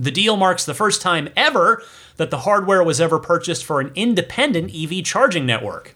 The 0.00 0.10
deal 0.10 0.36
marks 0.36 0.64
the 0.64 0.74
first 0.74 1.00
time 1.00 1.28
ever 1.36 1.80
that 2.16 2.32
the 2.32 2.38
hardware 2.38 2.82
was 2.82 3.00
ever 3.00 3.20
purchased 3.20 3.64
for 3.64 3.80
an 3.80 3.92
independent 3.94 4.74
EV 4.74 5.04
charging 5.04 5.46
network. 5.46 5.94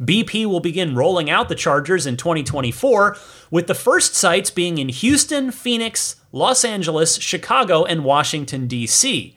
BP 0.00 0.46
will 0.46 0.60
begin 0.60 0.94
rolling 0.94 1.30
out 1.30 1.48
the 1.48 1.54
chargers 1.54 2.06
in 2.06 2.16
2024, 2.16 3.16
with 3.50 3.66
the 3.66 3.74
first 3.74 4.14
sites 4.14 4.50
being 4.50 4.78
in 4.78 4.88
Houston, 4.88 5.50
Phoenix, 5.50 6.16
Los 6.32 6.64
Angeles, 6.64 7.16
Chicago, 7.16 7.84
and 7.84 8.04
Washington, 8.04 8.66
D.C. 8.66 9.36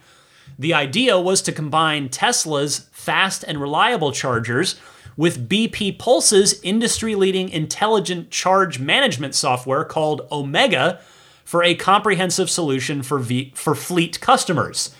The 0.58 0.74
idea 0.74 1.20
was 1.20 1.42
to 1.44 1.52
combine 1.52 2.10
Tesla's 2.10 2.90
fast 2.92 3.44
and 3.44 3.62
reliable 3.62 4.12
chargers 4.12 4.76
with 5.16 5.50
BP 5.50 5.98
Pulse's 5.98 6.60
industry 6.62 7.16
leading 7.16 7.50
intelligent 7.50 8.30
charge 8.30 8.80
management 8.80 9.36
software 9.36 9.84
called 9.84 10.28
Omega 10.32 11.00
for 11.44 11.64
a 11.64 11.76
comprehensive 11.76 12.50
solution 12.50 13.02
for, 13.02 13.20
v- 13.20 13.52
for 13.56 13.74
fleet 13.74 14.20
customers. 14.20 14.94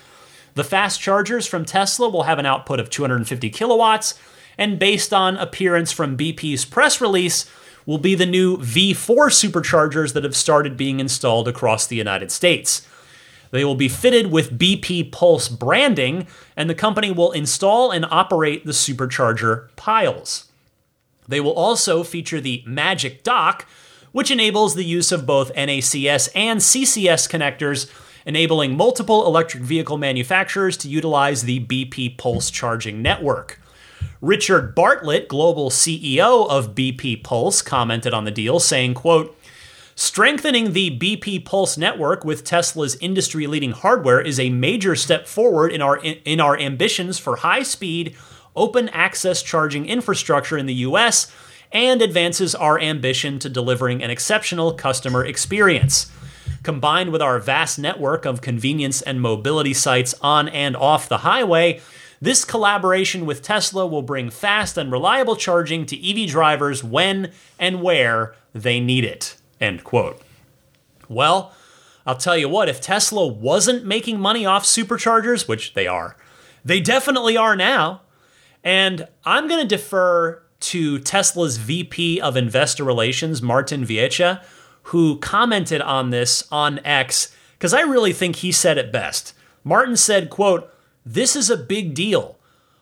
The 0.54 0.64
fast 0.64 1.00
chargers 1.00 1.46
from 1.46 1.64
Tesla 1.64 2.08
will 2.08 2.24
have 2.24 2.38
an 2.38 2.46
output 2.46 2.80
of 2.80 2.90
250 2.90 3.50
kilowatts, 3.50 4.18
and 4.58 4.78
based 4.78 5.14
on 5.14 5.36
appearance 5.36 5.92
from 5.92 6.18
BP's 6.18 6.64
press 6.64 7.00
release, 7.00 7.48
will 7.86 7.96
be 7.96 8.14
the 8.14 8.26
new 8.26 8.58
V4 8.58 9.30
superchargers 9.30 10.12
that 10.12 10.24
have 10.24 10.36
started 10.36 10.76
being 10.76 11.00
installed 11.00 11.48
across 11.48 11.86
the 11.86 11.96
United 11.96 12.30
States. 12.30 12.86
They 13.50 13.64
will 13.64 13.76
be 13.76 13.88
fitted 13.88 14.30
with 14.30 14.58
BP 14.58 15.10
Pulse 15.10 15.48
branding, 15.48 16.26
and 16.54 16.68
the 16.68 16.74
company 16.74 17.10
will 17.10 17.32
install 17.32 17.90
and 17.90 18.04
operate 18.10 18.66
the 18.66 18.72
supercharger 18.72 19.74
piles. 19.76 20.50
They 21.26 21.40
will 21.40 21.52
also 21.52 22.02
feature 22.02 22.42
the 22.42 22.62
Magic 22.66 23.22
Dock, 23.22 23.66
which 24.12 24.30
enables 24.30 24.74
the 24.74 24.84
use 24.84 25.12
of 25.12 25.24
both 25.24 25.54
NACS 25.54 26.28
and 26.34 26.60
CCS 26.60 27.26
connectors, 27.26 27.90
enabling 28.26 28.76
multiple 28.76 29.26
electric 29.26 29.62
vehicle 29.62 29.96
manufacturers 29.96 30.76
to 30.78 30.88
utilize 30.88 31.42
the 31.42 31.60
BP 31.60 32.18
Pulse 32.18 32.50
charging 32.50 33.00
network. 33.00 33.60
Richard 34.20 34.74
Bartlett, 34.74 35.28
global 35.28 35.70
CEO 35.70 36.48
of 36.48 36.74
BP 36.74 37.22
Pulse, 37.22 37.62
commented 37.62 38.12
on 38.12 38.24
the 38.24 38.30
deal, 38.30 38.58
saying, 38.58 38.94
quote, 38.94 39.36
Strengthening 39.94 40.74
the 40.74 40.96
BP 40.96 41.44
Pulse 41.44 41.76
network 41.76 42.24
with 42.24 42.44
Tesla's 42.44 42.96
industry-leading 43.00 43.72
hardware 43.72 44.20
is 44.20 44.38
a 44.38 44.50
major 44.50 44.94
step 44.94 45.26
forward 45.26 45.72
in 45.72 45.82
our 45.82 45.96
in 45.98 46.38
our 46.38 46.56
ambitions 46.56 47.18
for 47.18 47.34
high-speed, 47.34 48.14
open 48.54 48.88
access 48.90 49.42
charging 49.42 49.86
infrastructure 49.86 50.56
in 50.56 50.66
the 50.66 50.74
US 50.74 51.32
and 51.72 52.00
advances 52.00 52.54
our 52.54 52.78
ambition 52.78 53.38
to 53.40 53.48
delivering 53.48 54.02
an 54.02 54.10
exceptional 54.10 54.72
customer 54.72 55.24
experience. 55.24 56.10
Combined 56.62 57.10
with 57.10 57.20
our 57.20 57.38
vast 57.38 57.78
network 57.78 58.24
of 58.24 58.40
convenience 58.40 59.02
and 59.02 59.20
mobility 59.20 59.74
sites 59.74 60.14
on 60.20 60.48
and 60.48 60.76
off 60.76 61.08
the 61.08 61.18
highway, 61.18 61.80
this 62.20 62.44
collaboration 62.44 63.26
with 63.26 63.42
Tesla 63.42 63.86
will 63.86 64.02
bring 64.02 64.30
fast 64.30 64.76
and 64.76 64.90
reliable 64.90 65.36
charging 65.36 65.86
to 65.86 65.96
EV 66.24 66.28
drivers 66.28 66.82
when 66.82 67.32
and 67.58 67.82
where 67.82 68.34
they 68.54 68.80
need 68.80 69.04
it. 69.04 69.36
End 69.60 69.84
quote. 69.84 70.20
Well, 71.08 71.52
I'll 72.06 72.16
tell 72.16 72.36
you 72.36 72.48
what, 72.48 72.68
if 72.68 72.80
Tesla 72.80 73.26
wasn't 73.26 73.84
making 73.84 74.18
money 74.18 74.46
off 74.46 74.64
superchargers, 74.64 75.46
which 75.46 75.74
they 75.74 75.86
are, 75.86 76.16
they 76.64 76.80
definitely 76.80 77.36
are 77.36 77.54
now. 77.54 78.02
And 78.64 79.06
I'm 79.24 79.48
going 79.48 79.60
to 79.60 79.76
defer 79.76 80.42
to 80.60 80.98
Tesla's 80.98 81.56
VP 81.58 82.20
of 82.20 82.36
Investor 82.36 82.84
Relations, 82.84 83.40
Martin 83.40 83.84
Viecha, 83.84 84.42
who 84.84 85.18
commented 85.18 85.80
on 85.80 86.10
this 86.10 86.46
on 86.50 86.80
X 86.84 87.34
because 87.58 87.74
I 87.74 87.80
really 87.82 88.12
think 88.12 88.36
he 88.36 88.52
said 88.52 88.78
it 88.78 88.92
best. 88.92 89.34
Martin 89.64 89.96
said, 89.96 90.30
quote, 90.30 90.72
"This 91.10 91.34
is 91.34 91.48
a 91.48 91.56
big 91.56 91.94
deal. 91.94 92.36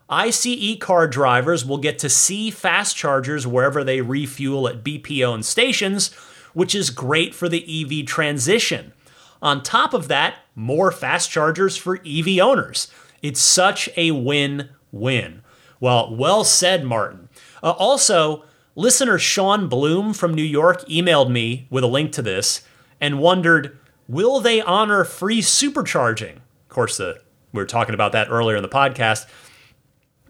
ICE 0.09 0.77
car 0.81 1.07
drivers 1.07 1.65
will 1.65 1.79
get 1.79 1.97
to 2.01 2.09
see 2.09 2.51
fast 2.51 2.97
chargers 2.97 3.47
wherever 3.47 3.85
they 3.85 4.01
refuel 4.01 4.67
at 4.67 4.83
BP-owned 4.83 5.47
stations, 5.47 6.13
which 6.53 6.75
is 6.75 6.91
great 6.91 7.37
for 7.37 7.49
the 7.49 7.65
EV 7.65 8.05
transition. 8.05 8.93
On 9.41 9.63
top 9.63 9.95
of 9.95 10.09
that, 10.09 10.39
more 10.57 10.91
fast 10.91 11.31
chargers 11.31 11.77
for 11.77 12.01
EV 12.05 12.41
owners. 12.41 12.89
It's 13.23 13.41
such 13.41 13.89
a 13.97 14.11
win-win." 14.11 15.43
Well, 15.79 16.13
well 16.13 16.43
said, 16.43 16.85
Martin. 16.85 17.29
Uh, 17.63 17.71
also, 17.71 18.43
listener 18.75 19.19
Sean 19.19 19.69
Bloom 19.69 20.13
from 20.13 20.35
New 20.35 20.43
York 20.43 20.81
emailed 20.89 21.31
me 21.31 21.69
with 21.71 21.85
a 21.85 21.89
link 21.89 22.11
to 22.13 22.23
this 22.23 22.63
and 23.01 23.21
wondered 23.21 23.79
will 24.09 24.41
they 24.41 24.61
honor 24.61 25.05
free 25.05 25.43
supercharging? 25.43 26.37
Of 26.37 26.69
course, 26.71 26.97
the, 26.97 27.21
we 27.57 27.63
were 27.63 27.67
talking 27.67 27.95
about 27.95 28.13
that 28.13 28.29
earlier 28.31 28.57
in 28.57 28.63
the 28.63 28.69
podcast. 28.69 29.27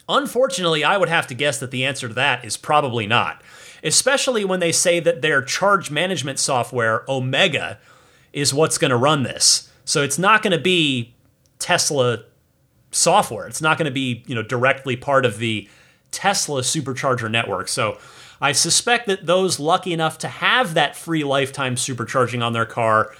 Unfortunately, 0.08 0.84
I 0.84 0.96
would 0.96 1.08
have 1.08 1.26
to 1.26 1.34
guess 1.34 1.58
that 1.58 1.70
the 1.70 1.84
answer 1.84 2.08
to 2.08 2.14
that 2.14 2.44
is 2.44 2.56
probably 2.56 3.06
not, 3.06 3.42
especially 3.82 4.44
when 4.44 4.60
they 4.60 4.72
say 4.72 5.00
that 5.00 5.20
their 5.20 5.42
charge 5.42 5.90
management 5.90 6.38
software, 6.38 7.04
Omega, 7.08 7.78
is 8.32 8.54
what's 8.54 8.78
going 8.78 8.90
to 8.90 8.96
run 8.96 9.24
this. 9.24 9.70
So 9.84 10.02
it's 10.02 10.18
not 10.18 10.42
going 10.42 10.56
to 10.56 10.62
be 10.62 11.14
Tesla 11.58 12.20
software. 12.92 13.46
It's 13.46 13.62
not 13.62 13.78
going 13.78 13.86
to 13.86 13.92
be, 13.92 14.22
you 14.26 14.34
know, 14.34 14.42
directly 14.42 14.96
part 14.96 15.24
of 15.24 15.38
the 15.38 15.68
Tesla 16.10 16.62
supercharger 16.62 17.30
network. 17.30 17.68
So 17.68 17.98
I 18.40 18.52
suspect 18.52 19.06
that 19.06 19.26
those 19.26 19.58
lucky 19.58 19.92
enough 19.92 20.18
to 20.18 20.28
have 20.28 20.74
that 20.74 20.96
free 20.96 21.24
lifetime 21.24 21.74
supercharging 21.74 22.44
on 22.44 22.52
their 22.52 22.66
car 22.66 23.12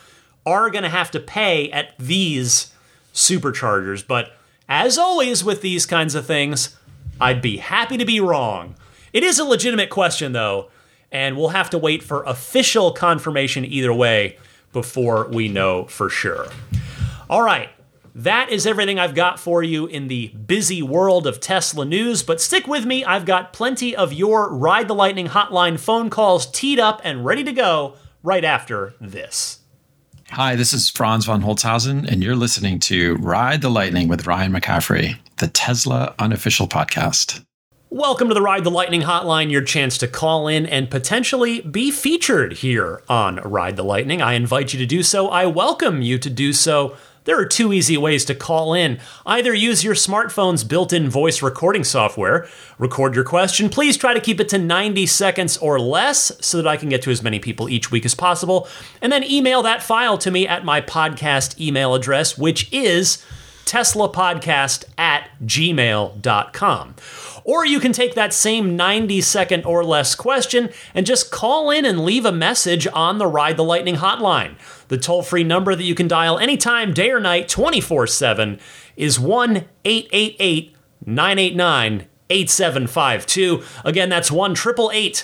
are 0.45 0.71
going 0.71 0.85
to 0.85 0.89
have 0.89 1.11
to 1.13 1.21
pay 1.21 1.71
at 1.73 1.99
these 1.99 2.73
superchargers. 3.17 4.07
But 4.07 4.37
as 4.69 4.99
always 4.99 5.43
with 5.43 5.63
these 5.63 5.87
kinds 5.87 6.15
of 6.15 6.27
things, 6.27 6.77
I'd 7.21 7.43
be 7.43 7.57
happy 7.57 7.97
to 7.97 8.05
be 8.05 8.21
wrong. 8.21 8.77
It 9.13 9.25
is 9.25 9.39
a 9.39 9.45
legitimate 9.45 9.91
question 9.91 10.33
though, 10.33 10.71
and 11.11 11.37
we'll 11.37 11.49
have 11.49 11.71
to 11.71 11.79
wait 11.79 12.03
for 12.03 12.23
official 12.25 12.93
confirmation 12.93 13.65
either 13.65 13.93
way 13.93 14.39
before 14.73 15.29
we 15.29 15.49
know 15.49 15.87
for 15.87 16.11
sure. 16.11 16.49
All 17.31 17.43
right, 17.43 17.71
that 18.15 18.51
is 18.51 18.67
everything 18.67 18.99
I've 18.99 19.15
got 19.15 19.41
for 19.41 19.63
you 19.63 19.87
in 19.87 20.09
the 20.09 20.29
busy 20.29 20.83
world 20.83 21.27
of 21.27 21.41
Tesla 21.41 21.85
news, 21.85 22.23
but 22.23 22.41
stick 22.41 22.67
with 22.67 22.85
me. 22.85 23.05
I've 23.05 23.25
got 23.25 23.53
plenty 23.53 23.97
of 23.97 24.13
your 24.13 24.53
Ride 24.53 24.89
the 24.89 24.95
Lightning 24.95 25.29
hotline 25.29 25.79
phone 25.79 26.11
calls 26.11 26.47
teed 26.47 26.79
up 26.79 27.01
and 27.05 27.25
ready 27.25 27.45
to 27.45 27.53
go 27.53 27.95
right 28.23 28.45
after 28.45 28.95
this. 29.01 29.61
Hi, 30.31 30.57
this 30.57 30.73
is 30.73 30.91
Franz 30.91 31.25
von 31.25 31.43
Holzhausen, 31.43 32.07
and 32.07 32.23
you're 32.23 32.35
listening 32.35 32.81
to 32.81 33.15
Ride 33.15 33.63
the 33.63 33.71
Lightning 33.71 34.09
with 34.09 34.27
Ryan 34.27 34.53
McCaffrey, 34.53 35.19
the 35.39 35.47
Tesla 35.47 36.17
unofficial 36.19 36.67
podcast. 36.67 37.45
Welcome 37.91 38.27
to 38.29 38.35
the 38.35 38.43
Ride 38.43 38.65
the 38.65 38.71
Lightning 38.71 39.03
Hotline, 39.03 39.53
your 39.53 39.63
chance 39.63 39.97
to 39.99 40.09
call 40.09 40.49
in 40.49 40.67
and 40.67 40.91
potentially 40.91 41.61
be 41.61 41.93
featured 41.93 42.55
here 42.55 43.03
on 43.09 43.37
Ride 43.37 43.77
the 43.77 43.85
Lightning. 43.85 44.21
I 44.21 44.35
invite 44.35 44.73
you 44.73 44.81
to 44.81 44.87
do 44.87 45.05
so. 45.05 45.29
I 45.29 45.47
welcome 45.47 46.03
you 46.03 46.19
to 46.19 46.29
do 46.29 46.53
so 46.53 46.97
there 47.27 47.39
are 47.39 47.45
two 47.45 47.73
easy 47.73 47.97
ways 47.97 48.25
to 48.25 48.35
call 48.35 48.73
in. 48.73 48.99
Either 49.27 49.53
use 49.53 49.85
your 49.85 49.95
smartphone's 49.95 50.65
built 50.65 50.93
in 50.93 51.11
voice 51.11 51.43
recording 51.43 51.85
software, 51.85 52.49
record 52.79 53.15
your 53.15 53.25
question. 53.25 53.69
Please 53.69 53.97
try 53.97 54.15
to 54.15 54.21
keep 54.21 54.41
it 54.41 54.49
to 54.49 54.59
90 54.59 55.05
seconds 55.07 55.59
or 55.59 55.79
less 55.79 56.33
so 56.41 56.57
that 56.57 56.67
I 56.67 56.77
can 56.77 56.89
get 56.89 57.03
to 57.03 57.11
as 57.11 57.23
many 57.23 57.39
people 57.39 57.69
each 57.69 57.91
week 57.91 58.07
as 58.07 58.15
possible. 58.15 58.69
And 59.03 59.13
then 59.13 59.23
email 59.25 59.63
that 59.63 59.83
file 59.83 60.17
to 60.19 60.31
me 60.31 60.49
at 60.49 60.65
my 60.65 60.81
podcast 60.81 61.61
email 61.61 61.95
address, 61.95 62.39
which 62.39 62.73
is 62.73 63.23
teslapodcast 63.67 64.85
at 64.97 65.29
gmail.com. 65.45 66.95
Or 67.47 67.65
you 67.65 67.79
can 67.79 67.93
take 67.93 68.15
that 68.15 68.35
same 68.35 68.77
90 68.77 69.21
second 69.21 69.65
or 69.65 69.85
less 69.85 70.17
question 70.17 70.69
and 70.93 71.07
just 71.07 71.31
call 71.31 71.71
in 71.71 71.85
and 71.85 72.05
leave 72.05 72.25
a 72.25 72.33
message 72.33 72.89
on 72.93 73.19
the 73.19 73.29
Ride 73.29 73.57
the 73.57 73.63
Lightning 73.63 73.95
hotline. 73.95 74.57
The 74.89 74.99
toll 74.99 75.23
free 75.23 75.45
number 75.45 75.77
that 75.77 75.85
you 75.85 75.95
can 75.95 76.09
dial 76.09 76.41
anytime, 76.41 76.93
day 76.93 77.09
or 77.09 77.21
night, 77.21 77.49
24 77.49 78.09
7 78.09 78.59
is 78.97 79.21
1 79.21 79.65
888 79.85 80.75
989 81.07 82.07
8752. 82.29 83.63
Again, 83.85 84.09
that's 84.09 84.33
1 84.33 84.57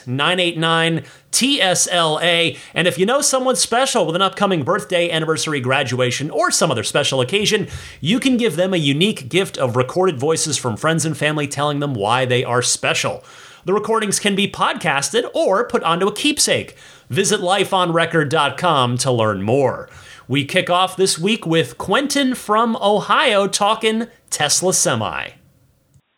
989 0.07 1.05
TSLA. 1.33 2.59
And 2.75 2.87
if 2.87 2.99
you 2.99 3.07
know 3.07 3.21
someone 3.21 3.57
special 3.57 4.07
with 4.07 4.15
an 4.15 4.23
upcoming 4.23 4.63
birthday, 4.63 5.11
anniversary, 5.11 5.61
graduation, 5.61 6.31
or 6.31 6.51
some 6.51 6.71
other 6.71 6.85
special 6.85 7.21
occasion, 7.21 7.69
you 8.01 8.21
can 8.21 8.37
give 8.37 8.57
them 8.57 8.73
a 8.73 8.79
unique 8.79 9.29
gift 9.29 9.59
of 9.59 9.77
recorded 9.77 10.19
voices 10.19 10.57
from 10.57 10.77
friends 10.77 11.05
and 11.05 11.17
family 11.17 11.49
telling 11.49 11.81
them 11.81 11.95
why 11.95 12.25
they 12.25 12.45
are 12.45 12.63
special. 12.63 13.25
The 13.65 13.73
recordings 13.73 14.19
can 14.19 14.35
be 14.35 14.51
podcasted 14.51 15.29
or 15.35 15.67
put 15.67 15.83
onto 15.83 16.07
a 16.07 16.15
keepsake. 16.15 16.77
Visit 17.09 17.41
lifeonrecord.com 17.41 18.99
to 18.99 19.11
learn 19.11 19.43
more. 19.43 19.89
We 20.29 20.45
kick 20.45 20.71
off 20.71 20.97
this 20.97 21.19
week 21.19 21.47
with 21.47 21.79
Quentin 21.79 22.35
from 22.35 22.77
Ohio 22.77 23.47
talking 23.47 24.07
Tesla 24.31 24.73
Semi. 24.73 25.31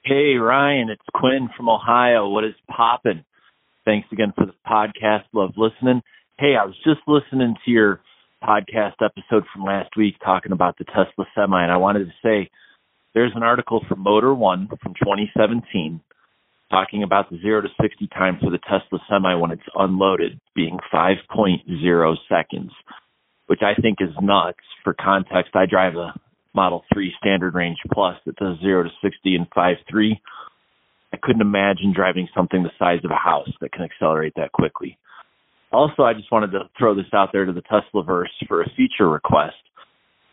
Hey, 0.04 0.34
Ryan, 0.34 0.90
it's 0.90 1.02
Quinn 1.14 1.48
from 1.56 1.68
Ohio. 1.68 2.28
What 2.28 2.44
is 2.44 2.54
poppin'? 2.70 3.24
Thanks 3.84 4.08
again 4.12 4.32
for 4.34 4.46
the 4.46 4.54
podcast. 4.66 5.24
Love 5.32 5.52
listening. 5.56 6.02
Hey, 6.38 6.56
I 6.60 6.64
was 6.64 6.74
just 6.84 7.00
listening 7.06 7.54
to 7.64 7.70
your 7.70 8.00
podcast 8.42 8.94
episode 9.04 9.44
from 9.52 9.64
last 9.64 9.90
week 9.96 10.14
talking 10.24 10.52
about 10.52 10.78
the 10.78 10.84
Tesla 10.84 11.26
Semi, 11.34 11.62
and 11.62 11.72
I 11.72 11.76
wanted 11.76 12.06
to 12.06 12.12
say 12.22 12.50
there's 13.14 13.32
an 13.34 13.42
article 13.42 13.84
from 13.88 14.04
Motor1 14.04 14.68
from 14.68 14.94
2017 14.94 16.00
talking 16.70 17.02
about 17.02 17.30
the 17.30 17.38
0 17.40 17.60
to 17.60 17.68
60 17.80 18.08
time 18.08 18.38
for 18.42 18.50
the 18.50 18.58
Tesla 18.58 18.98
Semi 19.08 19.34
when 19.34 19.50
it's 19.50 19.62
unloaded 19.74 20.40
being 20.56 20.78
5.0 20.92 22.14
seconds, 22.28 22.72
which 23.46 23.60
I 23.62 23.80
think 23.80 23.98
is 24.00 24.14
nuts. 24.20 24.58
For 24.82 24.94
context, 24.94 25.54
I 25.54 25.66
drive 25.66 25.94
a 25.94 26.14
Model 26.54 26.84
3 26.92 27.12
Standard 27.20 27.54
Range 27.54 27.78
Plus 27.92 28.16
that 28.26 28.36
does 28.36 28.58
0 28.60 28.84
to 28.84 28.90
60 29.02 29.34
in 29.36 29.46
5.3. 29.56 30.20
I 31.14 31.18
couldn't 31.22 31.42
imagine 31.42 31.92
driving 31.94 32.28
something 32.34 32.64
the 32.64 32.70
size 32.76 33.04
of 33.04 33.12
a 33.12 33.14
house 33.14 33.50
that 33.60 33.70
can 33.70 33.84
accelerate 33.84 34.32
that 34.36 34.50
quickly. 34.50 34.98
Also, 35.72 36.02
I 36.02 36.12
just 36.12 36.32
wanted 36.32 36.50
to 36.52 36.68
throw 36.76 36.94
this 36.94 37.06
out 37.12 37.30
there 37.32 37.44
to 37.44 37.52
the 37.52 37.62
Teslaverse 37.62 38.34
for 38.48 38.62
a 38.62 38.70
feature 38.76 39.08
request. 39.08 39.54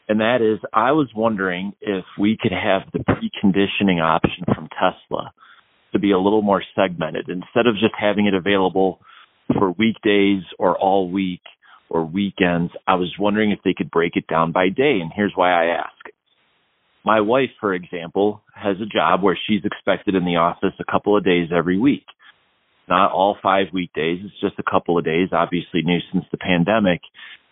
And 0.10 0.20
that 0.20 0.42
is, 0.42 0.60
I 0.74 0.92
was 0.94 1.10
wondering 1.16 1.74
if 1.82 2.04
we 2.20 2.36
could 2.42 2.52
have 2.52 2.82
the 2.94 3.00
preconditioning 3.00 4.02
option 4.02 4.44
from 4.54 4.70
Tesla 4.70 5.32
to 5.94 6.00
be 6.00 6.12
a 6.12 6.18
little 6.18 6.42
more 6.42 6.64
segmented 6.76 7.30
instead 7.30 7.68
of 7.68 7.76
just 7.76 7.94
having 8.00 8.26
it 8.26 8.34
available 8.34 9.00
for 9.54 9.72
weekdays 9.72 10.44
or 10.58 10.78
all 10.78 11.12
week 11.12 11.42
or 11.90 12.06
weekends. 12.06 12.72
I 12.88 12.96
was 12.96 13.14
wondering 13.20 13.52
if 13.52 13.60
they 13.64 13.76
could 13.78 13.92
break 13.92 14.16
it 14.16 14.26
down 14.28 14.52
by 14.52 14.70
day. 14.70 15.00
And 15.02 15.12
here's 15.16 15.34
why 15.36 15.52
I 15.52 15.78
ask. 15.78 16.06
My 17.04 17.22
wife, 17.22 17.50
for 17.60 17.74
example, 17.74 18.42
has 18.54 18.78
a 18.82 18.86
job 18.86 19.24
where 19.24 19.38
she's 19.48 19.66
expected 19.66 20.16
in 20.16 20.26
the 20.26 20.36
office 20.36 20.74
a 20.80 20.92
couple 20.92 21.18
of 21.18 21.26
days 21.26 21.50
every 21.56 21.80
week. 21.80 22.06
Not 22.88 23.12
all 23.12 23.38
five 23.42 23.68
weekdays. 23.74 24.20
It's 24.24 24.40
just 24.40 24.60
a 24.60 24.70
couple 24.70 24.98
of 24.98 25.06
days, 25.06 25.30
obviously 25.32 25.82
new 25.84 26.00
since 26.12 26.26
the 26.32 26.38
pandemic. 26.38 27.02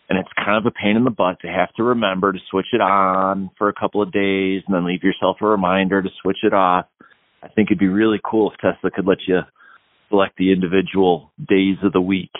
And 0.09 0.19
it's 0.19 0.29
kind 0.35 0.57
of 0.57 0.65
a 0.65 0.71
pain 0.71 0.97
in 0.97 1.03
the 1.03 1.11
butt 1.11 1.39
to 1.41 1.47
have 1.47 1.73
to 1.75 1.83
remember 1.83 2.31
to 2.31 2.39
switch 2.49 2.67
it 2.73 2.81
on 2.81 3.51
for 3.57 3.69
a 3.69 3.73
couple 3.73 4.01
of 4.01 4.11
days 4.11 4.63
and 4.67 4.75
then 4.75 4.85
leave 4.85 5.03
yourself 5.03 5.37
a 5.41 5.45
reminder 5.45 6.01
to 6.01 6.09
switch 6.21 6.39
it 6.43 6.53
off. 6.53 6.85
I 7.41 7.47
think 7.47 7.69
it'd 7.69 7.79
be 7.79 7.87
really 7.87 8.19
cool 8.23 8.51
if 8.51 8.57
Tesla 8.57 8.91
could 8.91 9.07
let 9.07 9.19
you 9.27 9.39
select 10.09 10.37
the 10.37 10.51
individual 10.51 11.31
days 11.47 11.77
of 11.83 11.93
the 11.93 12.01
week 12.01 12.31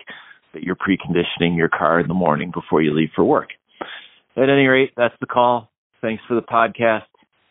that 0.53 0.63
you're 0.63 0.75
preconditioning 0.75 1.55
your 1.55 1.69
car 1.69 1.99
in 1.99 2.07
the 2.07 2.13
morning 2.13 2.51
before 2.53 2.81
you 2.81 2.93
leave 2.93 3.09
for 3.15 3.23
work. 3.23 3.49
At 4.35 4.49
any 4.49 4.65
rate, 4.65 4.91
that's 4.97 5.15
the 5.19 5.27
call. 5.27 5.68
Thanks 6.01 6.23
for 6.27 6.35
the 6.35 6.41
podcast. 6.41 7.03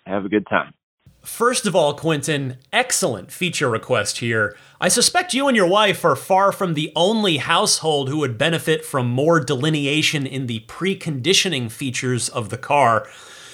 Have 0.07 0.25
a 0.25 0.29
good 0.29 0.47
time. 0.47 0.73
First 1.23 1.67
of 1.67 1.77
all, 1.77 1.95
Quentin, 1.95 2.57
excellent 2.73 3.31
feature 3.31 3.69
request 3.69 4.19
here. 4.19 4.57
I 4.81 4.89
suspect 4.89 5.35
you 5.35 5.49
and 5.49 5.57
your 5.57 5.67
wife 5.67 6.05
are 6.05 6.17
far 6.17 6.53
from 6.53 6.75
the 6.75 6.93
only 6.97 7.37
household 7.39 8.09
who 8.09 8.19
would 8.19 8.39
benefit 8.39 8.85
from 8.85 9.09
more 9.09 9.39
delineation 9.39 10.27
in 10.27 10.47
the 10.47 10.61
preconditioning 10.61 11.71
features 11.71 12.29
of 12.29 12.49
the 12.49 12.57
car. 12.57 13.07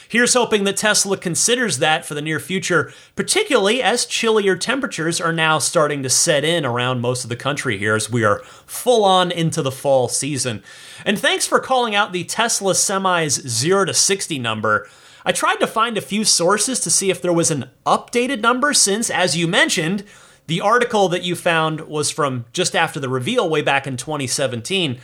Here's 0.08 0.34
hoping 0.34 0.64
that 0.64 0.76
Tesla 0.76 1.16
considers 1.16 1.78
that 1.78 2.04
for 2.04 2.14
the 2.14 2.22
near 2.22 2.38
future, 2.38 2.92
particularly 3.16 3.82
as 3.82 4.06
chillier 4.06 4.56
temperatures 4.56 5.20
are 5.20 5.32
now 5.32 5.58
starting 5.58 6.02
to 6.02 6.10
set 6.10 6.44
in 6.44 6.64
around 6.64 7.00
most 7.00 7.24
of 7.24 7.30
the 7.30 7.36
country 7.36 7.78
here 7.78 7.94
as 7.94 8.10
we 8.10 8.24
are 8.24 8.40
full 8.66 9.04
on 9.04 9.30
into 9.30 9.62
the 9.62 9.72
fall 9.72 10.08
season. 10.08 10.62
And 11.04 11.18
thanks 11.18 11.46
for 11.46 11.58
calling 11.58 11.94
out 11.94 12.12
the 12.12 12.24
Tesla 12.24 12.74
Semi's 12.74 13.34
0 13.48 13.86
to 13.86 13.94
60 13.94 14.38
number. 14.38 14.88
I 15.24 15.32
tried 15.32 15.56
to 15.60 15.66
find 15.66 15.96
a 15.96 16.02
few 16.02 16.24
sources 16.24 16.80
to 16.80 16.90
see 16.90 17.10
if 17.10 17.22
there 17.22 17.32
was 17.32 17.50
an 17.50 17.70
updated 17.86 18.40
number 18.40 18.74
since, 18.74 19.08
as 19.08 19.36
you 19.36 19.48
mentioned, 19.48 20.04
the 20.46 20.60
article 20.60 21.08
that 21.08 21.22
you 21.22 21.34
found 21.34 21.80
was 21.82 22.10
from 22.10 22.44
just 22.52 22.76
after 22.76 23.00
the 23.00 23.08
reveal 23.08 23.48
way 23.48 23.62
back 23.62 23.86
in 23.86 23.96
2017. 23.96 25.00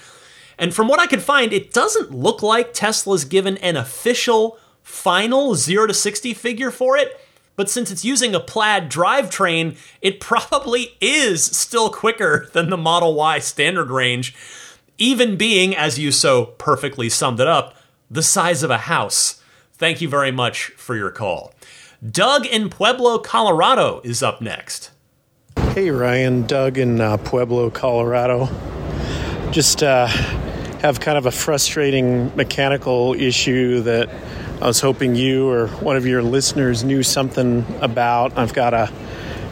And 0.59 0.75
from 0.75 0.89
what 0.89 1.01
I 1.01 1.07
could 1.07 1.23
find, 1.23 1.55
it 1.55 1.73
doesn't 1.73 2.13
look 2.15 2.43
like 2.43 2.75
Tesla's 2.75 3.25
given 3.25 3.57
an 3.59 3.77
official 3.77 4.59
final 4.91 5.55
0 5.55 5.87
to 5.87 5.95
60 5.95 6.35
figure 6.35 6.71
for 6.71 6.97
it, 6.97 7.19
but 7.57 7.71
since 7.71 7.91
it's 7.91 8.05
using 8.05 8.35
a 8.35 8.41
plaid 8.41 8.91
drivetrain, 8.91 9.77
it 10.03 10.21
probably 10.21 10.97
is 11.01 11.45
still 11.45 11.91
quicker 11.91 12.49
than 12.53 12.71
the 12.71 12.77
Model 12.77 13.15
Y 13.15 13.39
standard 13.39 13.91
range, 13.91 14.35
even 14.99 15.37
being, 15.37 15.75
as 15.75 15.99
you 15.99 16.13
so 16.13 16.47
perfectly 16.47 17.09
summed 17.09 17.41
it 17.41 17.47
up, 17.47 17.75
the 18.11 18.23
size 18.23 18.63
of 18.63 18.71
a 18.71 18.79
house. 18.79 19.43
Thank 19.75 20.01
you 20.01 20.09
very 20.09 20.33
much 20.33 20.67
for 20.77 20.97
your 20.97 21.11
call. 21.11 21.55
Doug 22.09 22.47
in 22.47 22.69
Pueblo, 22.69 23.19
Colorado 23.19 24.01
is 24.05 24.23
up 24.23 24.41
next. 24.41 24.91
Hey 25.75 25.91
Ryan, 25.91 26.47
Doug 26.47 26.79
in 26.79 27.01
uh, 27.01 27.17
Pueblo, 27.19 27.71
Colorado. 27.71 28.49
Just 29.53 29.83
uh, 29.83 30.07
have 30.81 31.01
kind 31.01 31.19
of 31.19 31.27
a 31.27 31.31
frustrating 31.31 32.35
mechanical 32.35 33.15
issue 33.15 33.81
that 33.83 34.09
I 34.61 34.67
was 34.67 34.83
hoping 34.83 35.15
you 35.15 35.49
or 35.49 35.69
one 35.69 35.97
of 35.97 36.05
your 36.05 36.23
listeners 36.23 36.85
knew 36.85 37.03
something 37.03 37.65
about. 37.81 38.37
I've 38.37 38.53
got 38.53 38.75
a 38.75 38.89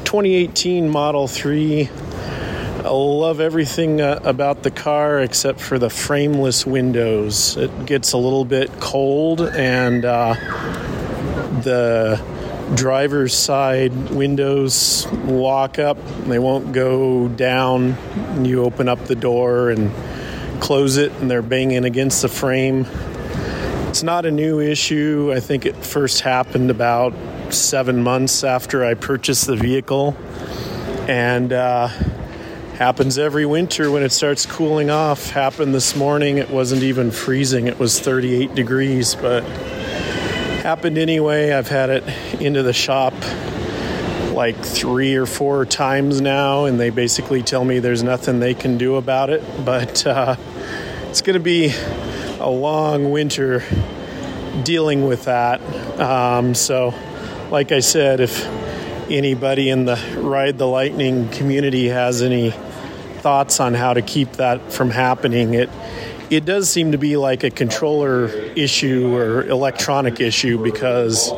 2018 0.05 0.87
Model 0.87 1.27
3. 1.27 1.89
I 1.89 2.91
love 2.91 3.41
everything 3.41 4.03
uh, 4.03 4.21
about 4.23 4.65
the 4.65 4.71
car 4.71 5.21
except 5.21 5.63
for 5.63 5.79
the 5.79 5.89
frameless 5.89 6.67
windows. 6.67 7.57
It 7.57 7.87
gets 7.87 8.13
a 8.13 8.19
little 8.19 8.45
bit 8.45 8.71
cold, 8.81 9.41
and 9.41 10.05
uh, 10.05 10.35
the 11.63 12.23
driver's 12.75 13.33
side 13.33 14.11
windows 14.11 15.07
lock 15.25 15.79
up. 15.79 15.97
They 16.27 16.39
won't 16.39 16.73
go 16.73 17.29
down. 17.29 17.97
You 18.45 18.63
open 18.63 18.91
up 18.91 19.07
the 19.07 19.17
door 19.17 19.71
and 19.71 19.91
close 20.61 20.99
it, 20.99 21.13
and 21.13 21.31
they're 21.31 21.41
banging 21.41 21.87
against 21.87 22.21
the 22.21 22.29
frame 22.29 22.87
it's 23.99 24.05
not 24.05 24.25
a 24.27 24.31
new 24.31 24.61
issue. 24.61 25.33
I 25.35 25.41
think 25.41 25.67
it 25.67 25.75
first 25.75 26.21
happened 26.21 26.71
about 26.71 27.13
seven 27.53 28.01
months 28.05 28.45
after 28.45 28.85
I 28.85 28.95
purchased 28.95 29.49
the 29.49 29.57
vehicle, 29.57 30.17
and 31.09 31.53
uh, 31.53 31.89
happens 32.77 33.19
every 33.19 33.45
winter 33.45 33.91
when 33.91 34.05
it 34.05 34.13
starts 34.13 34.47
cooling 34.47 34.89
off. 34.89 35.31
Happened 35.31 35.75
this 35.75 35.97
morning. 35.97 36.39
It 36.39 36.49
wasn't 36.49 36.85
even 36.85 37.11
freezing. 37.11 37.67
It 37.67 37.81
was 37.81 37.99
38 37.99 38.55
degrees, 38.55 39.17
but 39.17 39.43
happened 40.63 40.97
anyway. 40.97 41.51
I've 41.51 41.67
had 41.67 41.91
it 41.91 42.05
into 42.41 42.63
the 42.63 42.73
shop 42.73 43.15
like 44.33 44.65
three 44.65 45.17
or 45.17 45.27
four 45.27 45.67
times 45.67 46.21
now, 46.21 46.67
and 46.67 46.79
they 46.79 46.91
basically 46.91 47.43
tell 47.43 47.65
me 47.65 47.81
there's 47.81 48.05
nothing 48.05 48.39
they 48.39 48.55
can 48.55 48.79
do 48.79 48.95
about 48.95 49.29
it. 49.29 49.43
But 49.65 50.07
uh, 50.07 50.37
it's 51.09 51.21
going 51.21 51.35
to 51.35 51.41
be 51.41 51.75
a 52.41 52.51
long 52.51 53.11
winter 53.11 53.63
dealing 54.65 55.07
with 55.07 55.25
that. 55.25 55.61
Um, 56.01 56.55
so, 56.55 56.95
like 57.51 57.73
I 57.73 57.81
said, 57.81 58.21
if 58.21 58.47
anybody 59.11 59.71
in 59.71 59.85
the 59.85 59.97
Ride 60.19 60.59
the 60.59 60.67
Lightning 60.67 61.29
community 61.31 61.89
has 61.89 62.23
any 62.23 62.51
thoughts 63.21 63.61
on 63.61 63.75
how 63.75 63.95
to 63.95 64.03
keep 64.03 64.33
that 64.33 64.73
from 64.73 64.91
happening, 64.91 65.55
it 65.55 65.71
it 66.31 66.45
does 66.45 66.69
seem 66.69 66.93
to 66.93 66.99
be 66.99 67.17
like 67.17 67.43
a 67.43 67.51
controller 67.51 68.27
issue 68.29 69.17
or 69.17 69.47
electronic 69.47 70.21
issue 70.21 70.63
because 70.63 71.33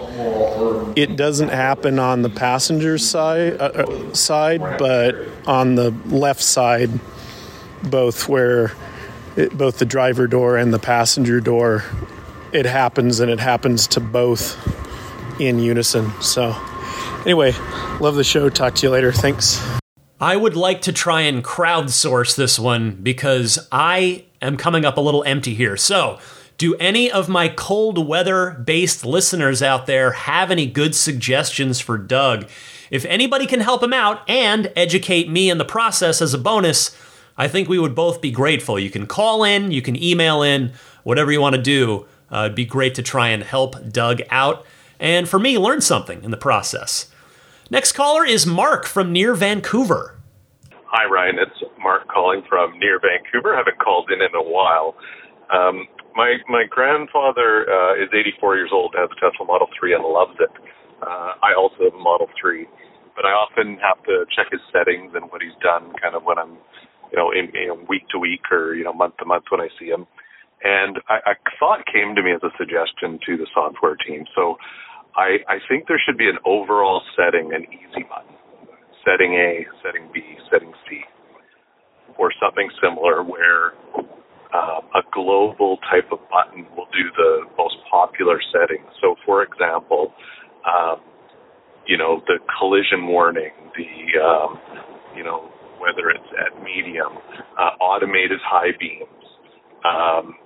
it 0.96 1.16
doesn't 1.16 1.50
happen 1.50 2.00
on 2.00 2.22
the 2.22 2.28
passenger 2.28 2.98
side 2.98 3.60
uh, 3.60 3.64
uh 3.64 4.14
side, 4.14 4.60
but 4.78 5.14
on 5.46 5.76
the 5.76 5.90
left 6.06 6.42
side, 6.42 6.90
both 7.84 8.28
where 8.28 8.72
it, 9.40 9.56
both 9.56 9.78
the 9.78 9.84
driver 9.84 10.26
door 10.26 10.56
and 10.56 10.72
the 10.72 10.78
passenger 10.78 11.40
door, 11.40 11.84
it 12.52 12.66
happens 12.66 13.20
and 13.20 13.30
it 13.30 13.40
happens 13.40 13.86
to 13.88 14.00
both 14.00 14.56
in 15.40 15.58
unison. 15.58 16.12
So, 16.20 16.54
anyway, 17.22 17.52
love 18.00 18.14
the 18.14 18.24
show. 18.24 18.48
Talk 18.48 18.74
to 18.76 18.86
you 18.86 18.90
later. 18.90 19.12
Thanks. 19.12 19.60
I 20.20 20.36
would 20.36 20.54
like 20.54 20.82
to 20.82 20.92
try 20.92 21.22
and 21.22 21.42
crowdsource 21.42 22.36
this 22.36 22.58
one 22.58 22.92
because 23.02 23.58
I 23.72 24.26
am 24.42 24.56
coming 24.56 24.84
up 24.84 24.98
a 24.98 25.00
little 25.00 25.24
empty 25.24 25.54
here. 25.54 25.76
So, 25.76 26.18
do 26.58 26.74
any 26.74 27.10
of 27.10 27.26
my 27.26 27.48
cold 27.48 28.06
weather 28.06 28.50
based 28.50 29.06
listeners 29.06 29.62
out 29.62 29.86
there 29.86 30.12
have 30.12 30.50
any 30.50 30.66
good 30.66 30.94
suggestions 30.94 31.80
for 31.80 31.96
Doug? 31.96 32.46
If 32.90 33.06
anybody 33.06 33.46
can 33.46 33.60
help 33.60 33.82
him 33.82 33.94
out 33.94 34.28
and 34.28 34.70
educate 34.76 35.30
me 35.30 35.48
in 35.48 35.56
the 35.56 35.64
process 35.64 36.20
as 36.20 36.34
a 36.34 36.38
bonus, 36.38 36.94
I 37.40 37.48
think 37.48 37.70
we 37.70 37.78
would 37.78 37.94
both 37.94 38.20
be 38.20 38.30
grateful. 38.30 38.78
You 38.78 38.90
can 38.90 39.06
call 39.06 39.44
in, 39.44 39.70
you 39.70 39.80
can 39.80 39.96
email 39.96 40.42
in, 40.42 40.74
whatever 41.04 41.32
you 41.32 41.40
want 41.40 41.56
to 41.56 41.62
do. 41.62 42.06
Uh, 42.30 42.44
it'd 42.44 42.54
be 42.54 42.66
great 42.66 42.94
to 42.96 43.02
try 43.02 43.28
and 43.28 43.42
help 43.42 43.76
Doug 43.90 44.20
out, 44.28 44.66
and 45.00 45.26
for 45.26 45.38
me, 45.38 45.56
learn 45.56 45.80
something 45.80 46.22
in 46.22 46.32
the 46.32 46.36
process. 46.36 47.10
Next 47.70 47.92
caller 47.92 48.26
is 48.26 48.44
Mark 48.44 48.84
from 48.84 49.10
near 49.10 49.34
Vancouver. 49.34 50.16
Hi, 50.92 51.06
Ryan. 51.08 51.38
It's 51.38 51.64
Mark 51.82 52.08
calling 52.08 52.42
from 52.46 52.78
near 52.78 53.00
Vancouver. 53.00 53.54
I 53.54 53.56
haven't 53.56 53.78
called 53.78 54.10
in 54.10 54.20
in 54.20 54.34
a 54.34 54.42
while. 54.42 54.94
Um, 55.48 55.88
my 56.14 56.36
my 56.46 56.64
grandfather 56.68 57.64
uh, 57.72 57.94
is 57.94 58.10
84 58.12 58.56
years 58.56 58.70
old, 58.70 58.94
has 58.98 59.08
a 59.10 59.14
Tesla 59.14 59.46
Model 59.46 59.68
3, 59.80 59.94
and 59.94 60.04
loves 60.04 60.36
it. 60.40 60.52
Uh, 61.00 61.40
I 61.40 61.54
also 61.56 61.84
have 61.84 61.94
a 61.94 62.04
Model 62.04 62.28
3, 62.38 62.66
but 63.16 63.24
I 63.24 63.32
often 63.32 63.78
have 63.78 64.04
to 64.04 64.26
check 64.36 64.52
his 64.52 64.60
settings 64.70 65.12
and 65.14 65.32
what 65.32 65.40
he's 65.40 65.56
done, 65.62 65.94
kind 66.02 66.14
of 66.14 66.24
when 66.24 66.36
I'm 66.36 66.58
you 67.12 67.18
know, 67.18 67.30
in, 67.32 67.50
week 67.88 68.08
to 68.10 68.18
week 68.18 68.42
or 68.50 68.74
you 68.74 68.84
know, 68.84 68.92
month 68.92 69.16
to 69.18 69.24
month 69.24 69.44
when 69.50 69.60
I 69.60 69.68
see 69.78 69.90
them. 69.90 70.06
And 70.62 70.98
I, 71.08 71.32
I 71.32 71.34
thought 71.58 71.84
came 71.86 72.14
to 72.14 72.22
me 72.22 72.32
as 72.32 72.42
a 72.42 72.52
suggestion 72.58 73.18
to 73.26 73.36
the 73.36 73.46
software 73.54 73.96
team. 73.96 74.24
So 74.36 74.56
I, 75.16 75.38
I 75.48 75.58
think 75.68 75.88
there 75.88 76.00
should 76.04 76.18
be 76.18 76.28
an 76.28 76.38
overall 76.44 77.02
setting, 77.16 77.52
an 77.52 77.64
easy 77.64 78.04
button, 78.04 78.36
setting 79.04 79.34
A, 79.34 79.66
setting 79.82 80.10
B, 80.12 80.20
setting 80.52 80.72
C, 80.88 81.00
or 82.18 82.30
something 82.40 82.68
similar 82.82 83.24
where 83.24 83.72
um, 84.52 84.84
a 84.94 85.02
global 85.12 85.78
type 85.90 86.12
of 86.12 86.18
button 86.30 86.66
will 86.76 86.88
do 86.92 87.08
the 87.16 87.46
most 87.56 87.76
popular 87.90 88.40
settings. 88.52 88.86
So, 89.00 89.14
for 89.24 89.42
example, 89.42 90.12
um, 90.66 91.00
you 91.86 91.96
know, 91.96 92.20
the 92.26 92.38
collision 92.58 93.06
warning, 93.06 93.52
the, 93.76 94.20
um, 94.20 94.58
you 95.16 95.24
know, 95.24 95.50
whether 95.80 96.12
it's 96.12 96.30
at 96.36 96.52
medium, 96.62 97.16
uh, 97.58 97.74
automated 97.80 98.38
high 98.44 98.76
beams, 98.78 99.24
um, 99.84 100.36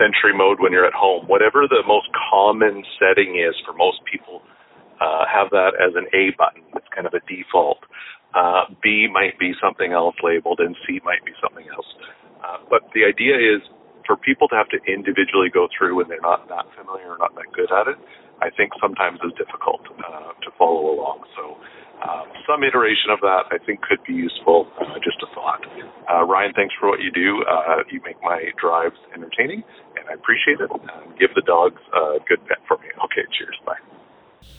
Sentry 0.00 0.32
mode 0.32 0.58
when 0.58 0.72
you're 0.72 0.88
at 0.88 0.96
home, 0.96 1.28
whatever 1.28 1.68
the 1.68 1.84
most 1.86 2.08
common 2.32 2.82
setting 2.96 3.36
is 3.36 3.54
for 3.64 3.76
most 3.76 4.00
people 4.10 4.40
uh, 5.00 5.28
have 5.28 5.52
that 5.52 5.76
as 5.76 5.92
an 5.94 6.08
A 6.16 6.32
button. 6.34 6.64
It's 6.74 6.88
kind 6.94 7.06
of 7.06 7.12
a 7.12 7.20
default. 7.28 7.84
Uh, 8.32 8.72
B 8.82 9.06
might 9.12 9.38
be 9.38 9.52
something 9.60 9.92
else 9.92 10.16
labeled, 10.24 10.60
and 10.64 10.74
C 10.88 11.00
might 11.04 11.20
be 11.28 11.36
something 11.44 11.68
else. 11.68 11.86
Uh, 12.40 12.64
but 12.72 12.88
the 12.96 13.04
idea 13.04 13.36
is 13.36 13.60
for 14.06 14.16
people 14.16 14.48
to 14.48 14.56
have 14.56 14.68
to 14.72 14.80
individually 14.88 15.52
go 15.52 15.68
through 15.76 16.00
when 16.00 16.08
they're 16.08 16.24
not 16.24 16.48
that 16.48 16.66
familiar 16.74 17.12
or 17.12 17.18
not 17.18 17.36
that 17.36 17.52
good 17.52 17.70
at 17.70 17.86
it. 17.86 17.98
I 18.40 18.50
think 18.50 18.72
sometimes 18.80 19.20
is 19.22 19.36
difficult 19.38 19.86
uh, 20.02 20.34
to 20.34 20.48
follow 20.58 20.90
along. 20.90 21.22
So 21.36 21.60
um, 22.08 22.26
some 22.46 22.64
iteration 22.64 23.10
of 23.10 23.20
that 23.20 23.44
I 23.50 23.58
think 23.64 23.82
could 23.82 24.02
be 24.06 24.14
useful. 24.14 24.68
Uh, 24.80 24.98
just 25.02 25.22
a 25.22 25.26
thought. 25.34 25.64
Uh, 26.10 26.24
Ryan, 26.24 26.52
thanks 26.54 26.74
for 26.78 26.88
what 26.88 27.00
you 27.00 27.10
do. 27.10 27.44
Uh, 27.44 27.82
you 27.90 28.00
make 28.04 28.16
my 28.22 28.50
drives 28.60 28.96
entertaining, 29.14 29.62
and 29.96 30.08
I 30.08 30.14
appreciate 30.14 30.60
it. 30.60 30.70
give 31.18 31.34
the 31.34 31.42
dogs 31.42 31.80
a 31.92 32.18
good 32.28 32.44
pet 32.46 32.58
for 32.66 32.78
me. 32.78 32.88
Okay, 33.04 33.22
cheers. 33.36 33.56
Bye. 33.66 33.78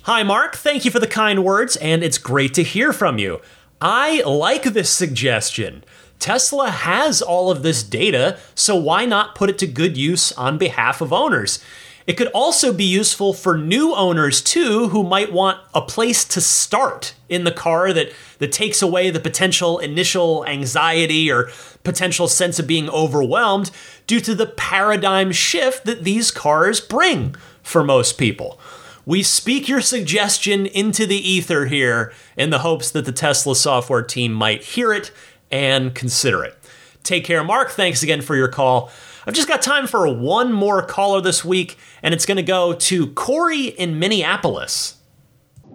Hi, 0.03 0.23
Mark. 0.23 0.55
Thank 0.55 0.85
you 0.85 0.91
for 0.91 0.99
the 0.99 1.07
kind 1.07 1.43
words, 1.43 1.75
and 1.77 2.03
it's 2.03 2.17
great 2.17 2.53
to 2.55 2.63
hear 2.63 2.93
from 2.93 3.17
you. 3.17 3.41
I 3.81 4.21
like 4.21 4.63
this 4.63 4.89
suggestion. 4.89 5.83
Tesla 6.19 6.69
has 6.69 7.21
all 7.21 7.51
of 7.51 7.63
this 7.63 7.83
data, 7.83 8.39
so 8.55 8.75
why 8.75 9.05
not 9.05 9.35
put 9.35 9.49
it 9.49 9.57
to 9.57 9.67
good 9.67 9.97
use 9.97 10.31
on 10.33 10.57
behalf 10.57 11.01
of 11.01 11.11
owners? 11.11 11.61
It 12.05 12.13
could 12.13 12.27
also 12.27 12.73
be 12.73 12.83
useful 12.83 13.33
for 13.33 13.57
new 13.57 13.93
owners 13.95 14.41
too 14.41 14.89
who 14.89 15.03
might 15.03 15.31
want 15.31 15.61
a 15.73 15.81
place 15.81 16.25
to 16.25 16.41
start 16.41 17.13
in 17.29 17.43
the 17.43 17.51
car 17.51 17.93
that, 17.93 18.11
that 18.39 18.51
takes 18.51 18.81
away 18.81 19.09
the 19.09 19.19
potential 19.19 19.79
initial 19.79 20.45
anxiety 20.45 21.31
or 21.31 21.49
potential 21.83 22.27
sense 22.27 22.59
of 22.59 22.67
being 22.67 22.89
overwhelmed 22.89 23.71
due 24.05 24.19
to 24.19 24.35
the 24.35 24.45
paradigm 24.45 25.31
shift 25.31 25.85
that 25.85 26.03
these 26.03 26.31
cars 26.31 26.81
bring 26.81 27.35
for 27.61 27.83
most 27.83 28.17
people. 28.17 28.59
We 29.05 29.23
speak 29.23 29.67
your 29.67 29.81
suggestion 29.81 30.65
into 30.65 31.05
the 31.05 31.17
ether 31.17 31.65
here 31.65 32.13
in 32.37 32.49
the 32.49 32.59
hopes 32.59 32.91
that 32.91 33.05
the 33.05 33.11
Tesla 33.11 33.55
software 33.55 34.01
team 34.01 34.33
might 34.33 34.63
hear 34.63 34.93
it 34.93 35.11
and 35.51 35.93
consider 35.93 36.43
it. 36.43 36.57
Take 37.03 37.25
care, 37.25 37.43
Mark. 37.43 37.71
Thanks 37.71 38.01
again 38.01 38.21
for 38.21 38.35
your 38.35 38.47
call. 38.47 38.91
I've 39.25 39.33
just 39.33 39.47
got 39.47 39.61
time 39.61 39.87
for 39.87 40.13
one 40.13 40.51
more 40.51 40.81
caller 40.83 41.21
this 41.21 41.45
week, 41.45 41.77
and 42.01 42.13
it's 42.13 42.25
going 42.25 42.37
to 42.37 42.43
go 42.43 42.73
to 42.73 43.07
Corey 43.13 43.67
in 43.67 43.97
Minneapolis. 43.97 44.97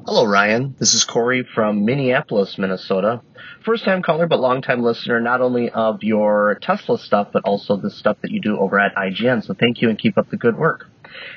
Hello, 0.05 0.27
Ryan. 0.27 0.75
This 0.79 0.93
is 0.93 1.05
Corey 1.05 1.47
from 1.55 1.87
Minneapolis, 1.87 2.59
Minnesota. 2.59 3.23
First 3.65 3.85
time 3.85 4.03
caller, 4.03 4.27
but 4.27 4.39
long 4.39 4.61
time 4.61 4.83
listener, 4.83 5.19
not 5.21 5.41
only 5.41 5.71
of 5.71 6.03
your 6.03 6.59
Tesla 6.61 6.99
stuff, 6.99 7.29
but 7.33 7.45
also 7.45 7.77
the 7.77 7.91
stuff 7.91 8.19
that 8.21 8.31
you 8.31 8.41
do 8.41 8.59
over 8.59 8.79
at 8.79 8.95
IGN. 8.95 9.43
So 9.45 9.55
thank 9.55 9.81
you 9.81 9.89
and 9.89 9.99
keep 9.99 10.19
up 10.19 10.29
the 10.29 10.37
good 10.37 10.57
work. 10.57 10.87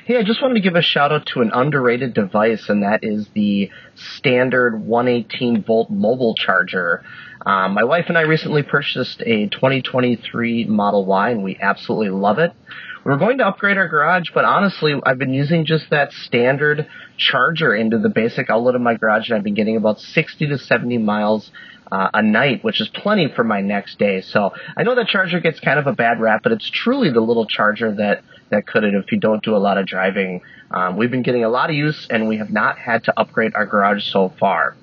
Hey, 0.04 0.18
I 0.18 0.22
just 0.22 0.42
wanted 0.42 0.54
to 0.54 0.60
give 0.60 0.74
a 0.74 0.82
shout 0.82 1.12
out 1.12 1.26
to 1.26 1.40
an 1.40 1.50
underrated 1.52 2.14
device, 2.14 2.68
and 2.68 2.82
that 2.82 3.00
is 3.02 3.28
the 3.34 3.70
standard 3.94 4.80
118 4.80 5.64
volt 5.64 5.90
mobile 5.90 6.34
charger. 6.34 7.02
Um, 7.44 7.74
my 7.74 7.82
wife 7.84 8.04
and 8.08 8.16
I 8.16 8.22
recently 8.22 8.62
purchased 8.62 9.20
a 9.20 9.48
2023 9.48 10.66
Model 10.66 11.04
Y, 11.04 11.30
and 11.30 11.42
we 11.42 11.58
absolutely 11.60 12.10
love 12.10 12.38
it. 12.38 12.52
We 13.04 13.10
were 13.10 13.18
going 13.18 13.38
to 13.38 13.46
upgrade 13.46 13.78
our 13.78 13.88
garage, 13.88 14.30
but 14.32 14.44
honestly, 14.44 14.94
I've 15.04 15.18
been 15.18 15.34
using 15.34 15.64
just 15.64 15.90
that 15.90 16.12
standard 16.12 16.86
charger 17.16 17.74
into 17.74 17.98
the 17.98 18.08
basic 18.08 18.48
outlet 18.48 18.76
of 18.76 18.80
my 18.80 18.94
garage, 18.94 19.28
and 19.28 19.36
I've 19.36 19.42
been 19.42 19.54
getting 19.54 19.76
about 19.76 19.98
60 19.98 20.46
to 20.46 20.58
70 20.58 20.98
miles 20.98 21.50
uh, 21.90 22.10
a 22.14 22.22
night, 22.22 22.62
which 22.62 22.80
is 22.80 22.88
plenty 22.88 23.26
for 23.34 23.42
my 23.42 23.60
next 23.60 23.98
day. 23.98 24.20
So 24.20 24.52
I 24.76 24.84
know 24.84 24.94
that 24.94 25.08
charger 25.08 25.40
gets 25.40 25.58
kind 25.58 25.80
of 25.80 25.88
a 25.88 25.92
bad 25.92 26.20
rap, 26.20 26.44
but 26.44 26.52
it's 26.52 26.70
truly 26.70 27.10
the 27.10 27.20
little 27.20 27.46
charger 27.46 27.92
that 27.96 28.22
that 28.50 28.66
could 28.66 28.84
it 28.84 28.94
if 28.94 29.10
you 29.10 29.18
don't 29.18 29.42
do 29.42 29.56
a 29.56 29.58
lot 29.58 29.78
of 29.78 29.86
driving. 29.86 30.42
Um, 30.70 30.96
we've 30.96 31.10
been 31.10 31.22
getting 31.22 31.42
a 31.42 31.48
lot 31.48 31.70
of 31.70 31.76
use, 31.76 32.06
and 32.08 32.28
we 32.28 32.36
have 32.36 32.50
not 32.50 32.78
had 32.78 33.04
to 33.04 33.18
upgrade 33.18 33.54
our 33.54 33.66
garage 33.66 34.04
so 34.04 34.32
far. 34.38 34.76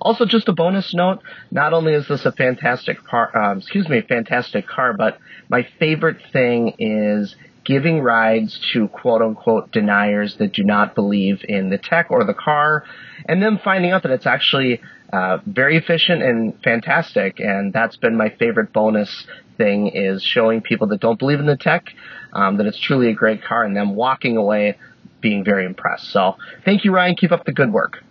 Also, 0.00 0.24
just 0.24 0.48
a 0.48 0.52
bonus 0.52 0.94
note: 0.94 1.20
not 1.50 1.72
only 1.72 1.92
is 1.94 2.06
this 2.08 2.24
a 2.24 2.32
fantastic 2.32 3.02
car, 3.04 3.36
um, 3.36 3.58
excuse 3.58 3.88
me, 3.88 4.00
fantastic 4.02 4.66
car, 4.66 4.92
but 4.92 5.18
my 5.48 5.66
favorite 5.78 6.18
thing 6.32 6.74
is 6.78 7.36
giving 7.64 8.00
rides 8.00 8.60
to 8.72 8.88
quote 8.88 9.22
unquote 9.22 9.72
deniers 9.72 10.36
that 10.36 10.52
do 10.52 10.62
not 10.62 10.94
believe 10.94 11.44
in 11.48 11.70
the 11.70 11.78
tech 11.78 12.10
or 12.10 12.24
the 12.24 12.34
car, 12.34 12.84
and 13.26 13.42
then 13.42 13.58
finding 13.64 13.90
out 13.90 14.02
that 14.02 14.12
it's 14.12 14.26
actually 14.26 14.80
uh, 15.12 15.38
very 15.46 15.76
efficient 15.76 16.22
and 16.22 16.62
fantastic. 16.62 17.40
And 17.40 17.72
that's 17.72 17.96
been 17.96 18.16
my 18.16 18.30
favorite 18.30 18.72
bonus 18.72 19.26
thing 19.56 19.88
is 19.88 20.22
showing 20.22 20.60
people 20.60 20.88
that 20.88 21.00
don't 21.00 21.18
believe 21.18 21.40
in 21.40 21.46
the 21.46 21.56
tech 21.56 21.86
um, 22.32 22.56
that 22.58 22.66
it's 22.66 22.78
truly 22.78 23.08
a 23.08 23.14
great 23.14 23.42
car, 23.42 23.64
and 23.64 23.76
them 23.76 23.94
walking 23.94 24.36
away 24.36 24.76
being 25.20 25.44
very 25.44 25.64
impressed. 25.64 26.10
So, 26.10 26.36
thank 26.66 26.84
you, 26.84 26.92
Ryan. 26.92 27.16
Keep 27.16 27.32
up 27.32 27.46
the 27.46 27.52
good 27.52 27.72
work. 27.72 28.03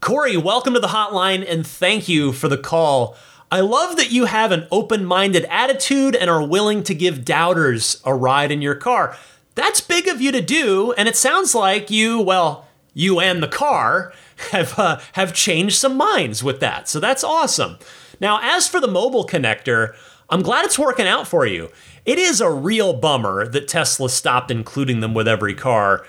Corey, 0.00 0.34
welcome 0.34 0.72
to 0.72 0.80
the 0.80 0.88
hotline 0.88 1.44
and 1.46 1.66
thank 1.66 2.08
you 2.08 2.32
for 2.32 2.48
the 2.48 2.56
call. 2.56 3.18
I 3.52 3.60
love 3.60 3.98
that 3.98 4.10
you 4.10 4.24
have 4.24 4.50
an 4.50 4.66
open 4.72 5.04
minded 5.04 5.44
attitude 5.50 6.16
and 6.16 6.30
are 6.30 6.42
willing 6.42 6.82
to 6.84 6.94
give 6.94 7.22
doubters 7.22 8.00
a 8.06 8.14
ride 8.14 8.50
in 8.50 8.62
your 8.62 8.74
car. 8.74 9.14
That's 9.56 9.82
big 9.82 10.08
of 10.08 10.22
you 10.22 10.32
to 10.32 10.40
do, 10.40 10.92
and 10.92 11.06
it 11.06 11.16
sounds 11.16 11.54
like 11.54 11.90
you, 11.90 12.18
well, 12.18 12.66
you 12.94 13.20
and 13.20 13.42
the 13.42 13.48
car 13.48 14.14
have 14.52 14.78
uh, 14.78 15.00
have 15.12 15.34
changed 15.34 15.76
some 15.76 15.98
minds 15.98 16.42
with 16.42 16.60
that. 16.60 16.88
So 16.88 16.98
that's 16.98 17.22
awesome. 17.22 17.76
Now, 18.20 18.40
as 18.42 18.66
for 18.66 18.80
the 18.80 18.88
mobile 18.88 19.26
connector, 19.26 19.94
I'm 20.30 20.40
glad 20.40 20.64
it's 20.64 20.78
working 20.78 21.06
out 21.06 21.28
for 21.28 21.44
you. 21.44 21.68
It 22.06 22.18
is 22.18 22.40
a 22.40 22.50
real 22.50 22.94
bummer 22.94 23.46
that 23.46 23.68
Tesla 23.68 24.08
stopped 24.08 24.50
including 24.50 25.00
them 25.00 25.12
with 25.12 25.28
every 25.28 25.54
car. 25.54 26.06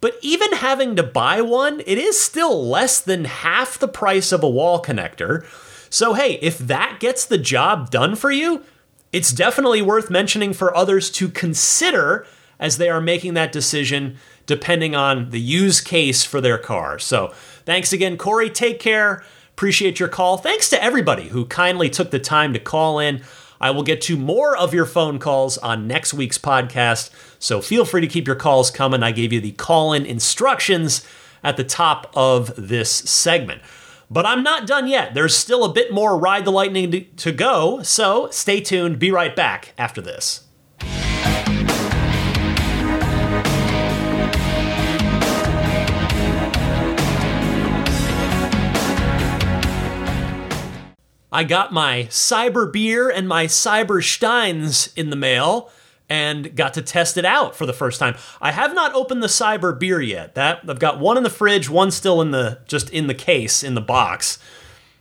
But 0.00 0.16
even 0.22 0.52
having 0.52 0.96
to 0.96 1.02
buy 1.02 1.40
one, 1.40 1.80
it 1.80 1.98
is 1.98 2.18
still 2.18 2.66
less 2.66 3.00
than 3.00 3.24
half 3.24 3.78
the 3.78 3.88
price 3.88 4.30
of 4.30 4.42
a 4.42 4.48
wall 4.48 4.82
connector. 4.82 5.44
So, 5.90 6.14
hey, 6.14 6.34
if 6.40 6.58
that 6.58 6.98
gets 7.00 7.24
the 7.24 7.38
job 7.38 7.90
done 7.90 8.14
for 8.14 8.30
you, 8.30 8.62
it's 9.12 9.32
definitely 9.32 9.82
worth 9.82 10.10
mentioning 10.10 10.52
for 10.52 10.76
others 10.76 11.10
to 11.12 11.28
consider 11.28 12.26
as 12.60 12.76
they 12.76 12.90
are 12.90 13.00
making 13.00 13.34
that 13.34 13.52
decision, 13.52 14.18
depending 14.46 14.94
on 14.94 15.30
the 15.30 15.40
use 15.40 15.80
case 15.80 16.24
for 16.24 16.40
their 16.40 16.58
car. 16.58 16.98
So, 16.98 17.32
thanks 17.64 17.92
again, 17.92 18.16
Corey. 18.16 18.50
Take 18.50 18.78
care. 18.80 19.24
Appreciate 19.52 19.98
your 19.98 20.08
call. 20.08 20.36
Thanks 20.36 20.70
to 20.70 20.82
everybody 20.82 21.28
who 21.28 21.44
kindly 21.46 21.90
took 21.90 22.10
the 22.10 22.20
time 22.20 22.52
to 22.52 22.60
call 22.60 22.98
in. 22.98 23.22
I 23.60 23.70
will 23.70 23.82
get 23.82 24.00
to 24.02 24.16
more 24.16 24.56
of 24.56 24.72
your 24.72 24.86
phone 24.86 25.18
calls 25.18 25.58
on 25.58 25.88
next 25.88 26.14
week's 26.14 26.38
podcast, 26.38 27.10
so 27.38 27.60
feel 27.60 27.84
free 27.84 28.00
to 28.00 28.06
keep 28.06 28.26
your 28.26 28.36
calls 28.36 28.70
coming. 28.70 29.02
I 29.02 29.12
gave 29.12 29.32
you 29.32 29.40
the 29.40 29.52
call 29.52 29.92
in 29.92 30.04
instructions 30.06 31.06
at 31.42 31.56
the 31.56 31.64
top 31.64 32.10
of 32.14 32.52
this 32.56 32.90
segment. 32.90 33.62
But 34.10 34.24
I'm 34.24 34.42
not 34.42 34.66
done 34.66 34.88
yet. 34.88 35.14
There's 35.14 35.36
still 35.36 35.64
a 35.64 35.72
bit 35.72 35.92
more 35.92 36.18
Ride 36.18 36.44
the 36.44 36.50
Lightning 36.50 37.06
to 37.16 37.32
go, 37.32 37.82
so 37.82 38.30
stay 38.30 38.60
tuned. 38.60 38.98
Be 38.98 39.10
right 39.10 39.36
back 39.36 39.74
after 39.76 40.00
this. 40.00 40.44
I 51.30 51.44
got 51.44 51.74
my 51.74 52.06
Cyber 52.08 52.72
beer 52.72 53.10
and 53.10 53.28
my 53.28 53.44
Cyber 53.46 54.02
Steins 54.02 54.90
in 54.96 55.10
the 55.10 55.16
mail 55.16 55.70
and 56.08 56.56
got 56.56 56.74
to 56.74 56.82
test 56.82 57.16
it 57.16 57.24
out 57.24 57.54
for 57.54 57.66
the 57.66 57.72
first 57.72 58.00
time. 58.00 58.16
I 58.40 58.52
have 58.52 58.74
not 58.74 58.94
opened 58.94 59.22
the 59.22 59.28
Cyber 59.28 59.78
beer 59.78 60.00
yet. 60.00 60.34
That 60.34 60.60
I've 60.68 60.78
got 60.78 60.98
one 60.98 61.16
in 61.16 61.22
the 61.22 61.30
fridge, 61.30 61.68
one 61.68 61.90
still 61.90 62.20
in 62.20 62.30
the 62.30 62.60
just 62.66 62.90
in 62.90 63.06
the 63.06 63.14
case 63.14 63.62
in 63.62 63.74
the 63.74 63.80
box. 63.80 64.38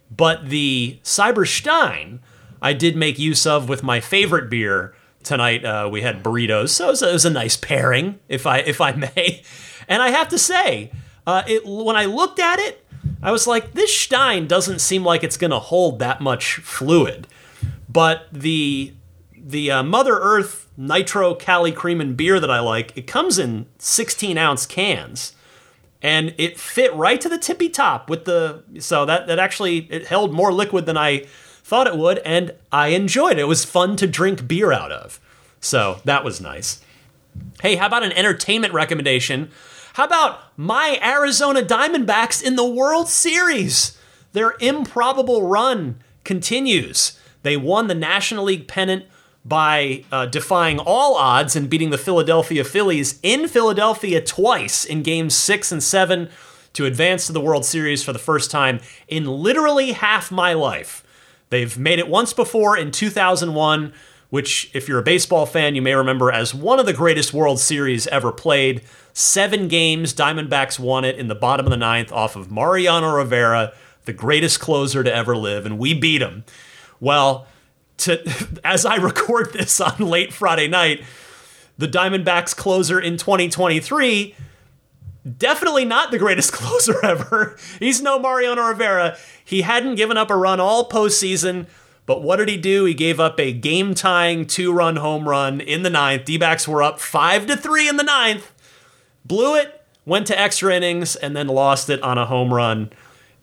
But 0.09 0.49
the 0.49 0.99
Cyber 1.03 1.47
Stein 1.47 2.19
I 2.61 2.73
did 2.73 2.95
make 2.95 3.19
use 3.19 3.45
of 3.45 3.69
with 3.69 3.83
my 3.83 3.99
favorite 3.99 4.49
beer 4.49 4.95
tonight. 5.23 5.63
Uh, 5.63 5.89
we 5.91 6.01
had 6.01 6.23
burritos, 6.23 6.69
so 6.69 6.87
it 6.87 6.91
was, 6.91 7.01
a, 7.01 7.09
it 7.09 7.13
was, 7.13 7.25
a, 7.25 7.29
nice 7.29 7.57
pairing, 7.57 8.19
if 8.27 8.45
I 8.45 8.59
if 8.59 8.81
I 8.81 8.91
may. 9.15 9.43
And 9.87 10.01
I 10.01 10.09
have 10.09 10.29
to 10.29 10.37
say, 10.37 10.91
uh, 11.25 11.43
it 11.47 11.65
when 11.65 11.95
I 11.95 12.05
looked 12.05 12.39
at 12.39 12.59
it, 12.59 12.85
I 13.21 13.31
was 13.31 13.47
like, 13.47 13.73
this 13.73 13.95
Stein 13.95 14.47
doesn't 14.47 14.79
seem 14.79 15.03
like 15.03 15.23
it's 15.23 15.37
going 15.37 15.51
to 15.51 15.59
hold 15.59 15.99
that 15.99 16.21
much 16.21 16.55
fluid. 16.57 17.27
But 17.89 18.27
the 18.31 18.93
the 19.47 19.71
uh, 19.71 19.81
Mother 19.83 20.17
Earth 20.19 20.67
Nitro 20.75 21.33
Cali 21.33 21.71
Creamin' 21.71 22.15
beer 22.15 22.39
that 22.39 22.51
I 22.51 22.59
like, 22.59 22.95
it 22.97 23.07
comes 23.07 23.39
in 23.39 23.65
16 23.77 24.37
ounce 24.37 24.65
cans, 24.65 25.33
and 26.01 26.35
it 26.37 26.59
fit 26.59 26.93
right 26.93 27.19
to 27.21 27.29
the 27.29 27.37
tippy 27.37 27.69
top 27.69 28.09
with 28.09 28.25
the 28.25 28.63
so 28.79 29.05
that 29.05 29.27
that 29.27 29.39
actually 29.39 29.87
it 29.89 30.07
held 30.07 30.33
more 30.33 30.53
liquid 30.53 30.85
than 30.85 30.97
I 30.97 31.25
thought 31.63 31.87
it 31.87 31.97
would, 31.97 32.19
and 32.19 32.53
I 32.71 32.89
enjoyed 32.89 33.33
it. 33.33 33.39
It 33.39 33.45
was 33.45 33.63
fun 33.63 33.95
to 33.97 34.07
drink 34.07 34.47
beer 34.47 34.73
out 34.73 34.91
of, 34.91 35.19
so 35.61 36.01
that 36.03 36.25
was 36.25 36.41
nice. 36.41 36.81
Hey, 37.61 37.75
how 37.75 37.87
about 37.87 38.03
an 38.03 38.11
entertainment 38.11 38.73
recommendation? 38.73 39.49
How 39.93 40.03
about 40.03 40.39
my 40.57 40.99
Arizona 41.03 41.61
Diamondbacks 41.61 42.43
in 42.43 42.55
the 42.57 42.67
World 42.67 43.07
Series? 43.07 43.97
Their 44.33 44.55
improbable 44.59 45.47
run 45.47 46.03
continues. 46.25 47.17
They 47.43 47.55
won 47.55 47.87
the 47.87 47.95
National 47.95 48.43
League 48.43 48.67
pennant 48.67 49.05
by 49.47 50.03
uh, 50.11 50.25
defying 50.25 50.77
all 50.77 51.15
odds 51.15 51.55
and 51.55 51.69
beating 51.69 51.89
the 51.89 51.97
Philadelphia 51.97 52.63
Phillies 52.63 53.17
in 53.23 53.47
Philadelphia 53.47 54.19
twice 54.19 54.83
in 54.83 55.03
games 55.03 55.35
six 55.35 55.71
and 55.71 55.81
seven 55.81 56.29
to 56.73 56.85
advance 56.85 57.25
to 57.25 57.33
the 57.33 57.39
World 57.39 57.65
Series 57.65 58.03
for 58.03 58.11
the 58.11 58.19
first 58.19 58.51
time 58.51 58.81
in 59.07 59.25
literally 59.25 59.93
half 59.93 60.31
my 60.31 60.53
life. 60.53 61.03
They've 61.49 61.77
made 61.77 61.97
it 61.97 62.09
once 62.09 62.33
before 62.33 62.77
in 62.77 62.91
2001, 62.91 63.93
which, 64.29 64.69
if 64.73 64.89
you're 64.89 64.99
a 64.99 65.03
baseball 65.03 65.45
fan, 65.45 65.75
you 65.75 65.81
may 65.81 65.95
remember 65.95 66.29
as 66.29 66.53
one 66.53 66.77
of 66.77 66.85
the 66.85 66.91
greatest 66.91 67.33
World 67.33 67.61
Series 67.61 68.05
ever 68.07 68.33
played. 68.33 68.81
Seven 69.13 69.69
games, 69.69 70.13
Diamondbacks 70.13 70.77
won 70.77 71.05
it 71.05 71.17
in 71.17 71.29
the 71.29 71.35
bottom 71.35 71.65
of 71.65 71.69
the 71.69 71.77
ninth 71.77 72.11
off 72.11 72.35
of 72.35 72.51
Mariano 72.51 73.15
Rivera, 73.15 73.73
the 74.03 74.11
greatest 74.11 74.59
closer 74.59 75.03
to 75.03 75.15
ever 75.15 75.37
live, 75.37 75.65
and 75.65 75.79
we 75.79 75.93
beat 75.93 76.21
him. 76.21 76.43
Well, 76.99 77.47
to, 77.97 78.59
as 78.63 78.85
I 78.85 78.95
record 78.95 79.53
this 79.53 79.79
on 79.81 79.97
late 79.99 80.33
Friday 80.33 80.67
night, 80.67 81.03
the 81.77 81.87
Diamondbacks 81.87 82.55
closer 82.55 82.99
in 82.99 83.17
2023 83.17 84.35
definitely 85.37 85.83
not 85.83 86.09
the 86.09 86.17
greatest 86.17 86.53
closer 86.53 87.03
ever. 87.03 87.57
He's 87.79 88.01
no 88.01 88.17
Mariano 88.17 88.65
Rivera. 88.65 89.17
He 89.43 89.61
hadn't 89.61 89.95
given 89.95 90.15
up 90.15 90.29
a 90.29 90.37
run 90.37 90.61
all 90.61 90.87
postseason, 90.87 91.67
but 92.05 92.23
what 92.23 92.37
did 92.37 92.47
he 92.47 92.55
do? 92.55 92.85
He 92.85 92.93
gave 92.93 93.19
up 93.19 93.37
a 93.37 93.51
game 93.51 93.93
tying 93.93 94.45
two 94.45 94.71
run 94.71 94.95
home 94.95 95.27
run 95.27 95.59
in 95.59 95.83
the 95.83 95.89
ninth. 95.89 96.23
D 96.23 96.37
backs 96.37 96.65
were 96.65 96.81
up 96.81 97.01
five 97.01 97.45
to 97.47 97.57
three 97.57 97.89
in 97.89 97.97
the 97.97 98.03
ninth 98.03 98.53
blew 99.27 99.55
it, 99.55 99.83
went 100.05 100.27
to 100.27 100.39
extra 100.39 100.73
innings, 100.73 101.15
and 101.15 101.35
then 101.35 101.47
lost 101.47 101.89
it 101.89 102.01
on 102.01 102.17
a 102.17 102.25
home 102.25 102.53
run 102.53 102.91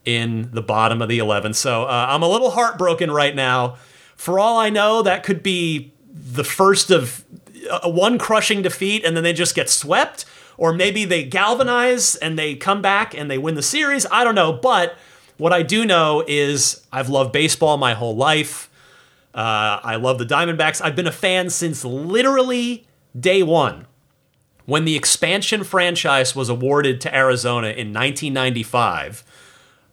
in 0.05 0.51
the 0.53 0.63
bottom 0.63 1.03
of 1.03 1.09
the 1.09 1.19
11th. 1.19 1.55
So 1.57 1.85
uh, 1.85 2.07
I'm 2.09 2.23
a 2.23 2.29
little 2.29 2.51
heartbroken 2.51 3.11
right 3.11 3.35
now. 3.35 3.77
For 4.17 4.39
all 4.39 4.59
I 4.59 4.71
know, 4.71 5.03
that 5.03 5.23
could 5.23 5.43
be 5.43 5.93
the 6.09 6.45
first 6.45 6.91
of 6.91 7.25
uh, 7.71 7.91
one 7.91 8.19
crushing 8.19 8.63
defeat, 8.63 9.05
and 9.05 9.17
then 9.17 9.25
they 9.25 9.33
just 9.33 9.55
get 9.55 9.69
swept. 9.69 10.25
Or 10.57 10.73
maybe 10.73 11.05
they 11.05 11.25
galvanize 11.25 12.15
and 12.15 12.39
they 12.39 12.55
come 12.55 12.81
back 12.81 13.13
and 13.13 13.29
they 13.29 13.39
win 13.39 13.57
the 13.57 13.63
series. 13.63 14.07
I 14.11 14.23
don't 14.23 14.37
know. 14.37 14.53
But 14.53 14.97
what 15.37 15.53
I 15.53 15.63
do 15.63 15.85
know 15.85 16.23
is 16.27 16.87
I've 16.93 17.09
loved 17.09 17.33
baseball 17.33 17.77
my 17.77 17.95
whole 17.95 18.15
life. 18.15 18.71
Uh, 19.35 19.81
I 19.83 19.97
love 19.97 20.19
the 20.19 20.25
Diamondbacks. 20.27 20.81
I've 20.81 20.95
been 20.95 21.09
a 21.09 21.13
fan 21.13 21.51
since 21.51 21.85
literally 21.85 22.87
day 23.19 23.43
one. 23.43 23.87
When 24.65 24.85
the 24.85 24.97
expansion 24.97 25.65
franchise 25.65 26.35
was 26.35 26.49
awarded 26.49 27.01
to 27.03 27.15
Arizona 27.15 27.69
in 27.69 27.93
1995, 27.93 29.25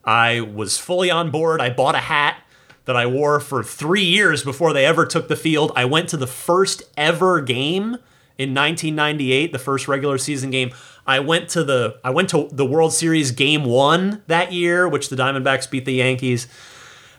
I 0.06 0.42
was 0.42 0.78
fully 0.78 1.12
on 1.12 1.32
board. 1.32 1.60
I 1.60 1.72
bought 1.72 1.96
a 1.96 2.00
hat 2.00 2.38
that 2.86 2.96
I 2.96 3.06
wore 3.06 3.40
for 3.40 3.64
three 3.64 4.04
years 4.04 4.44
before 4.44 4.74
they 4.74 4.86
ever 4.86 5.06
took 5.06 5.28
the 5.28 5.36
field. 5.36 5.72
I 5.76 5.86
went 5.86 6.10
to 6.10 6.18
the 6.18 6.28
first 6.28 6.84
ever 6.98 7.42
game 7.42 7.98
in 8.38 8.56
1998, 8.56 9.52
the 9.52 9.60
first 9.60 9.88
regular 9.88 10.18
season 10.18 10.50
game. 10.50 10.72
I 11.06 11.20
went 11.20 11.50
to 11.50 11.64
the 11.64 12.00
I 12.04 12.10
went 12.10 12.30
to 12.30 12.50
the 12.52 12.66
World 12.66 12.94
Series 12.94 13.32
game 13.32 13.66
one 13.66 14.24
that 14.28 14.52
year, 14.52 14.88
which 14.88 15.10
the 15.10 15.16
Diamondbacks 15.16 15.70
beat 15.70 15.86
the 15.86 15.94
Yankees. 15.94 16.48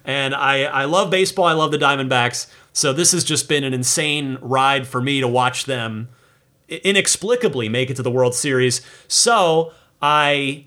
And 0.04 0.34
I, 0.34 0.64
I 0.64 0.84
love 0.84 1.10
baseball. 1.10 1.44
I 1.44 1.52
love 1.52 1.70
the 1.70 1.78
Diamondbacks. 1.78 2.48
So 2.72 2.92
this 2.92 3.12
has 3.12 3.22
just 3.22 3.48
been 3.48 3.64
an 3.64 3.72
insane 3.74 4.38
ride 4.40 4.86
for 4.86 5.00
me 5.00 5.20
to 5.20 5.28
watch 5.28 5.66
them 5.66 6.08
inexplicably 6.68 7.68
make 7.68 7.90
it 7.90 7.96
to 7.96 8.02
the 8.02 8.10
World 8.10 8.34
Series. 8.34 8.80
So 9.06 9.72
I 10.00 10.66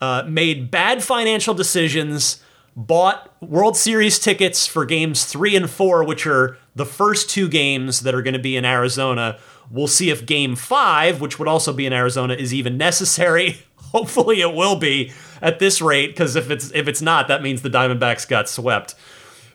uh, 0.00 0.24
made 0.26 0.70
bad 0.70 1.02
financial 1.02 1.54
decisions, 1.54 2.42
bought 2.76 3.34
World 3.40 3.76
Series 3.76 4.18
tickets 4.18 4.66
for 4.66 4.84
games 4.84 5.24
three 5.24 5.54
and 5.56 5.68
four, 5.68 6.04
which 6.04 6.26
are 6.26 6.58
the 6.74 6.86
first 6.86 7.30
two 7.30 7.48
games 7.48 8.00
that 8.00 8.14
are 8.14 8.22
going 8.22 8.34
to 8.34 8.40
be 8.40 8.56
in 8.56 8.64
Arizona. 8.64 9.38
We'll 9.70 9.86
see 9.86 10.10
if 10.10 10.26
game 10.26 10.56
five, 10.56 11.20
which 11.20 11.38
would 11.38 11.48
also 11.48 11.72
be 11.72 11.86
in 11.86 11.92
Arizona, 11.92 12.34
is 12.34 12.52
even 12.52 12.76
necessary. 12.76 13.58
Hopefully 13.92 14.40
it 14.40 14.52
will 14.54 14.76
be 14.76 15.12
at 15.40 15.58
this 15.58 15.80
rate, 15.80 16.08
because 16.08 16.36
if 16.36 16.50
it's 16.50 16.70
if 16.72 16.88
it's 16.88 17.00
not, 17.00 17.28
that 17.28 17.42
means 17.42 17.62
the 17.62 17.70
Diamondbacks 17.70 18.28
got 18.28 18.48
swept. 18.48 18.94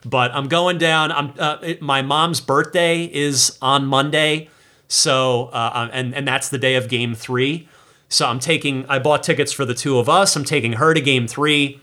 But 0.05 0.31
I'm 0.33 0.47
going 0.47 0.77
down. 0.77 1.11
I'm 1.11 1.33
uh, 1.37 1.57
it, 1.61 1.81
my 1.81 2.01
mom's 2.01 2.39
birthday 2.39 3.03
is 3.03 3.57
on 3.61 3.85
Monday. 3.85 4.49
So, 4.87 5.47
uh, 5.47 5.71
um, 5.73 5.89
and 5.91 6.15
and 6.15 6.27
that's 6.27 6.49
the 6.49 6.57
day 6.57 6.75
of 6.75 6.87
Game 6.87 7.15
Three. 7.15 7.67
So 8.07 8.25
I'm 8.27 8.39
taking. 8.39 8.85
I 8.87 8.97
bought 8.99 9.23
tickets 9.23 9.51
for 9.51 9.65
the 9.65 9.73
two 9.73 9.99
of 9.99 10.07
us. 10.07 10.35
I'm 10.35 10.45
taking 10.45 10.73
her 10.73 10.93
to 10.93 11.01
Game 11.01 11.27
Three, 11.27 11.81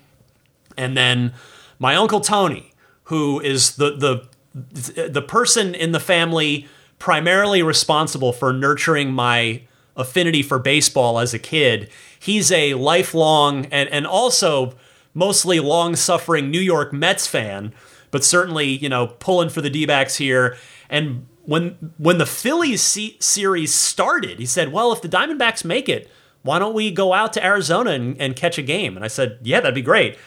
and 0.76 0.96
then 0.96 1.32
my 1.78 1.94
uncle 1.96 2.20
Tony, 2.20 2.72
who 3.04 3.40
is 3.40 3.76
the 3.76 3.90
the 3.96 5.08
the 5.08 5.22
person 5.22 5.74
in 5.74 5.92
the 5.92 6.00
family 6.00 6.66
primarily 6.98 7.62
responsible 7.62 8.32
for 8.32 8.52
nurturing 8.52 9.12
my 9.12 9.62
affinity 9.96 10.42
for 10.42 10.58
baseball 10.58 11.18
as 11.18 11.34
a 11.34 11.38
kid. 11.38 11.90
He's 12.18 12.50
a 12.50 12.74
lifelong 12.74 13.66
and 13.66 13.88
and 13.90 14.06
also 14.06 14.74
mostly 15.14 15.60
long 15.60 15.96
suffering 15.96 16.50
New 16.50 16.60
York 16.60 16.92
Mets 16.92 17.26
fan, 17.26 17.72
but 18.10 18.24
certainly 18.24 18.66
you 18.66 18.88
know 18.88 19.08
pulling 19.08 19.48
for 19.48 19.60
the 19.60 19.70
D-backs 19.70 20.16
here 20.16 20.56
and 20.88 21.26
when 21.46 21.92
when 21.96 22.18
the 22.18 22.26
Phillies 22.26 22.82
series 23.20 23.72
started, 23.72 24.38
he 24.38 24.46
said, 24.46 24.72
"Well, 24.72 24.92
if 24.92 25.00
the 25.00 25.08
Diamondbacks 25.08 25.64
make 25.64 25.88
it, 25.88 26.10
why 26.42 26.58
don't 26.58 26.74
we 26.74 26.90
go 26.90 27.12
out 27.12 27.32
to 27.34 27.44
Arizona 27.44 27.90
and, 27.90 28.20
and 28.20 28.36
catch 28.36 28.58
a 28.58 28.62
game?" 28.62 28.96
And 28.96 29.04
I 29.04 29.08
said, 29.08 29.38
"Yeah, 29.42 29.60
that'd 29.60 29.74
be 29.74 29.82
great." 29.82 30.18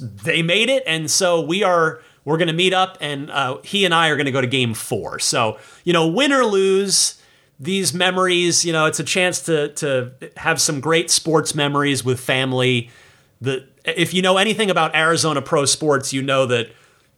They 0.00 0.42
made 0.42 0.68
it, 0.68 0.82
and 0.86 1.10
so 1.10 1.40
we 1.40 1.62
are 1.62 2.00
we're 2.24 2.38
going 2.38 2.48
to 2.48 2.54
meet 2.54 2.72
up, 2.72 2.96
and 3.00 3.30
uh, 3.30 3.58
he 3.62 3.84
and 3.84 3.94
I 3.94 4.08
are 4.08 4.16
going 4.16 4.26
to 4.26 4.32
go 4.32 4.40
to 4.40 4.46
Game 4.46 4.74
Four. 4.74 5.18
So 5.18 5.58
you 5.84 5.92
know, 5.92 6.06
win 6.06 6.32
or 6.32 6.44
lose, 6.44 7.20
these 7.60 7.92
memories, 7.94 8.64
you 8.64 8.72
know, 8.72 8.86
it's 8.86 9.00
a 9.00 9.04
chance 9.04 9.40
to 9.42 9.68
to 9.74 10.12
have 10.36 10.60
some 10.60 10.80
great 10.80 11.10
sports 11.10 11.54
memories 11.54 12.04
with 12.04 12.18
family. 12.18 12.90
The 13.40 13.66
if 13.84 14.14
you 14.14 14.22
know 14.22 14.38
anything 14.38 14.70
about 14.70 14.94
Arizona 14.96 15.42
pro 15.42 15.64
sports, 15.64 16.12
you 16.12 16.22
know 16.22 16.46
that 16.46 16.70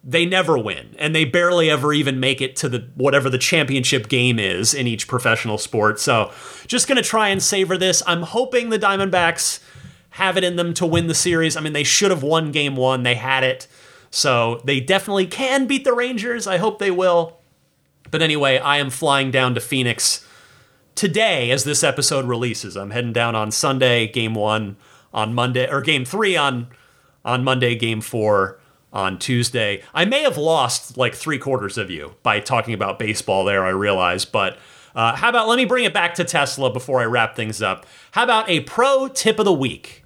they 0.09 0.25
never 0.25 0.57
win 0.57 0.95
and 1.01 1.15
they 1.15 1.25
barely 1.25 1.69
ever 1.69 1.93
even 1.93 2.21
make 2.21 2.41
it 2.41 2.55
to 2.55 2.69
the 2.69 2.89
whatever 2.95 3.29
the 3.29 3.39
championship 3.39 4.09
game 4.09 4.39
is 4.39 4.73
in 4.73 4.87
each 4.87 5.09
professional 5.09 5.59
sport. 5.59 5.99
So, 5.99 6.33
just 6.67 6.87
going 6.87 6.97
to 6.97 7.09
try 7.09 7.29
and 7.29 7.43
savor 7.43 7.77
this. 7.77 8.03
I'm 8.07 8.23
hoping 8.23 8.71
the 8.71 8.79
Diamondbacks 8.79 9.61
have 10.17 10.37
it 10.37 10.45
in 10.45 10.57
them 10.57 10.75
to 10.75 10.87
win 10.87 11.07
the 11.07 11.15
series. 11.15 11.57
I 11.57 11.61
mean, 11.61 11.73
they 11.73 11.85
should 11.85 12.11
have 12.11 12.23
won 12.23 12.53
game 12.53 12.77
1. 12.77 13.03
They 13.03 13.15
had 13.15 13.45
it. 13.45 13.67
So, 14.11 14.61
they 14.65 14.81
definitely 14.81 15.27
can 15.27 15.67
beat 15.67 15.85
the 15.85 15.93
Rangers. 15.93 16.47
I 16.47 16.59
hope 16.59 16.79
they 16.79 16.91
will. 16.91 17.39
But 18.11 18.23
anyway, 18.23 18.59
I 18.59 18.79
am 18.79 18.91
flying 18.91 19.31
down 19.31 19.55
to 19.55 19.61
Phoenix 19.61 20.27
today 20.95 21.51
as 21.51 21.65
this 21.65 21.85
episode 21.85 22.25
releases. 22.25 22.77
I'm 22.77 22.91
heading 22.91 23.13
down 23.13 23.35
on 23.35 23.51
Sunday, 23.51 24.09
game 24.09 24.35
1 24.35 24.77
on 25.13 25.35
Monday 25.35 25.71
or 25.71 25.81
game 25.81 26.05
3 26.05 26.37
on 26.37 26.69
on 27.25 27.43
Monday, 27.43 27.75
game 27.75 28.01
4 28.01 28.59
on 28.93 29.19
Tuesday. 29.19 29.83
I 29.93 30.05
may 30.05 30.23
have 30.23 30.39
lost 30.39 30.97
like 30.97 31.15
three 31.15 31.39
quarters 31.39 31.77
of 31.77 31.91
you 31.91 32.15
by 32.23 32.41
talking 32.41 32.73
about 32.73 32.99
baseball 32.99 33.45
there, 33.45 33.65
I 33.65 33.71
realize, 33.71 34.25
but 34.25 34.59
uh, 34.95 35.15
how 35.15 35.29
about 35.29 35.49
let 35.49 35.57
me 35.57 35.67
bring 35.67 35.85
it 35.85 35.93
back 35.93 36.15
to 36.15 36.25
Tesla 36.25 36.73
before 36.73 37.01
I 37.01 37.05
wrap 37.05 37.37
things 37.37 37.61
up? 37.61 37.85
How 38.13 38.25
about 38.25 38.49
a 38.49 38.61
pro 38.61 39.09
tip 39.09 39.39
of 39.39 39.45
the 39.45 39.53
week? 39.53 40.05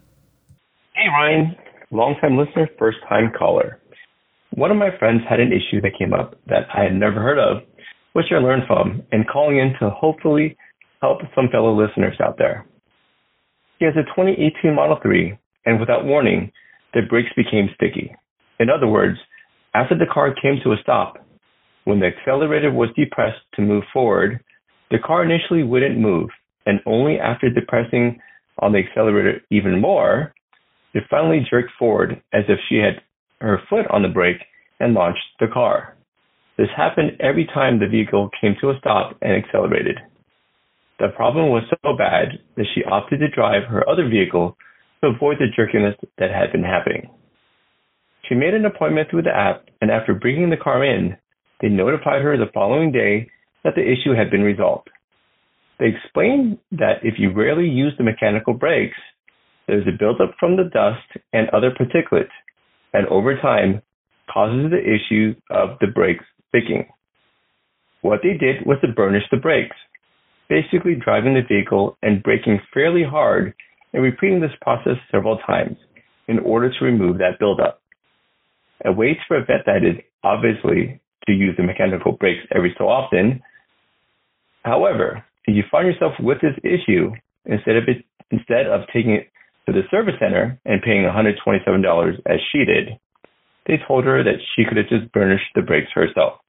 Hey, 1.01 1.09
Ryan, 1.09 1.57
longtime 1.91 2.37
listener, 2.37 2.69
first 2.79 2.99
time 3.09 3.33
caller. 3.33 3.81
One 4.51 4.71
of 4.71 4.77
my 4.77 4.91
friends 4.99 5.23
had 5.27 5.41
an 5.41 5.51
issue 5.51 5.81
that 5.81 5.99
came 5.99 6.13
up 6.13 6.35
that 6.47 6.67
I 6.77 6.83
had 6.83 6.95
never 6.95 7.23
heard 7.23 7.39
of, 7.39 7.63
which 8.13 8.27
I 8.31 8.35
learned 8.35 8.65
from, 8.67 9.03
and 9.11 9.27
calling 9.27 9.57
in 9.57 9.73
to 9.81 9.89
hopefully 9.89 10.59
help 11.01 11.21
some 11.35 11.49
fellow 11.51 11.73
listeners 11.73 12.19
out 12.23 12.37
there. 12.37 12.67
He 13.79 13.87
has 13.87 13.95
a 13.97 14.05
2018 14.15 14.75
Model 14.75 14.99
3, 15.03 15.39
and 15.65 15.81
without 15.81 16.05
warning, 16.05 16.53
the 16.93 17.01
brakes 17.09 17.33
became 17.35 17.71
sticky. 17.75 18.15
In 18.59 18.69
other 18.69 18.87
words, 18.87 19.17
after 19.73 19.97
the 19.97 20.13
car 20.13 20.35
came 20.35 20.61
to 20.65 20.73
a 20.73 20.83
stop, 20.83 21.15
when 21.85 22.01
the 22.01 22.09
accelerator 22.09 22.71
was 22.71 22.91
depressed 22.95 23.41
to 23.55 23.63
move 23.63 23.85
forward, 23.91 24.45
the 24.91 24.99
car 24.99 25.25
initially 25.25 25.63
wouldn't 25.63 25.99
move, 25.99 26.29
and 26.67 26.79
only 26.85 27.19
after 27.19 27.49
depressing 27.49 28.21
on 28.59 28.73
the 28.73 28.81
accelerator 28.81 29.41
even 29.51 29.81
more, 29.81 30.35
it 30.95 31.05
finally 31.11 31.47
jerked 31.49 31.73
forward 31.79 32.21
as 32.33 32.45
if 32.49 32.59
she 32.69 32.77
had 32.77 33.03
her 33.41 33.61
foot 33.69 33.87
on 33.91 34.03
the 34.03 34.09
brake 34.09 34.41
and 34.81 34.95
launched 34.95 35.21
the 35.39 35.47
car. 35.47 35.97
This 36.59 36.69
happened 36.77 37.13
every 37.21 37.47
time 37.47 37.79
the 37.79 37.87
vehicle 37.87 38.31
came 38.41 38.55
to 38.61 38.71
a 38.71 38.79
stop 38.79 39.17
and 39.23 39.33
accelerated. 39.33 39.99
The 40.99 41.09
problem 41.17 41.49
was 41.49 41.63
so 41.71 41.97
bad 41.97 42.39
that 42.57 42.67
she 42.75 42.85
opted 42.85 43.21
to 43.21 43.29
drive 43.29 43.65
her 43.65 43.89
other 43.89 44.09
vehicle 44.09 44.57
to 45.01 45.09
avoid 45.09 45.39
the 45.39 45.47
jerkiness 45.57 45.97
that 46.19 46.31
had 46.31 46.53
been 46.53 46.65
happening. 46.65 47.09
She 48.29 48.35
made 48.35 48.53
an 48.53 48.67
appointment 48.67 49.09
through 49.11 49.23
the 49.23 49.35
app, 49.35 49.65
and 49.81 49.91
after 49.91 50.13
bringing 50.13 50.51
the 50.51 50.57
car 50.57 50.85
in, 50.85 51.17
they 51.61 51.69
notified 51.69 52.23
her 52.23 52.37
the 52.37 52.53
following 52.53 52.93
day 52.93 53.31
that 53.65 53.75
the 53.75 53.83
issue 53.83 54.15
had 54.15 54.31
been 54.31 54.43
resolved. 54.43 54.91
They 55.79 55.87
explained 55.87 56.59
that 56.73 57.01
if 57.03 57.15
you 57.19 57.33
rarely 57.33 57.67
use 57.67 57.95
the 57.97 58.05
mechanical 58.05 58.53
brakes, 58.53 58.99
there's 59.71 59.87
a 59.87 59.97
buildup 59.97 60.35
from 60.41 60.57
the 60.57 60.65
dust 60.65 61.23
and 61.33 61.49
other 61.51 61.71
particulates, 61.71 62.35
and 62.93 63.07
over 63.07 63.41
time 63.41 63.81
causes 64.33 64.71
the 64.71 64.83
issue 64.83 65.33
of 65.49 65.79
the 65.81 65.87
brakes 65.87 66.25
sticking. 66.49 66.87
What 68.03 68.21
they 68.25 68.37
did 68.37 68.67
was 68.67 68.79
to 68.81 68.89
burnish 68.93 69.23
the 69.31 69.37
brakes, 69.37 69.77
basically 70.49 70.97
driving 70.97 71.35
the 71.35 71.43
vehicle 71.47 71.97
and 72.03 72.21
braking 72.21 72.59
fairly 72.75 73.05
hard 73.05 73.55
and 73.93 74.03
repeating 74.03 74.41
this 74.41 74.51
process 74.61 74.97
several 75.13 75.39
times 75.47 75.77
in 76.27 76.41
order 76.41 76.69
to 76.69 76.85
remove 76.85 77.19
that 77.19 77.39
buildup. 77.39 77.81
A 78.85 78.91
way 78.91 79.15
to 79.15 79.21
prevent 79.29 79.67
that 79.67 79.85
is 79.85 80.03
obviously 80.25 81.01
to 81.27 81.33
use 81.33 81.55
the 81.57 81.63
mechanical 81.63 82.13
brakes 82.13 82.43
every 82.53 82.75
so 82.77 82.89
often. 82.89 83.41
However, 84.65 85.25
if 85.47 85.55
you 85.55 85.63
find 85.71 85.87
yourself 85.87 86.15
with 86.19 86.39
this 86.41 86.59
issue, 86.65 87.13
instead 87.45 87.77
of 87.77 87.85
it, 87.87 88.05
instead 88.33 88.67
of 88.67 88.81
taking 88.93 89.13
it 89.13 89.31
to 89.73 89.83
the 89.83 89.89
service 89.91 90.15
center 90.19 90.59
and 90.65 90.83
paying 90.83 91.03
$127 91.03 92.23
as 92.27 92.41
she 92.53 92.65
did, 92.65 92.99
they 93.67 93.79
told 93.87 94.05
her 94.05 94.23
that 94.23 94.37
she 94.55 94.65
could 94.65 94.77
have 94.77 94.89
just 94.89 95.11
burnished 95.13 95.53
the 95.55 95.63
brakes 95.63 95.91
herself. 95.95 96.41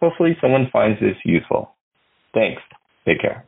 Hopefully 0.00 0.36
someone 0.40 0.68
finds 0.72 1.00
this 1.00 1.16
useful. 1.24 1.74
Thanks. 2.34 2.62
Take 3.06 3.20
care. 3.20 3.44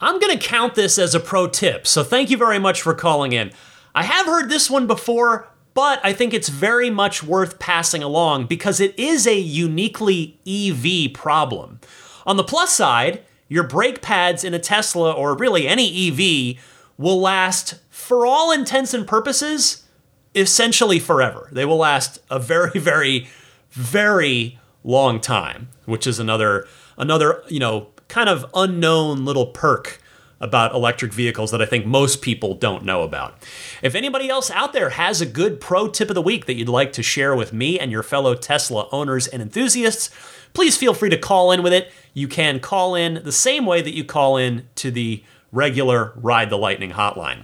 I'm 0.00 0.20
going 0.20 0.36
to 0.36 0.44
count 0.44 0.74
this 0.74 0.98
as 0.98 1.14
a 1.14 1.20
pro 1.20 1.48
tip, 1.48 1.86
so 1.86 2.04
thank 2.04 2.30
you 2.30 2.36
very 2.36 2.58
much 2.58 2.82
for 2.82 2.94
calling 2.94 3.32
in. 3.32 3.50
I 3.94 4.04
have 4.04 4.26
heard 4.26 4.48
this 4.48 4.70
one 4.70 4.86
before, 4.86 5.48
but 5.74 6.00
I 6.04 6.12
think 6.12 6.32
it's 6.32 6.48
very 6.48 6.88
much 6.88 7.22
worth 7.22 7.58
passing 7.58 8.02
along 8.02 8.46
because 8.46 8.80
it 8.80 8.96
is 8.98 9.26
a 9.26 9.38
uniquely 9.38 10.38
EV 10.46 11.12
problem. 11.14 11.80
On 12.26 12.36
the 12.36 12.44
plus 12.44 12.72
side, 12.72 13.24
your 13.48 13.64
brake 13.64 14.02
pads 14.02 14.44
in 14.44 14.54
a 14.54 14.58
Tesla 14.58 15.10
or 15.10 15.36
really 15.36 15.66
any 15.66 16.08
EV 16.08 16.62
will 16.96 17.20
last, 17.20 17.80
for 18.08 18.24
all 18.24 18.50
intents 18.50 18.94
and 18.94 19.06
purposes, 19.06 19.84
essentially 20.34 20.98
forever. 20.98 21.50
They 21.52 21.66
will 21.66 21.76
last 21.76 22.18
a 22.30 22.38
very, 22.38 22.70
very, 22.80 23.28
very 23.70 24.58
long 24.82 25.20
time, 25.20 25.68
which 25.84 26.06
is 26.06 26.18
another 26.18 26.66
another, 26.96 27.42
you 27.48 27.60
know, 27.60 27.88
kind 28.08 28.30
of 28.30 28.46
unknown 28.54 29.26
little 29.26 29.48
perk 29.48 30.00
about 30.40 30.74
electric 30.74 31.12
vehicles 31.12 31.50
that 31.50 31.60
I 31.60 31.66
think 31.66 31.84
most 31.84 32.22
people 32.22 32.54
don't 32.54 32.82
know 32.82 33.02
about. 33.02 33.34
If 33.82 33.94
anybody 33.94 34.30
else 34.30 34.50
out 34.52 34.72
there 34.72 34.90
has 34.90 35.20
a 35.20 35.26
good 35.26 35.60
pro 35.60 35.88
tip 35.88 36.08
of 36.08 36.14
the 36.14 36.22
week 36.22 36.46
that 36.46 36.54
you'd 36.54 36.68
like 36.68 36.94
to 36.94 37.02
share 37.02 37.36
with 37.36 37.52
me 37.52 37.78
and 37.78 37.92
your 37.92 38.02
fellow 38.02 38.34
Tesla 38.34 38.88
owners 38.90 39.26
and 39.26 39.42
enthusiasts, 39.42 40.08
please 40.54 40.78
feel 40.78 40.94
free 40.94 41.10
to 41.10 41.18
call 41.18 41.52
in 41.52 41.62
with 41.62 41.74
it. 41.74 41.92
You 42.14 42.26
can 42.26 42.58
call 42.58 42.94
in 42.94 43.20
the 43.22 43.32
same 43.32 43.66
way 43.66 43.82
that 43.82 43.94
you 43.94 44.02
call 44.02 44.38
in 44.38 44.66
to 44.76 44.90
the 44.90 45.22
regular 45.52 46.14
Ride 46.16 46.48
the 46.48 46.56
Lightning 46.56 46.92
hotline. 46.92 47.42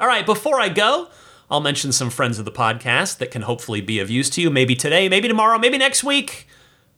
All 0.00 0.06
right, 0.06 0.24
before 0.24 0.58
I 0.58 0.70
go, 0.70 1.08
I'll 1.50 1.60
mention 1.60 1.92
some 1.92 2.08
friends 2.08 2.38
of 2.38 2.46
the 2.46 2.50
podcast 2.50 3.18
that 3.18 3.30
can 3.30 3.42
hopefully 3.42 3.82
be 3.82 3.98
of 3.98 4.08
use 4.08 4.30
to 4.30 4.40
you, 4.40 4.48
maybe 4.48 4.74
today, 4.74 5.10
maybe 5.10 5.28
tomorrow, 5.28 5.58
maybe 5.58 5.76
next 5.76 6.02
week, 6.02 6.48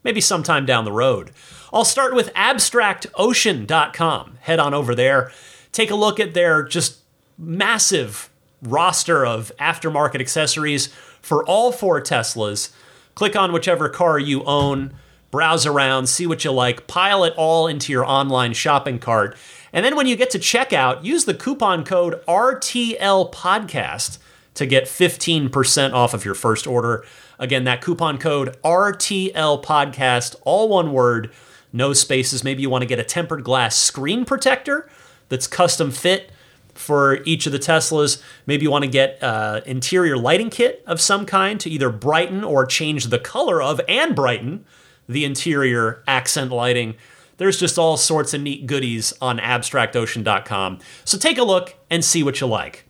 maybe 0.04 0.20
sometime 0.20 0.64
down 0.64 0.84
the 0.84 0.92
road. 0.92 1.32
I'll 1.72 1.84
start 1.84 2.14
with 2.14 2.32
abstractocean.com. 2.34 4.38
Head 4.42 4.60
on 4.60 4.72
over 4.72 4.94
there, 4.94 5.32
take 5.72 5.90
a 5.90 5.96
look 5.96 6.20
at 6.20 6.34
their 6.34 6.62
just 6.62 6.98
massive 7.36 8.30
roster 8.62 9.26
of 9.26 9.50
aftermarket 9.58 10.20
accessories 10.20 10.86
for 11.20 11.44
all 11.44 11.72
four 11.72 12.00
Teslas. 12.00 12.70
Click 13.16 13.34
on 13.34 13.52
whichever 13.52 13.88
car 13.88 14.16
you 14.16 14.44
own, 14.44 14.94
browse 15.32 15.66
around, 15.66 16.06
see 16.06 16.28
what 16.28 16.44
you 16.44 16.52
like, 16.52 16.86
pile 16.86 17.24
it 17.24 17.34
all 17.36 17.66
into 17.66 17.90
your 17.90 18.04
online 18.04 18.52
shopping 18.52 19.00
cart. 19.00 19.36
And 19.72 19.84
then 19.84 19.96
when 19.96 20.06
you 20.06 20.16
get 20.16 20.30
to 20.30 20.38
checkout, 20.38 21.04
use 21.04 21.24
the 21.24 21.34
coupon 21.34 21.84
code 21.84 22.22
RTL 22.26 23.32
Podcast 23.32 24.18
to 24.54 24.66
get 24.66 24.84
15% 24.84 25.92
off 25.92 26.12
of 26.12 26.24
your 26.24 26.34
first 26.34 26.66
order. 26.66 27.04
Again, 27.38 27.64
that 27.64 27.80
coupon 27.80 28.18
code 28.18 28.56
RTL 28.62 29.64
Podcast, 29.64 30.36
all 30.44 30.68
one 30.68 30.92
word 30.92 31.32
no 31.72 31.92
spaces. 31.92 32.44
Maybe 32.44 32.62
you 32.62 32.70
want 32.70 32.82
to 32.82 32.86
get 32.86 32.98
a 32.98 33.04
tempered 33.04 33.44
glass 33.44 33.76
screen 33.76 34.24
protector 34.24 34.88
that's 35.28 35.46
custom 35.46 35.90
fit 35.90 36.30
for 36.74 37.22
each 37.24 37.46
of 37.46 37.52
the 37.52 37.58
Teslas. 37.58 38.22
Maybe 38.46 38.64
you 38.64 38.70
want 38.70 38.84
to 38.84 38.90
get 38.90 39.22
uh, 39.22 39.62
interior 39.64 40.16
lighting 40.16 40.50
kit 40.50 40.82
of 40.86 41.00
some 41.00 41.26
kind 41.26 41.58
to 41.60 41.70
either 41.70 41.90
brighten 41.90 42.44
or 42.44 42.66
change 42.66 43.06
the 43.06 43.18
color 43.18 43.62
of 43.62 43.80
and 43.88 44.14
brighten 44.14 44.64
the 45.08 45.24
interior 45.24 46.02
accent 46.06 46.50
lighting. 46.50 46.94
There's 47.36 47.58
just 47.58 47.78
all 47.78 47.96
sorts 47.96 48.34
of 48.34 48.40
neat 48.40 48.66
goodies 48.66 49.12
on 49.20 49.38
abstractocean.com. 49.38 50.78
So 51.04 51.18
take 51.18 51.38
a 51.38 51.44
look 51.44 51.74
and 51.90 52.04
see 52.04 52.22
what 52.22 52.40
you 52.40 52.46
like. 52.46 52.86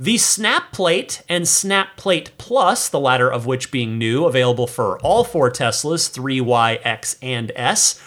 The 0.00 0.18
Snap 0.18 0.72
Plate 0.72 1.22
and 1.28 1.46
Snap 1.46 1.96
Plate 1.96 2.32
Plus, 2.36 2.88
the 2.88 2.98
latter 2.98 3.30
of 3.30 3.46
which 3.46 3.70
being 3.70 3.98
new, 3.98 4.24
available 4.24 4.66
for 4.66 4.98
all 4.98 5.22
four 5.22 5.50
Teslas, 5.50 6.10
3Y, 6.10 6.80
X, 6.82 7.16
and 7.22 7.52
S. 7.54 8.02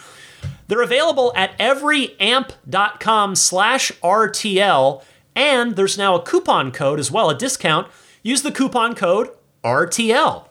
They're 0.68 0.82
available 0.82 1.32
at 1.36 1.58
everyamp.com 1.58 3.36
slash 3.36 3.92
RTL, 4.04 5.04
and 5.36 5.76
there's 5.76 5.98
now 5.98 6.16
a 6.16 6.22
coupon 6.22 6.72
code 6.72 7.00
as 7.00 7.12
well, 7.12 7.30
a 7.30 7.38
discount. 7.38 7.88
Use 8.24 8.42
the 8.42 8.52
coupon 8.52 8.94
code 8.96 9.30
RTL. 9.64 10.48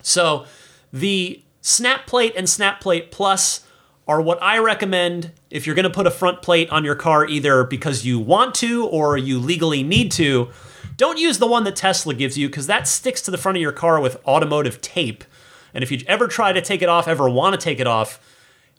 So 0.00 0.46
the 0.92 1.42
Snap 1.60 2.06
Plate 2.06 2.32
and 2.36 2.48
Snap 2.48 2.80
Plate 2.80 3.10
Plus 3.10 3.66
are 4.08 4.20
what 4.20 4.42
I 4.42 4.58
recommend 4.58 5.30
if 5.50 5.66
you're 5.66 5.76
going 5.76 5.84
to 5.84 5.90
put 5.90 6.06
a 6.06 6.10
front 6.10 6.42
plate 6.42 6.70
on 6.70 6.84
your 6.84 6.94
car, 6.94 7.26
either 7.26 7.64
because 7.64 8.04
you 8.04 8.18
want 8.18 8.54
to 8.56 8.86
or 8.86 9.16
you 9.16 9.38
legally 9.38 9.82
need 9.82 10.10
to, 10.12 10.50
don't 10.96 11.18
use 11.18 11.38
the 11.38 11.46
one 11.46 11.64
that 11.64 11.76
Tesla 11.76 12.14
gives 12.14 12.36
you 12.36 12.48
because 12.48 12.66
that 12.66 12.88
sticks 12.88 13.22
to 13.22 13.30
the 13.30 13.38
front 13.38 13.56
of 13.56 13.62
your 13.62 13.72
car 13.72 14.00
with 14.00 14.24
automotive 14.26 14.80
tape. 14.80 15.24
And 15.72 15.82
if 15.82 15.90
you 15.90 16.00
ever 16.06 16.28
try 16.28 16.52
to 16.52 16.60
take 16.60 16.82
it 16.82 16.88
off, 16.88 17.08
ever 17.08 17.28
want 17.28 17.58
to 17.58 17.60
take 17.60 17.80
it 17.80 17.86
off, 17.86 18.20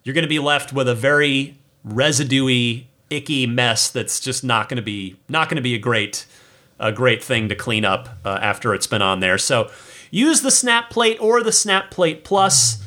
you're 0.03 0.13
going 0.13 0.23
to 0.23 0.29
be 0.29 0.39
left 0.39 0.73
with 0.73 0.87
a 0.87 0.95
very 0.95 1.57
residuey, 1.87 2.85
icky 3.09 3.45
mess 3.45 3.89
that's 3.89 4.19
just 4.19 4.43
not 4.43 4.69
going 4.69 4.77
to 4.77 4.83
be 4.83 5.15
not 5.29 5.47
going 5.47 5.57
to 5.57 5.61
be 5.61 5.75
a 5.75 5.79
great 5.79 6.25
a 6.79 6.91
great 6.91 7.23
thing 7.23 7.47
to 7.49 7.55
clean 7.55 7.85
up 7.85 8.09
uh, 8.25 8.39
after 8.41 8.73
it's 8.73 8.87
been 8.87 9.01
on 9.01 9.19
there. 9.19 9.37
So 9.37 9.71
use 10.11 10.41
the 10.41 10.51
snap 10.51 10.89
plate 10.89 11.17
or 11.21 11.41
the 11.43 11.51
snap 11.51 11.91
plate 11.91 12.23
plus. 12.23 12.83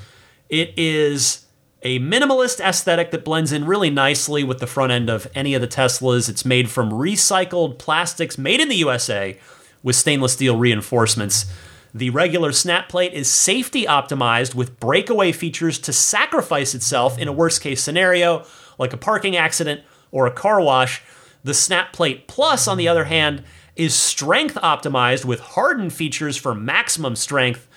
It 0.49 0.75
is 0.77 1.46
a 1.87 2.01
minimalist 2.01 2.59
aesthetic 2.59 3.13
that 3.13 3.25
blends 3.25 3.53
in 3.53 3.65
really 3.65 3.91
nicely 3.91 4.43
with 4.43 4.59
the 4.59 4.67
front 4.67 4.91
end 4.91 5.09
of 5.09 5.29
any 5.37 5.55
of 5.55 5.61
the 5.61 5.69
Teslas. 5.69 6.29
It's 6.29 6.45
made 6.45 6.69
from 6.69 6.91
recycled 6.91 7.79
plastics 7.79 8.37
made 8.37 8.59
in 8.59 8.69
the 8.69 8.75
USA 8.75 9.39
with 9.85 9.95
stainless 9.95 10.33
steel 10.33 10.57
reinforcements. 10.57 11.47
The 11.95 12.11
regular 12.11 12.51
snap 12.51 12.89
plate 12.89 13.13
is 13.13 13.31
safety 13.31 13.85
optimized 13.85 14.53
with 14.53 14.81
breakaway 14.81 15.31
features 15.31 15.79
to 15.79 15.93
sacrifice 15.93 16.75
itself 16.75 17.19
in 17.19 17.29
a 17.29 17.33
worst 17.33 17.61
case 17.61 17.85
scenario, 17.85 18.45
like 18.79 18.93
a 18.93 18.97
parking 18.97 19.37
accident 19.37 19.83
or 20.11 20.27
a 20.27 20.33
car 20.33 20.61
wash. 20.61 21.05
The 21.45 21.55
snap 21.55 21.93
plate 21.93 22.27
plus, 22.27 22.67
on 22.67 22.79
the 22.79 22.89
other 22.89 23.05
hand, 23.05 23.45
is 23.77 23.95
strength 23.95 24.57
optimized 24.57 25.25
with 25.25 25.39
hardened 25.39 25.93
features 25.93 26.37
for 26.37 26.53
maximum 26.53 27.15
strength. 27.15 27.69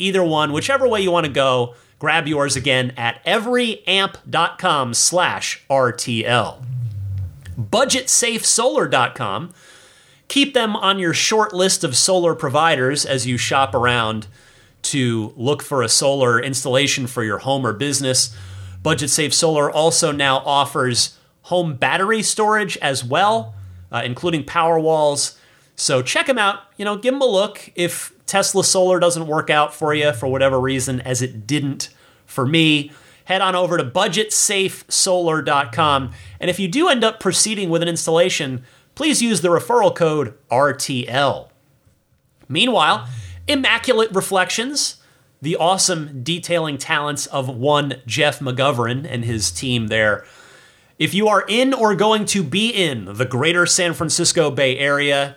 Either 0.00 0.24
one, 0.24 0.52
whichever 0.52 0.88
way 0.88 1.00
you 1.00 1.12
want 1.12 1.26
to 1.26 1.32
go, 1.32 1.76
Grab 2.04 2.28
yours 2.28 2.54
again 2.54 2.92
at 2.98 3.24
everyamp.com 3.24 4.92
slash 4.92 5.64
RTL. 5.70 6.62
BudgetSafeSolar.com. 7.58 9.54
Keep 10.28 10.52
them 10.52 10.76
on 10.76 10.98
your 10.98 11.14
short 11.14 11.54
list 11.54 11.82
of 11.82 11.96
solar 11.96 12.34
providers 12.34 13.06
as 13.06 13.26
you 13.26 13.38
shop 13.38 13.74
around 13.74 14.26
to 14.82 15.32
look 15.34 15.62
for 15.62 15.82
a 15.82 15.88
solar 15.88 16.38
installation 16.38 17.06
for 17.06 17.24
your 17.24 17.38
home 17.38 17.66
or 17.66 17.72
business. 17.72 18.36
Budget 18.82 19.08
Safe 19.08 19.32
Solar 19.32 19.70
also 19.70 20.12
now 20.12 20.40
offers 20.40 21.18
home 21.44 21.74
battery 21.74 22.20
storage 22.20 22.76
as 22.82 23.02
well, 23.02 23.54
uh, 23.90 24.02
including 24.04 24.44
power 24.44 24.78
walls. 24.78 25.38
So 25.74 26.02
check 26.02 26.26
them 26.26 26.36
out. 26.36 26.64
You 26.76 26.84
know, 26.84 26.98
give 26.98 27.14
them 27.14 27.22
a 27.22 27.26
look. 27.26 27.72
If 27.74 28.12
Tesla 28.26 28.62
Solar 28.62 29.00
doesn't 29.00 29.26
work 29.26 29.48
out 29.48 29.74
for 29.74 29.94
you 29.94 30.12
for 30.12 30.26
whatever 30.26 30.60
reason, 30.60 31.00
as 31.00 31.22
it 31.22 31.46
didn't 31.46 31.88
for 32.26 32.46
me, 32.46 32.90
head 33.24 33.40
on 33.40 33.54
over 33.54 33.76
to 33.76 33.84
budgetsafesolar.com. 33.84 36.10
And 36.40 36.50
if 36.50 36.58
you 36.58 36.66
do 36.68 36.88
end 36.88 37.04
up 37.04 37.20
proceeding 37.20 37.70
with 37.70 37.82
an 37.82 37.88
installation, 37.88 38.64
please 38.94 39.22
use 39.22 39.40
the 39.40 39.48
referral 39.48 39.94
code 39.94 40.34
RTL. 40.50 41.48
Meanwhile, 42.48 43.08
Immaculate 43.46 44.10
Reflections, 44.12 44.96
the 45.40 45.56
awesome 45.56 46.22
detailing 46.22 46.78
talents 46.78 47.26
of 47.26 47.48
one 47.48 48.00
Jeff 48.06 48.40
McGovern 48.40 49.06
and 49.08 49.24
his 49.24 49.50
team 49.50 49.88
there. 49.88 50.24
If 50.98 51.12
you 51.12 51.28
are 51.28 51.44
in 51.48 51.74
or 51.74 51.94
going 51.94 52.24
to 52.26 52.42
be 52.42 52.70
in 52.70 53.16
the 53.16 53.24
greater 53.24 53.66
San 53.66 53.94
Francisco 53.94 54.50
Bay 54.50 54.78
Area, 54.78 55.36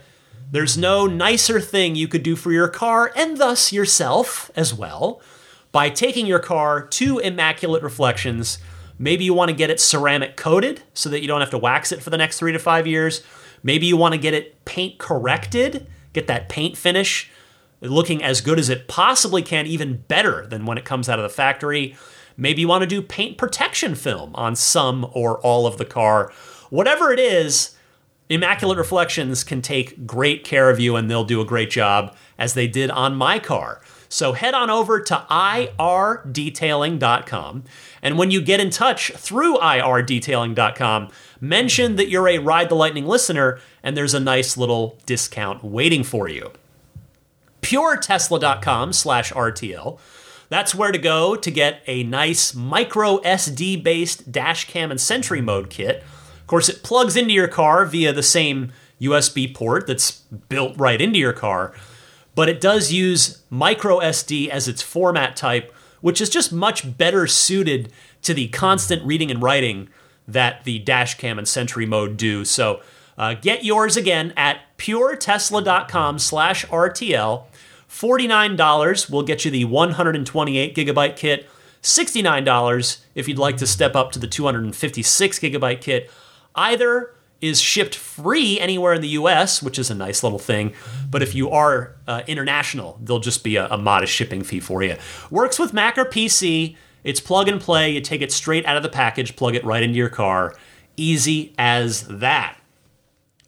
there's 0.52 0.78
no 0.78 1.08
nicer 1.08 1.60
thing 1.60 1.96
you 1.96 2.08
could 2.08 2.24
do 2.24 2.36
for 2.36 2.52
your 2.52 2.70
car 2.70 3.12
and 3.16 3.38
thus 3.38 3.74
yourself 3.74 4.52
as 4.56 4.74
well 4.74 5.22
by 5.78 5.92
taking 5.92 6.26
your 6.26 6.40
car 6.40 6.82
to 6.82 7.20
Immaculate 7.20 7.84
Reflections. 7.84 8.58
Maybe 8.98 9.26
you 9.26 9.36
want 9.36 9.50
to 9.50 9.56
get 9.56 9.70
it 9.70 9.80
ceramic 9.80 10.36
coated 10.36 10.82
so 10.96 11.08
that 11.10 11.22
you 11.22 11.28
don't 11.28 11.40
have 11.40 11.52
to 11.52 11.58
wax 11.60 11.92
it 11.92 12.02
for 12.02 12.10
the 12.10 12.18
next 12.18 12.40
three 12.40 12.52
to 12.52 12.58
five 12.58 12.88
years. 12.88 13.22
Maybe 13.62 13.86
you 13.86 13.96
want 13.96 14.16
to 14.16 14.20
get 14.20 14.34
it 14.34 14.66
paint 14.66 14.98
corrected, 14.98 15.86
get 16.14 16.26
that 16.26 16.50
paint 16.50 16.80
finish 16.80 17.30
looking 17.80 18.24
as 18.24 18.42
good 18.42 18.58
as 18.58 18.70
it 18.70 18.88
possibly 18.88 19.44
can, 19.44 19.68
even 19.68 19.98
better 20.08 20.48
than 20.48 20.66
when 20.66 20.80
it 20.80 20.84
comes 20.84 21.10
out 21.10 21.20
of 21.20 21.24
the 21.24 21.30
factory. 21.30 21.96
Maybe 22.36 22.62
you 22.62 22.68
want 22.68 22.82
to 22.82 22.88
do 22.88 23.04
paint 23.04 23.38
protection 23.38 23.94
film 23.94 24.32
on 24.34 24.56
some 24.56 25.08
or 25.14 25.38
all 25.42 25.68
of 25.68 25.78
the 25.78 25.86
car. 25.86 26.34
Whatever 26.72 27.12
it 27.12 27.20
is, 27.20 27.76
Immaculate 28.30 28.80
Reflections 28.80 29.44
can 29.44 29.62
take 29.62 30.08
great 30.08 30.44
care 30.44 30.72
of 30.72 30.80
you 30.80 30.96
and 30.96 31.08
they'll 31.08 31.24
do 31.24 31.40
a 31.40 31.46
great 31.46 31.70
job 31.70 32.16
as 32.40 32.56
they 32.56 32.68
did 32.68 32.90
on 32.90 33.16
my 33.16 33.38
car. 33.38 33.80
So 34.10 34.34
head 34.34 34.54
on 34.54 34.70
over 34.70 35.00
to 35.02 35.26
irdetailing.com. 35.30 37.64
And 38.02 38.18
when 38.18 38.32
you 38.32 38.42
get 38.42 38.60
in 38.60 38.70
touch 38.70 39.12
through 39.12 39.56
irdetailing.com, 39.58 41.10
mention 41.42 41.96
that 41.98 42.10
you're 42.10 42.28
a 42.28 42.40
Ride 42.40 42.70
the 42.70 42.76
Lightning 42.76 43.06
listener, 43.06 43.60
and 43.84 43.96
there's 43.98 44.14
a 44.14 44.20
nice 44.20 44.58
little 44.58 44.98
discount 45.06 45.64
waiting 45.64 46.04
for 46.04 46.28
you. 46.28 46.52
PureTesla.com 47.62 48.92
slash 48.94 49.32
RTL. 49.34 50.00
That's 50.50 50.74
where 50.74 50.94
to 50.94 50.98
go 50.98 51.36
to 51.36 51.52
get 51.52 51.82
a 51.88 52.04
nice 52.04 52.56
micro 52.56 53.18
SD 53.18 53.84
based 53.84 54.32
dash 54.32 54.64
cam 54.66 54.92
and 54.92 55.02
Sentry 55.02 55.42
mode 55.42 55.70
kit. 55.70 56.06
Of 56.40 56.48
course, 56.48 56.70
it 56.70 56.84
plugs 56.84 57.18
into 57.18 57.34
your 57.34 57.50
car 57.50 57.86
via 57.86 58.14
the 58.14 58.24
same 58.24 58.72
USB 59.02 59.54
port 59.54 59.88
that's 59.88 60.12
built 60.12 60.78
right 60.78 61.02
into 61.02 61.20
your 61.20 61.34
car 61.34 61.74
but 62.38 62.48
it 62.48 62.62
does 62.62 62.92
use 62.92 63.42
micro 63.50 63.98
SD 63.98 64.48
as 64.48 64.68
its 64.68 64.84
format 64.84 65.36
type, 65.36 65.74
which 66.02 66.22
is 66.22 66.30
just 66.30 66.54
much 66.54 66.96
better 66.96 67.26
suited 67.26 67.92
to 68.22 68.32
the 68.32 68.48
constant 68.50 69.04
reading 69.04 69.32
and 69.32 69.42
writing 69.42 69.90
that 70.28 70.64
the 70.64 70.80
dashcam 70.84 71.40
and 71.40 71.48
Sentry 71.48 71.88
mode 71.88 72.16
do. 72.16 72.46
So 72.46 72.82
uh, 73.18 73.34
get 73.34 73.66
yours 73.66 73.98
again 73.98 74.34
at 74.38 74.60
puretesla.com 74.78 76.20
slash 76.20 76.64
RTL. 76.68 77.46
$49 77.90 79.10
will 79.10 79.24
get 79.24 79.44
you 79.44 79.50
the 79.50 79.66
128 79.66 80.76
gigabyte 80.76 81.16
kit. 81.16 81.50
$69 81.82 82.98
if 83.16 83.28
you'd 83.28 83.40
like 83.40 83.58
to 83.58 83.66
step 83.66 83.96
up 83.96 84.12
to 84.12 84.20
the 84.20 84.28
256 84.28 85.40
gigabyte 85.40 85.82
kit. 85.82 86.12
Either 86.54 87.16
is 87.42 87.62
shipped 87.62 87.96
free 87.96 88.60
anywhere 88.60 88.94
in 88.94 89.02
the 89.02 89.10
US, 89.10 89.62
which 89.62 89.78
is 89.78 89.90
a 89.90 89.96
nice 89.96 90.24
little 90.24 90.40
thing. 90.40 90.74
But 91.10 91.22
if 91.22 91.36
you 91.36 91.50
are 91.52 91.96
uh, 92.08 92.24
international, 92.28 93.00
there'll 93.02 93.20
just 93.20 93.44
be 93.44 93.56
a, 93.56 93.68
a, 93.68 93.78
modest 93.78 94.14
shipping 94.14 94.44
fee 94.44 94.60
for 94.60 94.82
you. 94.82 94.96
Works 95.30 95.60
with 95.60 95.74
Mac 95.74 95.98
or 95.98 96.06
PC. 96.06 96.76
It's 97.04 97.20
plug 97.20 97.48
and 97.48 97.62
play. 97.62 97.92
You 97.92 98.02
take 98.02 98.22
it 98.22 98.32
straight 98.32 98.66
out 98.66 98.78
of 98.78 98.84
the 98.84 98.90
package, 98.90 99.36
plug 99.36 99.56
it 99.56 99.64
right 99.64 99.84
into 99.84 99.98
your 99.98 100.10
car. 100.10 100.56
Easy 100.96 101.54
as 101.58 102.08
that. 102.08 102.58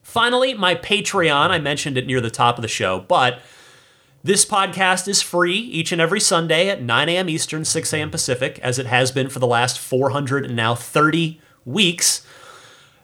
Finally, 0.03 0.53
my 0.53 0.75
Patreon. 0.75 1.49
I 1.49 1.59
mentioned 1.59 1.97
it 1.97 2.07
near 2.07 2.21
the 2.21 2.31
top 2.31 2.57
of 2.57 2.61
the 2.61 2.67
show, 2.67 2.99
but 3.01 3.41
this 4.23 4.45
podcast 4.45 5.07
is 5.07 5.21
free 5.21 5.55
each 5.55 5.91
and 5.91 6.01
every 6.01 6.19
Sunday 6.19 6.67
at 6.67 6.81
9 6.81 7.09
a.m. 7.09 7.29
Eastern, 7.29 7.63
6 7.63 7.93
a.m. 7.93 8.11
Pacific, 8.11 8.59
as 8.59 8.77
it 8.77 8.85
has 8.85 9.11
been 9.11 9.29
for 9.29 9.39
the 9.39 9.47
last 9.47 9.79
400 9.79 10.45
and 10.45 10.55
now 10.55 10.75
30 10.75 11.39
weeks. 11.63 12.25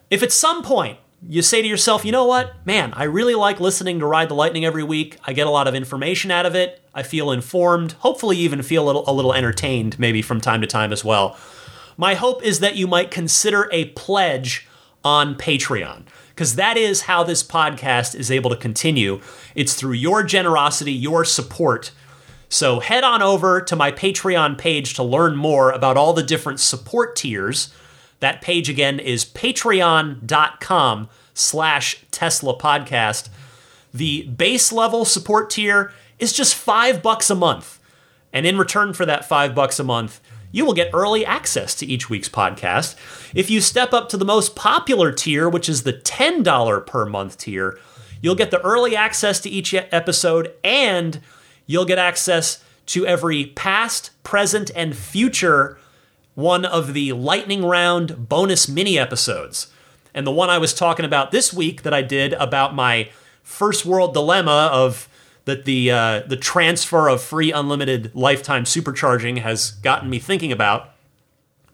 If 0.10 0.22
at 0.22 0.32
some 0.32 0.62
point 0.62 1.00
you 1.28 1.42
say 1.42 1.62
to 1.62 1.68
yourself, 1.68 2.06
you 2.06 2.12
know 2.12 2.26
what, 2.26 2.54
man, 2.66 2.94
I 2.94 3.06
really 3.06 3.34
like 3.34 3.60
listening 3.60 4.00
to 4.00 4.06
Ride 4.06 4.30
the 4.30 4.36
Lightning 4.36 4.64
every 4.64 4.84
week. 4.84 5.18
I 5.26 5.34
get 5.34 5.48
a 5.48 5.52
lot 5.52 5.68
of 5.68 5.74
information 5.74 6.30
out 6.30 6.46
of 6.46 6.54
it. 6.54 6.82
I 6.94 7.02
feel 7.02 7.32
informed, 7.32 7.94
hopefully, 7.94 8.38
even 8.38 8.62
feel 8.62 8.84
a 8.84 8.86
little, 8.86 9.04
a 9.08 9.12
little 9.12 9.34
entertained, 9.34 9.98
maybe 9.98 10.22
from 10.22 10.40
time 10.40 10.62
to 10.62 10.68
time 10.68 10.94
as 10.94 11.04
well. 11.04 11.38
My 11.98 12.14
hope 12.14 12.44
is 12.44 12.60
that 12.60 12.76
you 12.76 12.86
might 12.86 13.10
consider 13.10 13.68
a 13.72 13.86
pledge 13.90 14.68
on 15.04 15.36
Patreon, 15.36 16.04
because 16.30 16.56
that 16.56 16.78
is 16.78 17.02
how 17.02 17.24
this 17.24 17.42
podcast 17.42 18.14
is 18.14 18.30
able 18.30 18.50
to 18.52 18.56
continue. 18.58 19.22
It's 19.56 19.74
through 19.74 19.94
your 19.94 20.22
generosity, 20.22 20.92
your 20.92 21.26
support. 21.26 21.92
So 22.50 22.80
head 22.80 23.04
on 23.04 23.22
over 23.22 23.60
to 23.62 23.76
my 23.76 23.92
Patreon 23.92 24.58
page 24.58 24.94
to 24.96 25.04
learn 25.04 25.36
more 25.36 25.72
about 25.72 25.98
all 25.98 26.14
the 26.14 26.24
different 26.24 26.60
support 26.60 27.16
tiers 27.16 27.74
that 28.20 28.42
page 28.42 28.70
again 28.70 29.00
is 29.00 29.26
patreon.com 29.26 31.10
slash 31.34 32.06
Tesla 32.12 32.58
podcast. 32.58 33.30
The 33.94 34.24
base 34.24 34.72
level 34.72 35.06
support 35.06 35.50
tier 35.50 35.94
is 36.20 36.34
just 36.34 36.56
five 36.56 37.02
bucks 37.02 37.30
a 37.30 37.36
month. 37.36 37.80
And 38.34 38.46
in 38.46 38.58
return 38.58 38.94
for 38.94 39.06
that 39.06 39.26
five 39.26 39.56
bucks 39.56 39.80
a 39.80 39.84
month, 39.84 40.20
you 40.52 40.66
will 40.66 40.74
get 40.74 40.90
early 40.94 41.26
access 41.26 41.76
to 41.76 41.86
each 41.86 42.10
week's 42.10 42.30
podcast. 42.30 42.96
If 43.34 43.50
you 43.50 43.60
step 43.60 43.94
up 43.94 44.08
to 44.10 44.18
the 44.18 44.26
most 44.26 44.56
popular 44.56 45.12
tier, 45.12 45.50
which 45.50 45.68
is 45.68 45.84
the 45.84 45.94
$10 45.94 46.88
per 46.88 47.06
month 47.06 47.38
tier, 47.38 47.78
you'll 48.22 48.36
get 48.36 48.52
the 48.52 48.62
early 48.62 48.96
access 48.96 49.40
to 49.42 49.50
each 49.50 49.74
episode 49.74 50.54
and 50.64 51.20
you'll 51.66 51.86
get 51.86 52.00
access 52.00 52.64
to 52.88 53.06
every 53.06 53.48
past, 53.48 54.12
present, 54.24 54.72
and 54.76 54.96
future 54.96 55.78
one 56.36 56.66
of 56.66 56.94
the 56.94 57.14
lightning 57.14 57.66
round 57.66 58.30
bonus 58.30 58.70
mini 58.70 59.00
episodes. 59.00 59.68
And 60.14 60.28
the 60.28 60.32
one 60.32 60.50
I 60.50 60.58
was 60.58 60.74
talking 60.74 61.06
about 61.06 61.32
this 61.32 61.52
week 61.52 61.82
that 61.82 61.94
I 61.94 62.02
did 62.02 62.34
about 62.34 62.76
my 62.76 63.10
first 63.42 63.86
world 63.86 64.14
dilemma 64.14 64.70
of 64.72 65.10
that 65.46 65.66
the 65.66 65.92
uh, 65.92 66.20
the 66.28 66.38
transfer 66.38 67.08
of 67.08 67.22
free 67.22 67.52
unlimited 67.52 68.14
lifetime 68.14 68.66
supercharging 68.66 69.40
has 69.40 69.72
gotten 69.72 70.10
me 70.10 70.20
thinking 70.20 70.52
about. 70.52 70.92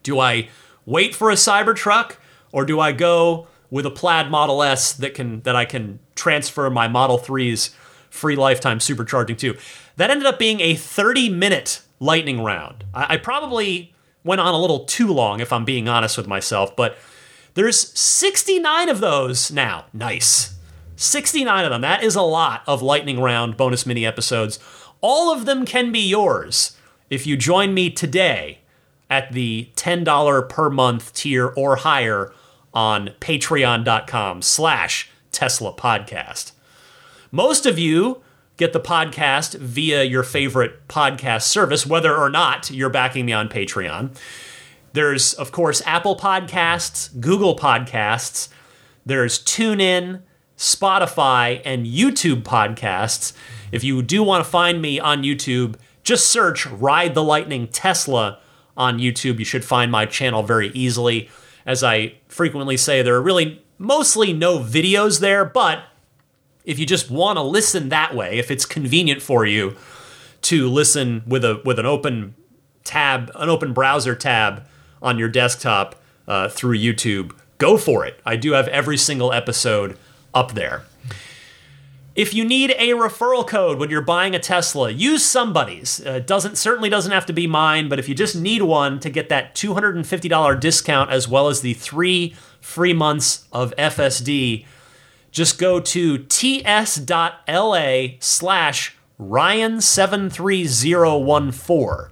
Do 0.03 0.19
I 0.19 0.49
wait 0.85 1.15
for 1.15 1.29
a 1.29 1.35
Cybertruck 1.35 2.17
or 2.51 2.65
do 2.65 2.79
I 2.79 2.91
go 2.91 3.47
with 3.69 3.85
a 3.85 3.91
plaid 3.91 4.29
Model 4.29 4.61
S 4.61 4.93
that 4.93 5.13
can 5.13 5.41
that 5.41 5.55
I 5.55 5.65
can 5.65 5.99
transfer 6.15 6.69
my 6.69 6.87
Model 6.87 7.17
3's 7.17 7.69
free 8.09 8.35
lifetime 8.35 8.79
supercharging 8.79 9.37
to? 9.39 9.57
That 9.95 10.09
ended 10.09 10.27
up 10.27 10.37
being 10.37 10.59
a 10.59 10.75
30 10.75 11.29
minute 11.29 11.81
lightning 11.99 12.43
round. 12.43 12.83
I, 12.93 13.13
I 13.13 13.17
probably 13.17 13.90
went 14.23 14.41
on 14.41 14.53
a 14.53 14.59
little 14.59 14.85
too 14.85 15.11
long, 15.11 15.39
if 15.39 15.51
I'm 15.51 15.65
being 15.65 15.87
honest 15.87 16.17
with 16.17 16.27
myself, 16.27 16.75
but 16.75 16.97
there's 17.53 17.97
69 17.99 18.89
of 18.89 18.99
those 18.99 19.51
now. 19.51 19.85
Nice. 19.93 20.55
69 20.95 21.65
of 21.65 21.71
them. 21.71 21.81
That 21.81 22.03
is 22.03 22.15
a 22.15 22.21
lot 22.21 22.63
of 22.67 22.81
lightning 22.81 23.19
round 23.19 23.57
bonus 23.57 23.85
mini 23.85 24.05
episodes. 24.05 24.59
All 25.01 25.33
of 25.33 25.45
them 25.45 25.65
can 25.65 25.91
be 25.91 25.99
yours 25.99 26.77
if 27.09 27.25
you 27.25 27.35
join 27.35 27.73
me 27.73 27.89
today 27.89 28.59
at 29.09 29.31
the 29.33 29.69
$10 29.75 30.49
per 30.49 30.69
month 30.69 31.13
tier 31.13 31.47
or 31.47 31.77
higher 31.77 32.31
on 32.73 33.09
patreon.com 33.19 34.41
slash 34.41 35.09
Tesla 35.31 35.73
podcast. 35.73 36.51
Most 37.31 37.65
of 37.65 37.77
you 37.77 38.21
get 38.61 38.73
the 38.73 38.79
podcast 38.79 39.57
via 39.57 40.03
your 40.03 40.21
favorite 40.21 40.87
podcast 40.87 41.41
service, 41.41 41.83
whether 41.83 42.15
or 42.15 42.29
not 42.29 42.69
you're 42.69 42.91
backing 42.91 43.25
me 43.25 43.33
on 43.33 43.49
Patreon. 43.49 44.15
There's, 44.93 45.33
of 45.33 45.51
course, 45.51 45.81
Apple 45.87 46.15
Podcasts, 46.15 47.19
Google 47.19 47.57
Podcasts, 47.57 48.49
there's 49.03 49.43
TuneIn, 49.43 50.21
Spotify, 50.57 51.59
and 51.65 51.87
YouTube 51.87 52.43
podcasts. 52.43 53.33
If 53.71 53.83
you 53.83 54.03
do 54.03 54.21
want 54.21 54.45
to 54.45 54.49
find 54.49 54.79
me 54.79 54.99
on 54.99 55.23
YouTube, 55.23 55.73
just 56.03 56.29
search 56.29 56.67
Ride 56.67 57.15
the 57.15 57.23
Lightning 57.23 57.67
Tesla 57.67 58.37
on 58.77 58.99
YouTube. 58.99 59.39
You 59.39 59.45
should 59.45 59.65
find 59.65 59.91
my 59.91 60.05
channel 60.05 60.43
very 60.43 60.69
easily. 60.75 61.31
As 61.65 61.83
I 61.83 62.13
frequently 62.27 62.77
say, 62.77 63.01
there 63.01 63.15
are 63.15 63.21
really 63.23 63.63
mostly 63.79 64.33
no 64.33 64.59
videos 64.59 65.19
there, 65.19 65.45
but 65.45 65.83
if 66.65 66.79
you 66.79 66.85
just 66.85 67.09
want 67.09 67.37
to 67.37 67.41
listen 67.41 67.89
that 67.89 68.15
way, 68.15 68.37
if 68.37 68.51
it's 68.51 68.65
convenient 68.65 69.21
for 69.21 69.45
you 69.45 69.75
to 70.43 70.69
listen 70.69 71.23
with 71.25 71.43
a 71.45 71.61
with 71.65 71.79
an 71.79 71.85
open 71.85 72.35
tab, 72.83 73.31
an 73.35 73.49
open 73.49 73.73
browser 73.73 74.15
tab 74.15 74.65
on 75.01 75.17
your 75.17 75.29
desktop 75.29 76.01
uh, 76.27 76.49
through 76.49 76.77
YouTube, 76.77 77.33
go 77.57 77.77
for 77.77 78.05
it. 78.05 78.19
I 78.25 78.35
do 78.35 78.53
have 78.53 78.67
every 78.69 78.97
single 78.97 79.33
episode 79.33 79.97
up 80.33 80.53
there. 80.53 80.83
If 82.13 82.33
you 82.33 82.43
need 82.43 82.71
a 82.71 82.89
referral 82.89 83.47
code 83.47 83.79
when 83.79 83.89
you're 83.89 84.01
buying 84.01 84.35
a 84.35 84.39
Tesla, 84.39 84.89
use 84.89 85.23
somebody's. 85.23 86.05
Uh, 86.05 86.19
doesn't 86.19 86.57
certainly 86.57 86.89
doesn't 86.89 87.13
have 87.13 87.25
to 87.27 87.33
be 87.33 87.47
mine, 87.47 87.87
but 87.87 87.99
if 87.99 88.09
you 88.09 88.15
just 88.15 88.35
need 88.35 88.63
one 88.63 88.99
to 88.99 89.09
get 89.09 89.29
that 89.29 89.55
$250 89.55 90.59
discount 90.59 91.09
as 91.09 91.29
well 91.29 91.47
as 91.47 91.61
the 91.61 91.73
3 91.73 92.35
free 92.59 92.93
months 92.93 93.47
of 93.53 93.73
FSD, 93.77 94.65
just 95.31 95.57
go 95.57 95.79
to 95.79 96.19
ts.la 96.19 98.07
slash 98.19 98.95
Ryan73014. 99.19 102.09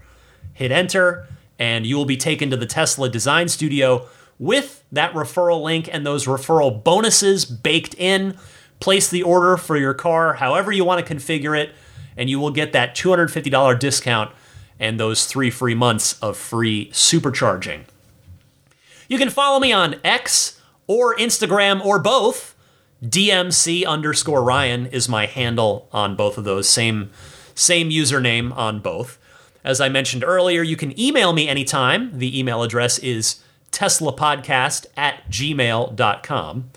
Hit 0.53 0.71
enter, 0.71 1.27
and 1.57 1.85
you 1.85 1.97
will 1.97 2.05
be 2.05 2.17
taken 2.17 2.49
to 2.49 2.57
the 2.57 2.65
Tesla 2.65 3.07
Design 3.09 3.47
Studio 3.49 4.07
with 4.37 4.83
that 4.91 5.13
referral 5.13 5.61
link 5.61 5.87
and 5.91 6.05
those 6.05 6.25
referral 6.25 6.83
bonuses 6.83 7.45
baked 7.45 7.93
in. 7.95 8.37
Place 8.79 9.09
the 9.09 9.23
order 9.23 9.57
for 9.57 9.75
your 9.75 9.93
car 9.93 10.35
however 10.35 10.71
you 10.71 10.85
want 10.85 11.05
to 11.05 11.13
configure 11.13 11.59
it, 11.59 11.71
and 12.15 12.29
you 12.29 12.39
will 12.39 12.51
get 12.51 12.71
that 12.71 12.95
$250 12.95 13.79
discount 13.79 14.31
and 14.79 14.97
those 14.99 15.25
three 15.25 15.49
free 15.49 15.75
months 15.75 16.17
of 16.21 16.37
free 16.37 16.89
supercharging. 16.91 17.81
You 19.09 19.17
can 19.17 19.29
follow 19.29 19.59
me 19.59 19.73
on 19.73 19.95
X 20.03 20.61
or 20.87 21.17
Instagram 21.17 21.83
or 21.83 21.99
both 21.99 22.55
DMC 23.03 23.85
underscore 23.85 24.43
Ryan 24.43 24.87
is 24.87 25.07
my 25.07 25.25
handle 25.25 25.87
on 25.91 26.15
both 26.15 26.37
of 26.37 26.43
those. 26.43 26.67
Same, 26.67 27.11
same 27.55 27.89
username 27.89 28.55
on 28.55 28.79
both. 28.79 29.17
As 29.63 29.79
I 29.79 29.89
mentioned 29.89 30.23
earlier, 30.23 30.61
you 30.61 30.75
can 30.75 30.97
email 30.99 31.33
me 31.33 31.47
anytime. 31.47 32.17
The 32.17 32.37
email 32.37 32.63
address 32.63 32.97
is 32.99 33.41
teslapodcast 33.71 34.87
at 34.97 35.29
gmail.com. 35.29 36.69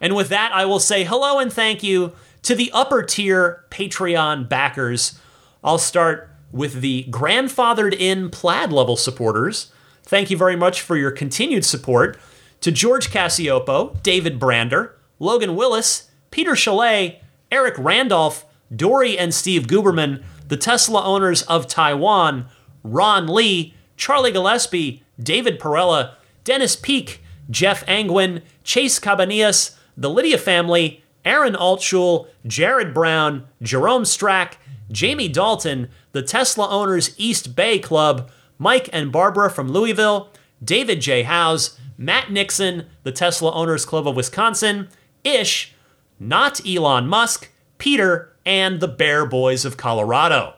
And 0.00 0.14
with 0.14 0.28
that, 0.28 0.52
I 0.52 0.64
will 0.64 0.80
say 0.80 1.04
hello 1.04 1.38
and 1.38 1.52
thank 1.52 1.82
you 1.82 2.12
to 2.42 2.54
the 2.54 2.70
upper 2.72 3.02
tier 3.02 3.64
Patreon 3.70 4.48
backers. 4.48 5.18
I'll 5.64 5.78
start 5.78 6.30
with 6.52 6.80
the 6.80 7.04
grandfathered 7.10 7.94
in 7.94 8.30
plaid 8.30 8.72
level 8.72 8.96
supporters. 8.96 9.72
Thank 10.04 10.30
you 10.30 10.36
very 10.36 10.56
much 10.56 10.80
for 10.80 10.96
your 10.96 11.10
continued 11.10 11.64
support 11.64 12.18
to 12.60 12.72
George 12.72 13.10
Cassiopo, 13.10 14.02
David 14.02 14.38
Brander, 14.38 14.94
Logan 15.18 15.56
Willis, 15.56 16.10
Peter 16.30 16.54
Chalet, 16.54 17.20
Eric 17.50 17.74
Randolph, 17.78 18.44
Dory 18.74 19.18
and 19.18 19.34
Steve 19.34 19.66
Guberman, 19.66 20.22
the 20.46 20.56
Tesla 20.56 21.02
owners 21.04 21.42
of 21.42 21.66
Taiwan, 21.66 22.46
Ron 22.82 23.26
Lee, 23.26 23.74
Charlie 23.96 24.32
Gillespie, 24.32 25.02
David 25.20 25.58
Perella, 25.58 26.14
Dennis 26.44 26.76
Peak, 26.76 27.22
Jeff 27.50 27.84
Angwin, 27.86 28.42
Chase 28.62 29.00
Cabanillas, 29.00 29.76
the 29.96 30.10
Lydia 30.10 30.38
family, 30.38 31.02
Aaron 31.24 31.54
Altschul, 31.54 32.28
Jared 32.46 32.94
Brown, 32.94 33.46
Jerome 33.60 34.04
Strack, 34.04 34.54
Jamie 34.90 35.28
Dalton, 35.28 35.88
the 36.12 36.22
Tesla 36.22 36.68
Owners 36.68 37.14
East 37.18 37.54
Bay 37.54 37.78
Club, 37.78 38.30
Mike 38.58 38.88
and 38.92 39.12
Barbara 39.12 39.50
from 39.50 39.70
Louisville, 39.70 40.30
David 40.62 41.00
J. 41.00 41.24
Howes, 41.24 41.78
Matt 41.96 42.30
Nixon, 42.30 42.86
the 43.02 43.12
Tesla 43.12 43.52
Owners 43.52 43.84
Club 43.84 44.06
of 44.06 44.16
Wisconsin, 44.16 44.88
Ish, 45.28 45.74
not 46.18 46.66
Elon 46.66 47.06
Musk, 47.06 47.50
Peter, 47.76 48.32
and 48.46 48.80
the 48.80 48.88
Bear 48.88 49.26
Boys 49.26 49.66
of 49.66 49.76
Colorado. 49.76 50.54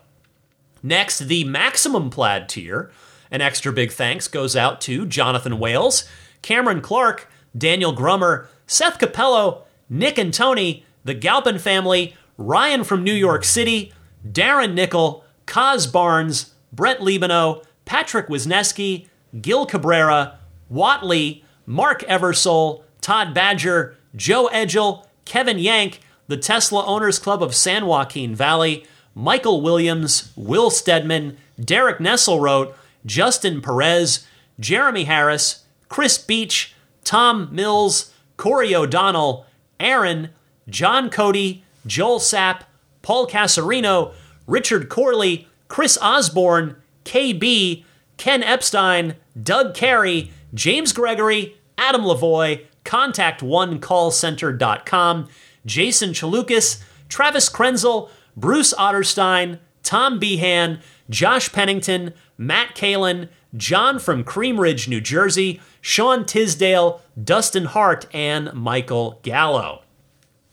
Next, 0.82 1.18
the 1.18 1.44
maximum 1.44 2.08
plaid 2.08 2.48
tier. 2.48 2.90
An 3.32 3.40
extra 3.40 3.72
big 3.72 3.90
thanks 3.90 4.28
goes 4.28 4.54
out 4.54 4.80
to 4.82 5.06
Jonathan 5.06 5.58
Wales, 5.58 6.08
Cameron 6.42 6.80
Clark, 6.80 7.28
Daniel 7.56 7.92
Grummer, 7.92 8.48
Seth 8.66 8.98
Capello, 8.98 9.64
Nick 9.88 10.18
and 10.18 10.32
Tony, 10.32 10.84
the 11.04 11.14
Galpin 11.14 11.58
family, 11.58 12.14
Ryan 12.38 12.84
from 12.84 13.02
New 13.02 13.12
York 13.12 13.44
City, 13.44 13.92
Darren 14.26 14.74
Nickel, 14.74 15.24
Kaz 15.46 15.90
Barnes, 15.90 16.54
Brett 16.72 17.00
Libano, 17.00 17.64
Patrick 17.84 18.28
Wisneski, 18.28 19.08
Gil 19.40 19.66
Cabrera, 19.66 20.38
Watley, 20.68 21.44
Mark 21.66 22.02
Eversole, 22.02 22.84
Todd 23.00 23.34
Badger, 23.34 23.96
Joe 24.14 24.46
Edgel, 24.48 25.06
Kevin 25.24 25.58
Yank, 25.58 26.00
the 26.26 26.36
Tesla 26.36 26.84
Owners 26.86 27.18
Club 27.18 27.42
of 27.42 27.54
San 27.54 27.86
Joaquin 27.86 28.34
Valley, 28.34 28.84
Michael 29.14 29.60
Williams, 29.60 30.32
Will 30.36 30.70
Stedman, 30.70 31.36
Derek 31.62 31.98
Nesselrote, 31.98 32.74
Justin 33.04 33.60
Perez, 33.60 34.26
Jeremy 34.58 35.04
Harris, 35.04 35.64
Chris 35.88 36.18
Beach, 36.18 36.74
Tom 37.04 37.48
Mills, 37.50 38.12
Corey 38.36 38.74
O'Donnell, 38.74 39.46
Aaron, 39.78 40.30
John 40.68 41.10
Cody, 41.10 41.64
Joel 41.86 42.20
Sapp, 42.20 42.62
Paul 43.02 43.26
Casarino, 43.26 44.12
Richard 44.46 44.88
Corley, 44.88 45.48
Chris 45.68 45.98
Osborne, 46.00 46.76
KB, 47.04 47.84
Ken 48.16 48.42
Epstein, 48.42 49.16
Doug 49.40 49.74
Carey, 49.74 50.30
James 50.52 50.92
Gregory, 50.92 51.56
Adam 51.78 52.02
Lavoy, 52.02 52.66
contact1callcenter.com, 52.84 55.28
Jason 55.66 56.10
Chalukas, 56.10 56.82
Travis 57.08 57.50
Krenzel, 57.50 58.08
Bruce 58.36 58.72
Otterstein, 58.74 59.58
Tom 59.82 60.18
Behan, 60.18 60.80
Josh 61.08 61.52
Pennington, 61.52 62.12
Matt 62.38 62.74
Kalin, 62.74 63.28
John 63.56 63.98
from 63.98 64.24
Cream 64.24 64.60
Ridge, 64.60 64.88
New 64.88 65.00
Jersey, 65.00 65.60
Sean 65.80 66.24
Tisdale, 66.24 67.00
Dustin 67.22 67.66
Hart, 67.66 68.06
and 68.14 68.52
Michael 68.52 69.18
Gallo. 69.22 69.82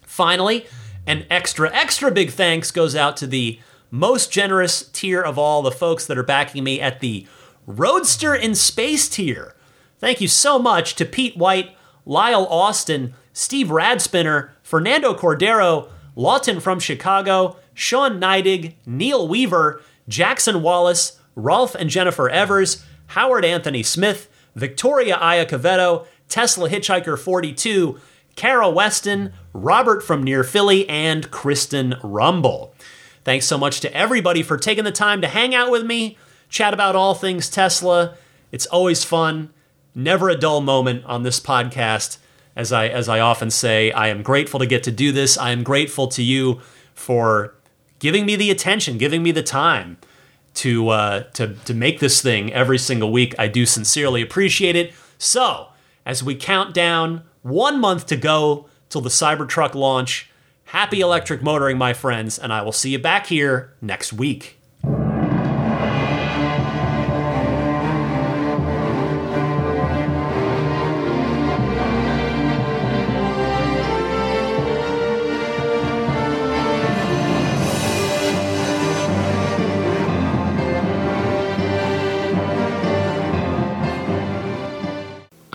Finally, 0.01 0.65
an 1.05 1.25
extra, 1.29 1.71
extra 1.73 2.11
big 2.11 2.31
thanks 2.31 2.71
goes 2.71 2.95
out 2.95 3.15
to 3.17 3.27
the 3.27 3.59
most 3.91 4.31
generous 4.31 4.87
tier 4.89 5.21
of 5.21 5.37
all 5.37 5.61
the 5.61 5.71
folks 5.71 6.05
that 6.07 6.17
are 6.17 6.23
backing 6.23 6.63
me 6.63 6.81
at 6.81 6.99
the 6.99 7.27
Roadster 7.65 8.33
in 8.33 8.55
Space 8.55 9.07
tier. 9.07 9.53
Thank 9.99 10.21
you 10.21 10.27
so 10.27 10.57
much 10.57 10.95
to 10.95 11.05
Pete 11.05 11.37
White, 11.37 11.76
Lyle 12.07 12.47
Austin, 12.47 13.13
Steve 13.33 13.67
Radspinner, 13.67 14.49
Fernando 14.63 15.13
Cordero, 15.13 15.89
Lawton 16.15 16.61
from 16.61 16.79
Chicago, 16.79 17.57
Sean 17.73 18.19
Neidig, 18.19 18.73
Neil 18.85 19.27
Weaver, 19.27 19.81
Jackson 20.07 20.63
Wallace, 20.63 21.19
Rolf 21.35 21.75
and 21.75 21.89
Jennifer 21.89 22.29
Evers, 22.29 22.83
Howard 23.07 23.43
Anthony 23.43 23.83
Smith, 23.83 24.29
Victoria 24.55 25.17
Iacovetto, 25.17 26.07
Tesla 26.29 26.69
Hitchhiker 26.69 27.19
42, 27.19 27.99
Kara 28.37 28.69
Weston, 28.69 29.33
Robert 29.53 30.01
from 30.01 30.23
near 30.23 30.45
Philly, 30.45 30.87
and 30.87 31.29
Kristen 31.29 31.95
Rumble. 32.01 32.73
Thanks 33.25 33.45
so 33.45 33.57
much 33.57 33.81
to 33.81 33.93
everybody 33.93 34.43
for 34.43 34.57
taking 34.57 34.85
the 34.85 34.91
time 34.93 35.19
to 35.21 35.27
hang 35.27 35.53
out 35.53 35.71
with 35.71 35.85
me, 35.85 36.17
chat 36.47 36.73
about 36.73 36.95
all 36.95 37.13
things 37.13 37.49
Tesla. 37.49 38.15
It's 38.51 38.65
always 38.67 39.03
fun, 39.03 39.51
never 39.97 40.29
a 40.29 40.37
dull 40.37 40.61
moment 40.61 41.03
on 41.05 41.23
this 41.23 41.39
podcast. 41.39 42.19
As 42.55 42.71
I 42.71 42.87
as 42.87 43.09
I 43.09 43.19
often 43.19 43.51
say, 43.51 43.91
I 43.91 44.07
am 44.07 44.23
grateful 44.23 44.59
to 44.59 44.65
get 44.65 44.83
to 44.83 44.91
do 44.91 45.11
this. 45.11 45.37
I 45.37 45.51
am 45.51 45.63
grateful 45.63 46.07
to 46.09 46.23
you 46.23 46.61
for 46.93 47.53
giving 47.99 48.25
me 48.25 48.35
the 48.35 48.49
attention, 48.49 48.97
giving 48.97 49.21
me 49.21 49.31
the 49.31 49.43
time 49.43 49.97
to 50.55 50.89
uh, 50.89 51.23
to 51.33 51.55
to 51.65 51.73
make 51.73 51.99
this 51.99 52.21
thing 52.21 52.53
every 52.53 52.77
single 52.77 53.11
week. 53.11 53.35
I 53.37 53.47
do 53.47 53.65
sincerely 53.65 54.21
appreciate 54.21 54.75
it. 54.75 54.93
So, 55.17 55.67
as 56.05 56.23
we 56.23 56.35
count 56.35 56.73
down 56.73 57.23
one 57.41 57.79
month 57.79 58.07
to 58.07 58.15
go 58.15 58.67
till 58.89 59.01
the 59.01 59.09
Cybertruck 59.09 59.75
launch, 59.75 60.29
happy 60.65 60.99
electric 60.99 61.43
motoring, 61.43 61.77
my 61.77 61.93
friends, 61.93 62.39
and 62.39 62.51
I 62.51 62.61
will 62.61 62.71
see 62.71 62.91
you 62.91 62.99
back 62.99 63.27
here 63.27 63.73
next 63.81 64.13
week. 64.13 64.56